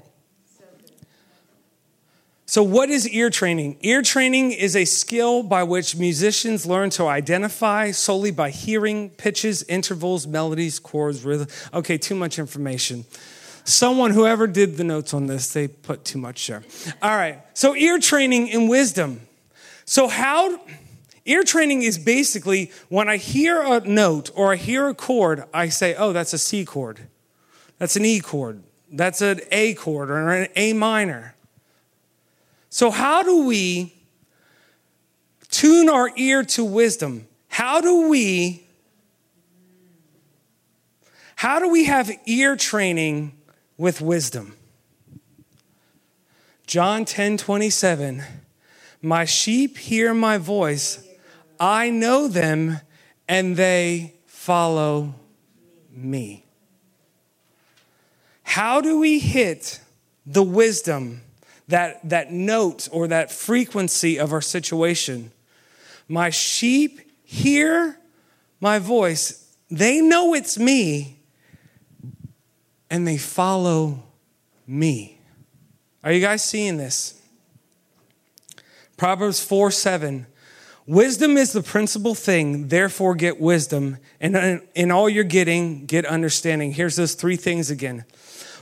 So, 2.50 2.64
what 2.64 2.90
is 2.90 3.10
ear 3.10 3.30
training? 3.30 3.76
Ear 3.82 4.02
training 4.02 4.54
is 4.54 4.74
a 4.78 4.86
skill 4.86 5.44
by 5.44 5.64
which 5.64 5.98
musicians 5.98 6.66
learn 6.66 6.90
to 6.92 7.06
identify 7.06 7.92
solely 7.92 8.32
by 8.32 8.52
hearing 8.52 9.10
pitches, 9.10 9.64
intervals, 9.64 10.26
melodies, 10.26 10.80
chords, 10.80 11.26
rhythm. 11.26 11.48
Okay, 11.74 11.98
too 11.98 12.16
much 12.16 12.40
information. 12.40 13.04
Someone, 13.66 14.12
whoever 14.12 14.48
did 14.48 14.78
the 14.78 14.86
notes 14.86 15.14
on 15.14 15.28
this, 15.28 15.52
they 15.52 15.68
put 15.68 16.06
too 16.06 16.20
much 16.20 16.48
there. 16.48 16.64
All 17.02 17.18
right, 17.18 17.42
so 17.54 17.76
ear 17.76 18.00
training 18.00 18.48
in 18.48 18.70
wisdom. 18.70 19.20
So, 19.84 20.08
how 20.08 20.58
ear 21.28 21.44
training 21.44 21.84
is 21.84 21.98
basically 21.98 22.72
when 22.90 23.08
I 23.08 23.18
hear 23.18 23.62
a 23.62 23.80
note 23.82 24.32
or 24.34 24.54
I 24.54 24.56
hear 24.56 24.88
a 24.88 24.96
chord, 24.96 25.44
I 25.54 25.70
say, 25.70 25.94
oh, 25.96 26.14
that's 26.14 26.34
a 26.34 26.38
C 26.38 26.66
chord, 26.66 27.02
that's 27.78 27.96
an 27.96 28.06
E 28.06 28.20
chord, 28.20 28.64
that's 28.92 29.22
an 29.22 29.42
A 29.52 29.76
chord 29.76 30.10
or 30.10 30.30
an 30.30 30.48
A 30.56 30.74
minor. 30.74 31.36
So, 32.70 32.92
how 32.92 33.24
do 33.24 33.46
we 33.46 33.94
tune 35.50 35.90
our 35.90 36.12
ear 36.16 36.44
to 36.44 36.64
wisdom? 36.64 37.28
How 37.48 37.82
do 37.82 38.10
we 38.10 38.64
how 41.36 41.60
do 41.60 41.70
we 41.70 41.86
have 41.86 42.12
ear 42.26 42.56
training 42.56 43.38
with 43.78 44.02
wisdom? 44.02 44.56
John 46.66 47.06
10 47.06 47.38
27. 47.38 48.24
My 49.02 49.26
sheep 49.26 49.78
hear 49.78 50.14
my 50.14 50.38
voice. 50.38 51.07
I 51.60 51.90
know 51.90 52.28
them 52.28 52.82
and 53.28 53.56
they 53.56 54.14
follow 54.26 55.16
me. 55.92 56.46
How 58.44 58.82
do 58.82 59.00
we 59.00 59.20
hit 59.20 59.80
the 60.26 60.44
wisdom 60.44 61.22
that, 61.68 62.08
that 62.10 62.32
note 62.32 62.88
or 62.92 63.08
that 63.08 63.32
frequency 63.32 64.20
of 64.20 64.32
our 64.34 64.42
situation. 64.42 65.32
My 66.08 66.30
sheep 66.30 67.02
hear 67.24 68.00
my 68.60 68.80
voice, 68.80 69.56
they 69.70 70.02
know 70.02 70.34
it's 70.34 70.58
me, 70.58 71.20
and 72.90 73.08
they 73.08 73.18
follow 73.18 74.04
me. 74.66 75.20
Are 76.04 76.12
you 76.12 76.22
guys 76.22 76.44
seeing 76.44 76.78
this? 76.78 77.22
Proverbs 78.96 79.44
4 79.44 79.70
7. 79.70 80.26
Wisdom 80.88 81.36
is 81.36 81.52
the 81.52 81.62
principal 81.62 82.16
thing, 82.16 82.70
therefore 82.70 83.14
get 83.14 83.42
wisdom. 83.42 83.98
And 84.22 84.36
uh, 84.38 84.60
in 84.74 84.90
all 84.90 85.10
you're 85.10 85.26
getting, 85.26 85.86
get 85.86 86.06
understanding. 86.06 86.72
Here's 86.72 86.96
those 86.96 87.14
three 87.14 87.36
things 87.36 87.70
again 87.70 88.06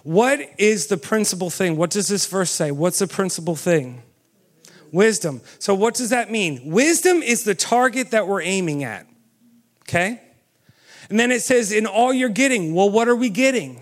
what 0.03 0.39
is 0.59 0.87
the 0.87 0.97
principal 0.97 1.49
thing? 1.49 1.77
What 1.77 1.89
does 1.89 2.07
this 2.07 2.27
verse 2.27 2.51
say? 2.51 2.69
What's 2.69 2.99
the 2.99 3.07
principal 3.07 3.55
thing? 3.55 4.03
Wisdom. 4.91 5.41
So, 5.57 5.73
what 5.73 5.95
does 5.95 6.11
that 6.11 6.31
mean? 6.31 6.71
Wisdom 6.71 7.23
is 7.23 7.43
the 7.43 7.55
target 7.55 8.11
that 8.11 8.27
we're 8.27 8.41
aiming 8.41 8.83
at. 8.83 9.07
Okay? 9.83 10.21
And 11.09 11.19
then 11.19 11.31
it 11.31 11.41
says, 11.41 11.71
in 11.71 11.85
all 11.85 12.13
you're 12.13 12.29
getting. 12.29 12.73
Well, 12.73 12.89
what 12.89 13.07
are 13.07 13.15
we 13.15 13.29
getting? 13.29 13.81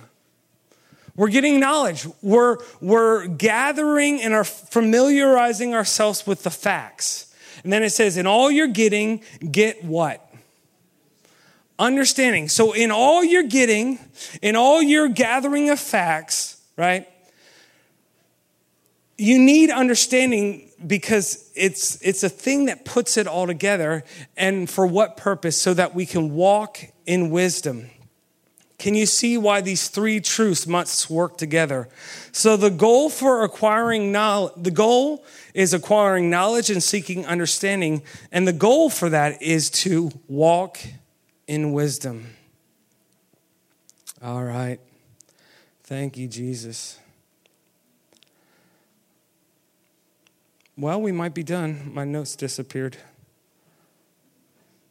We're 1.16 1.30
getting 1.30 1.60
knowledge. 1.60 2.08
We're, 2.22 2.58
we're 2.82 3.28
gathering 3.28 4.22
and 4.22 4.34
are 4.34 4.44
familiarizing 4.44 5.74
ourselves 5.76 6.26
with 6.26 6.44
the 6.44 6.50
facts. 6.50 7.33
And 7.64 7.72
then 7.72 7.84
it 7.84 7.92
says, 7.92 8.18
in 8.18 8.28
all 8.28 8.52
you're 8.52 8.68
getting, 8.68 9.24
get 9.50 9.84
what? 9.84 10.24
understanding. 11.80 12.50
So, 12.50 12.74
in 12.74 12.92
all 12.92 13.24
you're 13.24 13.44
getting, 13.44 14.00
in 14.42 14.56
all 14.56 14.82
your 14.82 15.10
gathering 15.10 15.70
of 15.70 15.80
facts, 15.80 16.62
right, 16.78 17.08
you 19.18 19.40
need 19.40 19.70
understanding 19.70 20.70
because 20.86 21.50
it's, 21.56 22.02
it's 22.02 22.24
a 22.24 22.30
thing 22.30 22.66
that 22.66 22.84
puts 22.84 23.18
it 23.18 23.28
all 23.28 23.48
together. 23.48 24.04
And 24.36 24.70
for 24.70 24.86
what 24.86 25.18
purpose? 25.18 25.62
So 25.62 25.74
that 25.74 25.96
we 25.96 26.06
can 26.06 26.34
walk 26.36 26.80
in 27.06 27.30
wisdom. 27.30 27.90
Can 28.84 28.96
you 28.96 29.06
see 29.06 29.38
why 29.38 29.62
these 29.62 29.88
three 29.88 30.20
truths 30.20 30.68
must 30.68 31.10
work 31.10 31.38
together? 31.38 31.88
So 32.34 32.58
the 32.58 32.70
goal 32.70 33.10
for 33.10 33.46
acquiring 33.46 34.12
knowledge, 34.12 34.56
the 34.58 34.72
goal 34.72 35.24
is 35.54 35.74
acquiring 35.74 36.30
knowledge 36.30 36.70
and 36.70 36.84
seeking 36.84 37.26
understanding, 37.26 38.02
and 38.30 38.46
the 38.46 38.52
goal 38.52 38.90
for 38.90 39.08
that 39.08 39.42
is 39.42 39.70
to 39.70 40.12
walk 40.28 40.80
in 41.48 41.72
wisdom. 41.72 42.36
All 44.22 44.44
right. 44.44 44.82
Thank 45.86 46.18
you, 46.18 46.28
Jesus. 46.28 47.00
Well, 50.78 51.02
we 51.02 51.14
might 51.14 51.34
be 51.34 51.44
done. 51.44 51.90
My 51.94 52.04
notes 52.04 52.36
disappeared. 52.36 52.98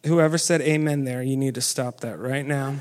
Whoever 0.06 0.38
said 0.38 0.62
amen 0.62 1.04
there, 1.04 1.22
you 1.22 1.36
need 1.36 1.54
to 1.56 1.60
stop 1.60 2.00
that 2.00 2.18
right 2.18 2.46
now. 2.46 2.76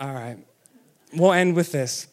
All 0.00 0.12
right. 0.12 0.38
We'll 1.12 1.32
end 1.32 1.56
with 1.56 1.72
this. 1.72 2.06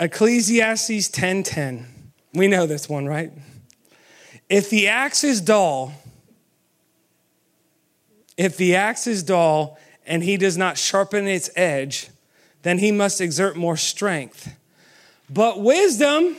Ecclesiastes 0.00 1.08
10:10. 1.08 1.86
We 2.34 2.48
know 2.48 2.66
this 2.66 2.88
one, 2.88 3.06
right? 3.06 3.32
If 4.48 4.70
the 4.70 4.88
axe 4.88 5.22
is 5.22 5.40
dull, 5.40 5.92
if 8.36 8.56
the 8.56 8.74
axe 8.74 9.06
is 9.06 9.22
dull 9.22 9.78
and 10.06 10.24
he 10.24 10.36
does 10.36 10.56
not 10.56 10.78
sharpen 10.78 11.28
its 11.28 11.50
edge, 11.54 12.08
then 12.62 12.78
he 12.78 12.90
must 12.90 13.20
exert 13.20 13.56
more 13.56 13.76
strength. 13.76 14.56
But 15.30 15.60
wisdom, 15.60 16.36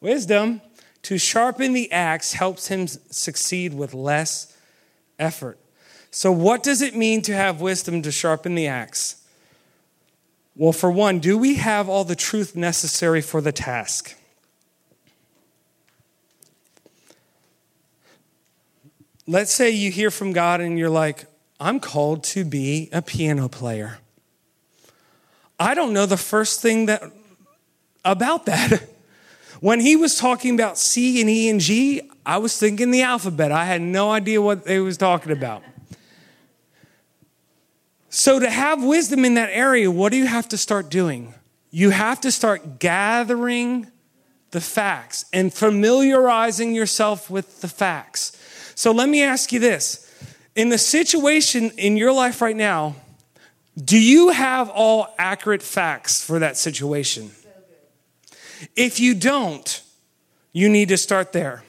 wisdom 0.00 0.62
to 1.02 1.18
sharpen 1.18 1.74
the 1.74 1.92
axe 1.92 2.32
helps 2.32 2.68
him 2.68 2.86
succeed 2.86 3.74
with 3.74 3.94
less 3.94 4.56
effort. 5.18 5.58
So, 6.14 6.30
what 6.30 6.62
does 6.62 6.82
it 6.82 6.94
mean 6.94 7.22
to 7.22 7.34
have 7.34 7.62
wisdom 7.62 8.02
to 8.02 8.12
sharpen 8.12 8.54
the 8.54 8.66
axe? 8.66 9.24
Well, 10.54 10.72
for 10.72 10.90
one, 10.90 11.20
do 11.20 11.38
we 11.38 11.54
have 11.54 11.88
all 11.88 12.04
the 12.04 12.14
truth 12.14 12.54
necessary 12.54 13.22
for 13.22 13.40
the 13.40 13.50
task? 13.50 14.14
Let's 19.26 19.54
say 19.54 19.70
you 19.70 19.90
hear 19.90 20.10
from 20.10 20.32
God 20.32 20.60
and 20.60 20.78
you're 20.78 20.90
like, 20.90 21.24
I'm 21.58 21.80
called 21.80 22.24
to 22.24 22.44
be 22.44 22.90
a 22.92 23.00
piano 23.00 23.48
player. 23.48 23.98
I 25.58 25.72
don't 25.74 25.94
know 25.94 26.04
the 26.04 26.18
first 26.18 26.60
thing 26.60 26.86
that 26.86 27.02
about 28.04 28.46
that. 28.46 28.88
When 29.60 29.78
he 29.78 29.94
was 29.94 30.18
talking 30.18 30.54
about 30.54 30.76
C 30.76 31.20
and 31.20 31.30
E 31.30 31.48
and 31.48 31.60
G, 31.60 32.10
I 32.26 32.38
was 32.38 32.58
thinking 32.58 32.90
the 32.90 33.02
alphabet. 33.02 33.52
I 33.52 33.64
had 33.64 33.80
no 33.80 34.10
idea 34.10 34.42
what 34.42 34.64
they 34.64 34.80
was 34.80 34.96
talking 34.96 35.30
about. 35.30 35.62
So 38.14 38.38
to 38.38 38.50
have 38.50 38.84
wisdom 38.84 39.24
in 39.24 39.34
that 39.34 39.48
area, 39.50 39.90
what 39.90 40.12
do 40.12 40.18
you 40.18 40.26
have 40.26 40.46
to 40.50 40.58
start 40.58 40.90
doing? 40.90 41.32
You 41.70 41.88
have 41.88 42.20
to 42.20 42.30
start 42.30 42.78
gathering 42.78 43.90
the 44.50 44.60
facts 44.60 45.24
and 45.32 45.52
familiarizing 45.52 46.74
yourself 46.74 47.30
with 47.30 47.62
the 47.62 47.68
facts. 47.68 48.36
So 48.74 48.92
let 48.92 49.08
me 49.08 49.22
ask 49.22 49.50
you 49.50 49.60
this. 49.60 50.14
In 50.54 50.68
the 50.68 50.76
situation 50.76 51.70
in 51.78 51.96
your 51.96 52.12
life 52.12 52.42
right 52.42 52.54
now, 52.54 52.96
do 53.82 53.98
you 53.98 54.28
have 54.28 54.68
all 54.68 55.14
accurate 55.18 55.62
facts 55.62 56.22
for 56.22 56.38
that 56.38 56.58
situation? 56.58 57.30
If 58.76 59.00
you 59.00 59.14
don't, 59.14 59.82
you 60.52 60.68
need 60.68 60.90
to 60.90 60.98
start 60.98 61.32
there. 61.32 61.64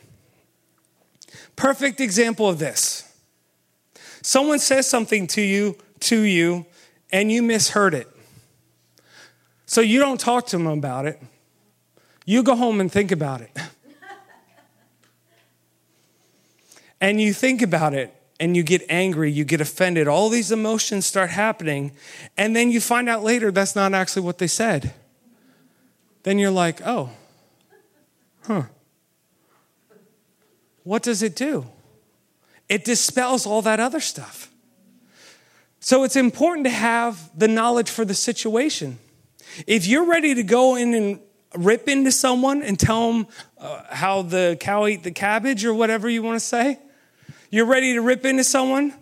Perfect 1.55 2.01
example 2.01 2.49
of 2.49 2.59
this. 2.59 3.09
Someone 4.21 4.59
says 4.59 4.89
something 4.89 5.25
to 5.27 5.41
you, 5.41 5.77
to 6.03 6.21
you, 6.21 6.65
and 7.11 7.31
you 7.31 7.43
misheard 7.43 7.93
it. 7.93 8.07
So 9.65 9.81
you 9.81 9.99
don't 9.99 10.19
talk 10.19 10.47
to 10.47 10.57
them 10.57 10.67
about 10.67 11.05
it. 11.05 11.21
You 12.25 12.43
go 12.43 12.55
home 12.55 12.79
and 12.79 12.91
think 12.91 13.11
about 13.11 13.41
it. 13.41 13.51
and 17.01 17.19
you 17.19 17.33
think 17.33 17.61
about 17.61 17.93
it 17.93 18.15
and 18.39 18.57
you 18.57 18.63
get 18.63 18.81
angry, 18.89 19.31
you 19.31 19.45
get 19.45 19.61
offended, 19.61 20.07
all 20.07 20.29
these 20.29 20.51
emotions 20.51 21.05
start 21.05 21.29
happening, 21.29 21.91
and 22.35 22.55
then 22.55 22.71
you 22.71 22.81
find 22.81 23.07
out 23.07 23.23
later 23.23 23.51
that's 23.51 23.75
not 23.75 23.93
actually 23.93 24.23
what 24.23 24.37
they 24.37 24.47
said 24.47 24.93
then 26.23 26.39
you're 26.39 26.51
like, 26.51 26.81
oh, 26.85 27.09
huh. 28.45 28.63
What 30.83 31.03
does 31.03 31.21
it 31.21 31.35
do? 31.35 31.65
It 32.67 32.83
dispels 32.83 33.45
all 33.45 33.61
that 33.61 33.79
other 33.79 33.99
stuff. 33.99 34.49
So 35.83 36.05
it's 36.05 36.15
important 36.15 36.65
to 36.65 36.69
have 36.69 37.29
the 37.37 37.49
knowledge 37.49 37.89
for 37.89 38.05
the 38.05 38.13
situation. 38.13 38.99
If 39.67 39.85
you're 39.85 40.05
ready 40.05 40.33
to 40.33 40.41
go 40.41 40.77
in 40.77 40.93
and 40.93 41.19
rip 41.57 41.89
into 41.89 42.09
someone 42.09 42.63
and 42.63 42.79
tell 42.79 43.11
them 43.11 43.27
uh, 43.57 43.81
how 43.89 44.21
the 44.21 44.55
cow 44.61 44.85
ate 44.85 45.03
the 45.03 45.11
cabbage 45.11 45.65
or 45.65 45.73
whatever 45.73 46.07
you 46.07 46.23
want 46.23 46.37
to 46.37 46.39
say, 46.39 46.79
you're 47.49 47.65
ready 47.65 47.95
to 47.95 47.99
rip 47.99 48.23
into 48.23 48.45
someone, 48.45 48.93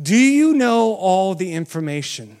do 0.00 0.14
you 0.14 0.54
know 0.54 0.94
all 0.94 1.34
the 1.34 1.52
information? 1.52 2.38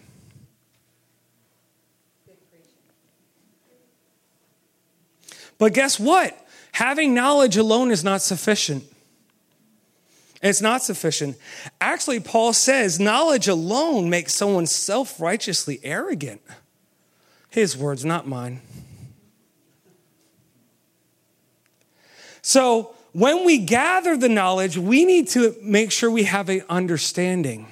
But 5.58 5.74
guess 5.74 5.98
what? 5.98 6.38
Having 6.70 7.12
knowledge 7.14 7.56
alone 7.56 7.90
is 7.90 8.04
not 8.04 8.22
sufficient. 8.22 8.84
It's 10.42 10.62
not 10.62 10.82
sufficient. 10.82 11.36
Actually, 11.80 12.20
Paul 12.20 12.52
says 12.52 12.98
knowledge 12.98 13.46
alone 13.46 14.08
makes 14.08 14.32
someone 14.32 14.66
self 14.66 15.20
righteously 15.20 15.80
arrogant. 15.82 16.40
His 17.50 17.76
words, 17.76 18.04
not 18.04 18.26
mine. 18.26 18.62
So, 22.42 22.94
when 23.12 23.44
we 23.44 23.58
gather 23.58 24.16
the 24.16 24.28
knowledge, 24.28 24.78
we 24.78 25.04
need 25.04 25.28
to 25.28 25.54
make 25.60 25.90
sure 25.90 26.10
we 26.10 26.22
have 26.22 26.48
an 26.48 26.62
understanding. 26.70 27.66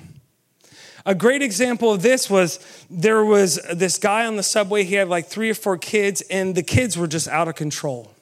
A 1.07 1.15
great 1.15 1.41
example 1.43 1.93
of 1.93 2.03
this 2.03 2.29
was 2.29 2.59
there 2.91 3.25
was 3.25 3.59
this 3.73 3.97
guy 3.97 4.27
on 4.27 4.37
the 4.37 4.43
subway. 4.43 4.85
He 4.85 4.97
had 4.97 5.09
like 5.09 5.27
three 5.27 5.49
or 5.49 5.55
four 5.55 5.79
kids, 5.79 6.21
and 6.23 6.55
the 6.55 6.63
kids 6.63 6.99
were 6.99 7.07
just 7.07 7.29
out 7.29 7.49
of 7.49 7.55
control. 7.55 8.13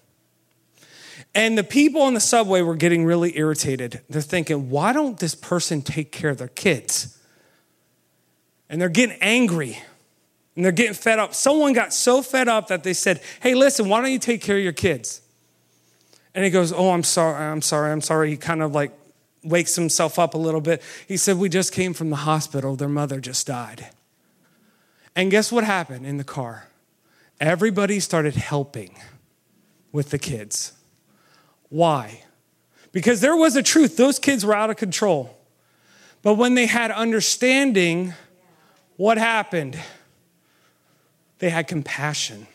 And 1.37 1.59
the 1.59 1.63
people 1.63 2.01
on 2.01 2.15
the 2.15 2.21
subway 2.21 2.63
were 2.63 2.77
getting 2.77 3.05
really 3.05 3.37
irritated. 3.37 4.01
They're 4.09 4.23
thinking, 4.23 4.71
why 4.71 4.95
don't 4.95 5.19
this 5.19 5.35
person 5.35 5.83
take 5.83 6.11
care 6.11 6.31
of 6.31 6.39
their 6.39 6.49
kids? 6.49 7.19
And 8.71 8.81
they're 8.81 8.89
getting 8.89 9.19
angry 9.21 9.79
and 10.57 10.65
they're 10.65 10.73
getting 10.73 10.95
fed 10.95 11.19
up. 11.19 11.35
Someone 11.35 11.75
got 11.75 11.93
so 11.93 12.23
fed 12.23 12.49
up 12.49 12.69
that 12.69 12.85
they 12.85 12.95
said, 12.95 13.21
hey, 13.41 13.55
listen, 13.55 13.87
why 13.91 14.01
don't 14.01 14.11
you 14.11 14.19
take 14.19 14.41
care 14.41 14.57
of 14.57 14.63
your 14.63 14.73
kids? 14.73 15.21
And 16.35 16.43
he 16.43 16.51
goes, 16.51 16.73
oh, 16.73 16.93
I'm 16.93 17.03
sorry, 17.03 17.45
I'm 17.45 17.61
sorry, 17.61 17.93
I'm 17.93 18.01
sorry. 18.01 18.31
He 18.31 18.39
kind 18.39 18.63
of 18.63 18.75
like 18.75 18.99
wakes 19.45 19.77
himself 19.77 20.19
up 20.19 20.33
a 20.33 20.39
little 20.39 20.63
bit. 20.63 20.83
He 21.07 21.19
said, 21.19 21.37
We 21.37 21.51
just 21.51 21.71
came 21.71 21.93
from 21.93 22.09
the 22.09 22.17
hospital. 22.17 22.77
Their 22.77 22.89
mother 22.89 23.21
just 23.21 23.47
died. 23.47 23.91
And 25.15 25.31
guess 25.31 25.53
what 25.53 25.65
happened 25.65 26.07
in 26.07 26.17
the 26.17 26.25
car? 26.25 26.69
Everybody 27.41 28.01
started 28.01 28.37
helping 28.37 28.97
with 29.93 30.09
the 30.09 30.19
kids. 30.19 30.73
Why? 31.69 32.23
Because 32.93 33.21
there 33.21 33.37
was 33.37 33.57
a 33.57 33.63
truth. 33.63 33.97
Those 33.97 34.19
kids 34.19 34.45
were 34.45 34.55
out 34.55 34.71
of 34.71 34.77
control. 34.77 35.37
But 36.23 36.35
when 36.35 36.55
they 36.55 36.67
had 36.67 36.91
understanding, 36.91 38.15
what 38.97 39.19
happened? 39.19 39.79
They 41.39 41.51
had 41.51 41.69
compassion, 41.69 42.47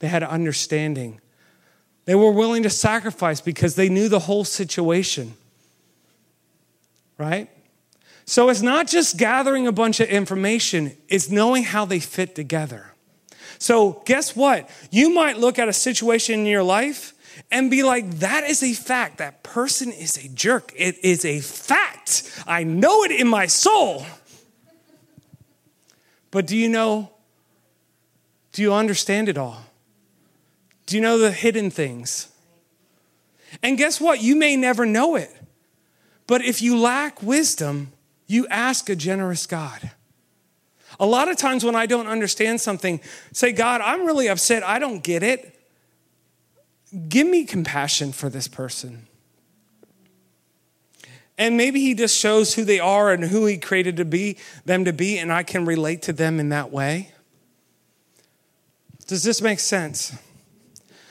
they 0.00 0.08
had 0.08 0.22
understanding. 0.22 1.20
They 2.06 2.14
were 2.14 2.32
willing 2.32 2.64
to 2.64 2.70
sacrifice 2.70 3.40
because 3.40 3.76
they 3.76 3.88
knew 3.88 4.10
the 4.10 4.18
whole 4.18 4.44
situation 4.44 5.32
right? 7.18 7.48
So 8.24 8.48
it's 8.48 8.62
not 8.62 8.86
just 8.86 9.16
gathering 9.16 9.66
a 9.66 9.72
bunch 9.72 10.00
of 10.00 10.08
information, 10.08 10.96
it's 11.08 11.30
knowing 11.30 11.64
how 11.64 11.84
they 11.84 12.00
fit 12.00 12.34
together. 12.34 12.92
So, 13.58 14.02
guess 14.04 14.34
what? 14.34 14.68
You 14.90 15.10
might 15.10 15.38
look 15.38 15.58
at 15.58 15.68
a 15.68 15.72
situation 15.72 16.40
in 16.40 16.46
your 16.46 16.62
life 16.62 17.13
and 17.50 17.70
be 17.70 17.82
like, 17.82 18.10
that 18.18 18.44
is 18.44 18.62
a 18.62 18.72
fact. 18.72 19.18
That 19.18 19.42
person 19.42 19.92
is 19.92 20.16
a 20.24 20.28
jerk. 20.28 20.72
It 20.76 21.04
is 21.04 21.24
a 21.24 21.40
fact. 21.40 22.44
I 22.46 22.64
know 22.64 23.02
it 23.04 23.10
in 23.10 23.28
my 23.28 23.46
soul. 23.46 24.06
But 26.30 26.46
do 26.46 26.56
you 26.56 26.68
know? 26.68 27.10
Do 28.52 28.62
you 28.62 28.72
understand 28.72 29.28
it 29.28 29.38
all? 29.38 29.64
Do 30.86 30.96
you 30.96 31.02
know 31.02 31.18
the 31.18 31.32
hidden 31.32 31.70
things? 31.70 32.28
And 33.62 33.78
guess 33.78 34.00
what? 34.00 34.22
You 34.22 34.36
may 34.36 34.56
never 34.56 34.84
know 34.84 35.16
it. 35.16 35.30
But 36.26 36.42
if 36.42 36.62
you 36.62 36.78
lack 36.78 37.22
wisdom, 37.22 37.92
you 38.26 38.46
ask 38.48 38.88
a 38.88 38.96
generous 38.96 39.46
God. 39.46 39.90
A 41.00 41.06
lot 41.06 41.28
of 41.28 41.36
times 41.36 41.64
when 41.64 41.74
I 41.74 41.86
don't 41.86 42.06
understand 42.06 42.60
something, 42.60 43.00
say, 43.32 43.52
God, 43.52 43.80
I'm 43.80 44.06
really 44.06 44.28
upset. 44.28 44.62
I 44.62 44.78
don't 44.78 45.02
get 45.02 45.22
it. 45.22 45.53
Give 47.08 47.26
me 47.26 47.44
compassion 47.44 48.12
for 48.12 48.28
this 48.28 48.48
person. 48.48 49.06
And 51.36 51.56
maybe 51.56 51.80
he 51.80 51.94
just 51.94 52.16
shows 52.16 52.54
who 52.54 52.64
they 52.64 52.78
are 52.78 53.12
and 53.12 53.24
who 53.24 53.46
he 53.46 53.58
created 53.58 53.96
to 53.96 54.04
be 54.04 54.36
them 54.64 54.84
to 54.84 54.92
be, 54.92 55.18
and 55.18 55.32
I 55.32 55.42
can 55.42 55.64
relate 55.64 56.02
to 56.02 56.12
them 56.12 56.38
in 56.38 56.50
that 56.50 56.70
way. 56.70 57.10
Does 59.06 59.24
this 59.24 59.42
make 59.42 59.58
sense? 59.58 60.16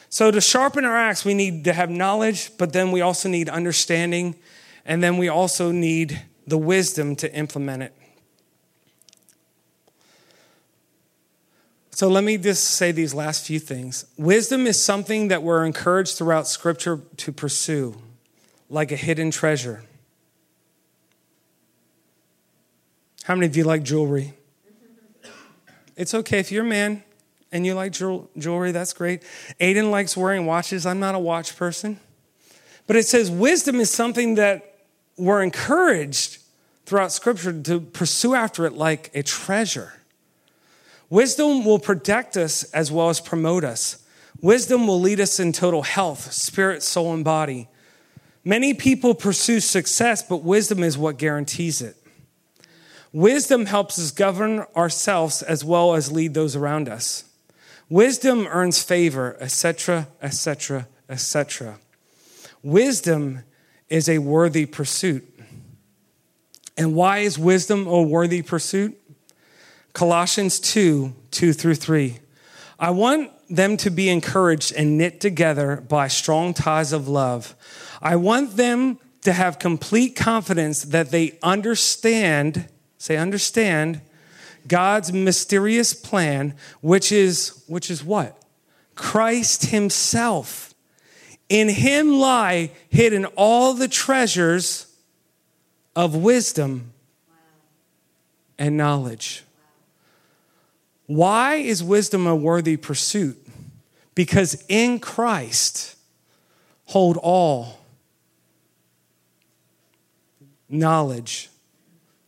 So, 0.10 0.32
to 0.32 0.40
sharpen 0.40 0.86
our 0.86 0.96
axe, 0.96 1.26
we 1.26 1.34
need 1.34 1.64
to 1.66 1.74
have 1.74 1.90
knowledge, 1.90 2.52
but 2.58 2.72
then 2.72 2.92
we 2.92 3.02
also 3.02 3.28
need 3.28 3.50
understanding, 3.50 4.36
and 4.86 5.04
then 5.04 5.18
we 5.18 5.28
also 5.28 5.72
need 5.72 6.22
the 6.48 6.58
wisdom 6.58 7.16
to 7.18 7.34
implement 7.36 7.84
it. 7.84 7.94
So, 11.96 12.08
let 12.08 12.24
me 12.24 12.38
just 12.38 12.64
say 12.64 12.92
these 12.92 13.14
last 13.14 13.46
few 13.46 13.60
things. 13.60 14.06
Wisdom 14.18 14.66
is 14.66 14.82
something 14.82 15.28
that 15.28 15.44
we're 15.44 15.64
encouraged 15.64 16.18
throughout 16.18 16.48
Scripture 16.48 17.02
to 17.18 17.32
pursue, 17.32 17.96
like 18.68 18.92
a 18.92 18.96
hidden 18.96 19.30
treasure. 19.30 19.84
How 23.26 23.36
many 23.36 23.46
of 23.46 23.56
you 23.56 23.64
like 23.64 23.84
jewelry? 23.84 24.34
It's 25.96 26.16
okay 26.16 26.40
if 26.40 26.52
you're 26.52 26.66
a 26.66 26.68
man 26.68 27.04
and 27.52 27.64
you 27.64 27.76
like 27.76 27.92
jewelry, 27.92 28.72
that's 28.72 28.94
great. 28.94 29.22
Aiden 29.62 29.92
likes 29.92 30.18
wearing 30.18 30.48
watches. 30.48 30.88
I'm 30.88 31.00
not 31.00 31.14
a 31.14 31.20
watch 31.20 31.56
person. 31.56 32.00
But 32.88 32.96
it 32.96 33.06
says 33.06 33.30
wisdom 33.30 33.80
is 33.80 33.92
something 33.92 34.36
that 34.36 34.80
we're 35.16 35.44
encouraged 35.44 36.40
throughout 36.88 37.12
Scripture 37.12 37.54
to 37.54 37.80
pursue 37.80 38.34
after 38.34 38.66
it 38.66 38.74
like 38.74 39.12
a 39.14 39.22
treasure. 39.22 39.94
Wisdom 41.14 41.64
will 41.64 41.78
protect 41.78 42.36
us 42.36 42.64
as 42.72 42.92
well 42.92 43.08
as 43.08 43.22
promote 43.22 43.64
us. 43.64 44.04
Wisdom 44.42 44.88
will 44.88 45.00
lead 45.00 45.20
us 45.20 45.40
in 45.40 45.52
total 45.52 45.84
health, 45.84 46.34
spirit, 46.34 46.82
soul, 46.82 47.14
and 47.14 47.24
body. 47.24 47.68
Many 48.44 48.74
people 48.74 49.14
pursue 49.14 49.60
success, 49.60 50.24
but 50.24 50.38
wisdom 50.38 50.82
is 50.82 50.98
what 50.98 51.20
guarantees 51.20 51.84
it. 51.84 51.96
Wisdom 53.12 53.68
helps 53.68 54.00
us 54.00 54.10
govern 54.10 54.66
ourselves 54.76 55.44
as 55.44 55.64
well 55.64 55.94
as 55.94 56.12
lead 56.12 56.34
those 56.34 56.56
around 56.56 56.90
us. 56.90 57.26
Wisdom 57.90 58.48
earns 58.48 58.82
favor, 58.82 59.38
etc., 59.40 60.08
etc., 60.20 60.88
etc. 61.08 61.78
Wisdom 62.64 63.44
is 63.88 64.10
a 64.10 64.18
worthy 64.18 64.66
pursuit. 64.66 65.24
And 66.76 66.96
why 66.96 67.20
is 67.20 67.38
wisdom 67.38 67.86
a 67.86 68.02
worthy 68.02 68.42
pursuit? 68.42 69.00
Colossians 69.94 70.60
2 70.60 71.14
2 71.32 71.54
through 71.54 71.76
3. 71.76 72.20
I 72.80 72.90
want 72.90 73.32
them 73.50 73.78
to 73.78 73.90
be 73.90 74.10
encouraged 74.10 74.74
and 74.74 74.98
knit 74.98 75.22
together 75.22 75.78
by 75.88 76.08
strong 76.08 76.54
ties 76.54 76.92
of 76.92 77.08
love. 77.08 77.56
I 78.02 78.16
want 78.16 78.58
them 78.58 79.00
to 79.22 79.34
have 79.34 79.60
complete 79.60 80.16
confidence 80.16 80.84
that 80.84 81.12
they 81.12 81.38
understand, 81.42 82.68
say, 82.98 83.16
understand 83.18 84.02
God's 84.68 85.14
mysterious 85.14 85.94
plan, 85.94 86.56
which 86.82 87.12
is, 87.12 87.64
which 87.68 87.90
is 87.90 88.04
what? 88.04 88.42
Christ 88.96 89.68
Himself. 89.68 90.74
In 91.50 91.70
Him 91.70 92.14
lie 92.14 92.72
hidden 92.90 93.26
all 93.36 93.74
the 93.74 93.88
treasures 93.88 94.88
of 95.96 96.16
wisdom 96.16 96.92
and 98.58 98.76
knowledge. 98.76 99.44
Why 101.06 101.56
is 101.56 101.84
wisdom 101.84 102.28
a 102.28 102.36
worthy 102.36 102.78
pursuit? 102.78 103.38
Because 104.16 104.64
in 104.70 105.00
Christ 105.00 105.96
hold 106.86 107.18
all 107.18 107.80
knowledge 110.70 111.50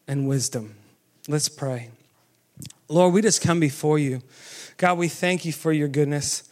and 0.07 0.27
wisdom. 0.27 0.75
Let's 1.27 1.49
pray. 1.49 1.89
Lord, 2.87 3.13
we 3.13 3.21
just 3.21 3.41
come 3.41 3.59
before 3.59 3.97
you. 3.97 4.21
God, 4.77 4.97
we 4.97 5.07
thank 5.07 5.45
you 5.45 5.53
for 5.53 5.71
your 5.71 5.87
goodness. 5.87 6.43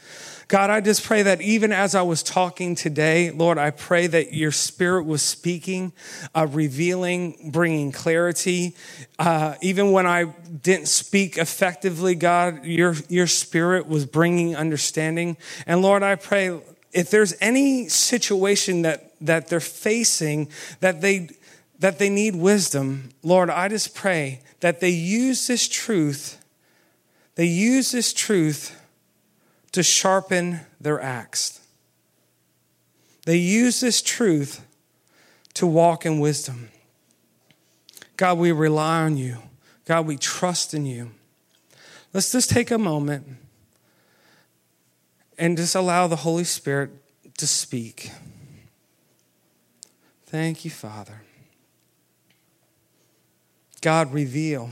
God, 0.48 0.70
I 0.70 0.82
just 0.82 1.04
pray 1.04 1.24
that 1.24 1.42
even 1.42 1.72
as 1.72 1.96
I 1.96 2.02
was 2.02 2.22
talking 2.22 2.76
today, 2.76 3.32
Lord, 3.32 3.58
I 3.58 3.72
pray 3.72 4.08
that 4.08 4.34
your 4.34 4.52
spirit 4.52 5.06
was 5.06 5.22
speaking, 5.22 5.94
uh, 6.36 6.48
revealing, 6.50 7.52
bringing 7.52 7.92
clarity. 7.92 8.76
Uh, 9.18 9.56
even 9.62 9.92
when 9.92 10.06
I 10.06 10.26
didn't 10.26 10.88
speak 10.88 11.38
effectively, 11.38 12.16
God, 12.16 12.66
your, 12.66 12.96
your 13.08 13.28
spirit 13.28 13.88
was 13.88 14.06
bringing 14.06 14.56
understanding. 14.56 15.38
And 15.66 15.82
Lord, 15.82 16.04
I 16.04 16.16
pray 16.16 16.60
if 16.92 17.10
there's 17.10 17.34
any 17.42 17.90
situation 17.90 18.84
that, 18.84 19.14
that 19.22 19.48
they're 19.48 19.60
facing 19.60 20.50
that 20.82 21.02
they, 21.02 21.30
that 21.80 22.00
they 22.00 22.10
need 22.10 22.36
wisdom, 22.36 23.10
Lord, 23.24 23.50
I 23.50 23.68
just 23.70 23.96
pray 23.96 24.42
that 24.60 24.80
they 24.80 24.90
use 24.90 25.48
this 25.48 25.68
truth, 25.68 26.38
they 27.36 27.46
use 27.46 27.92
this 27.92 28.14
truth 28.14 28.80
to 29.74 29.84
sharpen 29.84 30.62
their 30.80 31.02
axe. 31.02 31.60
They 33.26 33.38
use 33.38 33.80
this 33.80 34.02
truth 34.02 34.66
to 35.56 35.68
walk 35.68 36.06
in 36.06 36.20
wisdom. 36.20 36.70
God, 38.18 38.38
we 38.38 38.52
rely 38.52 39.02
on 39.02 39.18
you. 39.18 39.38
God, 39.86 40.06
we 40.06 40.18
trust 40.18 40.74
in 40.74 40.86
you. 40.86 41.12
Let's 42.14 42.32
just 42.32 42.50
take 42.50 42.72
a 42.72 42.78
moment 42.78 43.28
and 45.38 45.58
just 45.58 45.76
allow 45.76 46.08
the 46.08 46.18
Holy 46.18 46.44
Spirit 46.44 46.92
to 47.38 47.48
speak. 47.48 48.12
Thank 50.28 50.64
you, 50.64 50.72
Father. 50.72 51.22
God, 53.82 54.14
reveal. 54.14 54.70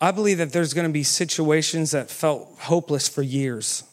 I 0.00 0.12
believe 0.12 0.38
that 0.38 0.52
there's 0.52 0.72
going 0.72 0.86
to 0.86 0.92
be 0.92 1.02
situations 1.02 1.90
that 1.90 2.10
felt 2.10 2.48
hopeless 2.60 3.08
for 3.08 3.22
years. 3.22 3.84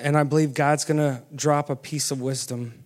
And 0.00 0.16
I 0.16 0.22
believe 0.22 0.54
God's 0.54 0.84
going 0.84 0.98
to 0.98 1.22
drop 1.34 1.68
a 1.68 1.76
piece 1.76 2.10
of 2.10 2.20
wisdom 2.20 2.84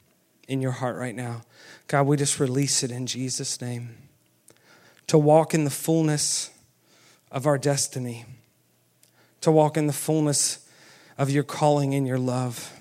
in 0.48 0.60
your 0.60 0.72
heart 0.72 0.96
right 0.96 1.14
now. 1.14 1.42
God, 1.86 2.06
we 2.06 2.16
just 2.16 2.40
release 2.40 2.82
it 2.82 2.90
in 2.90 3.06
Jesus' 3.06 3.60
name 3.60 3.96
to 5.06 5.16
walk 5.16 5.54
in 5.54 5.64
the 5.64 5.70
fullness 5.70 6.50
of 7.30 7.46
our 7.46 7.58
destiny, 7.58 8.24
to 9.40 9.52
walk 9.52 9.76
in 9.76 9.86
the 9.86 9.92
fullness 9.92 10.68
of 11.16 11.30
your 11.30 11.44
calling 11.44 11.94
and 11.94 12.06
your 12.06 12.18
love. 12.18 12.72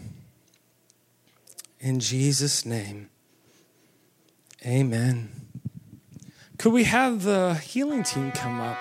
In 1.79 1.99
Jesus' 1.99 2.65
name, 2.65 3.09
amen. 4.65 5.29
Could 6.57 6.73
we 6.73 6.85
have 6.85 7.23
the 7.23 7.53
healing 7.55 8.01
team 8.01 8.31
come 8.31 8.59
up? 8.59 8.77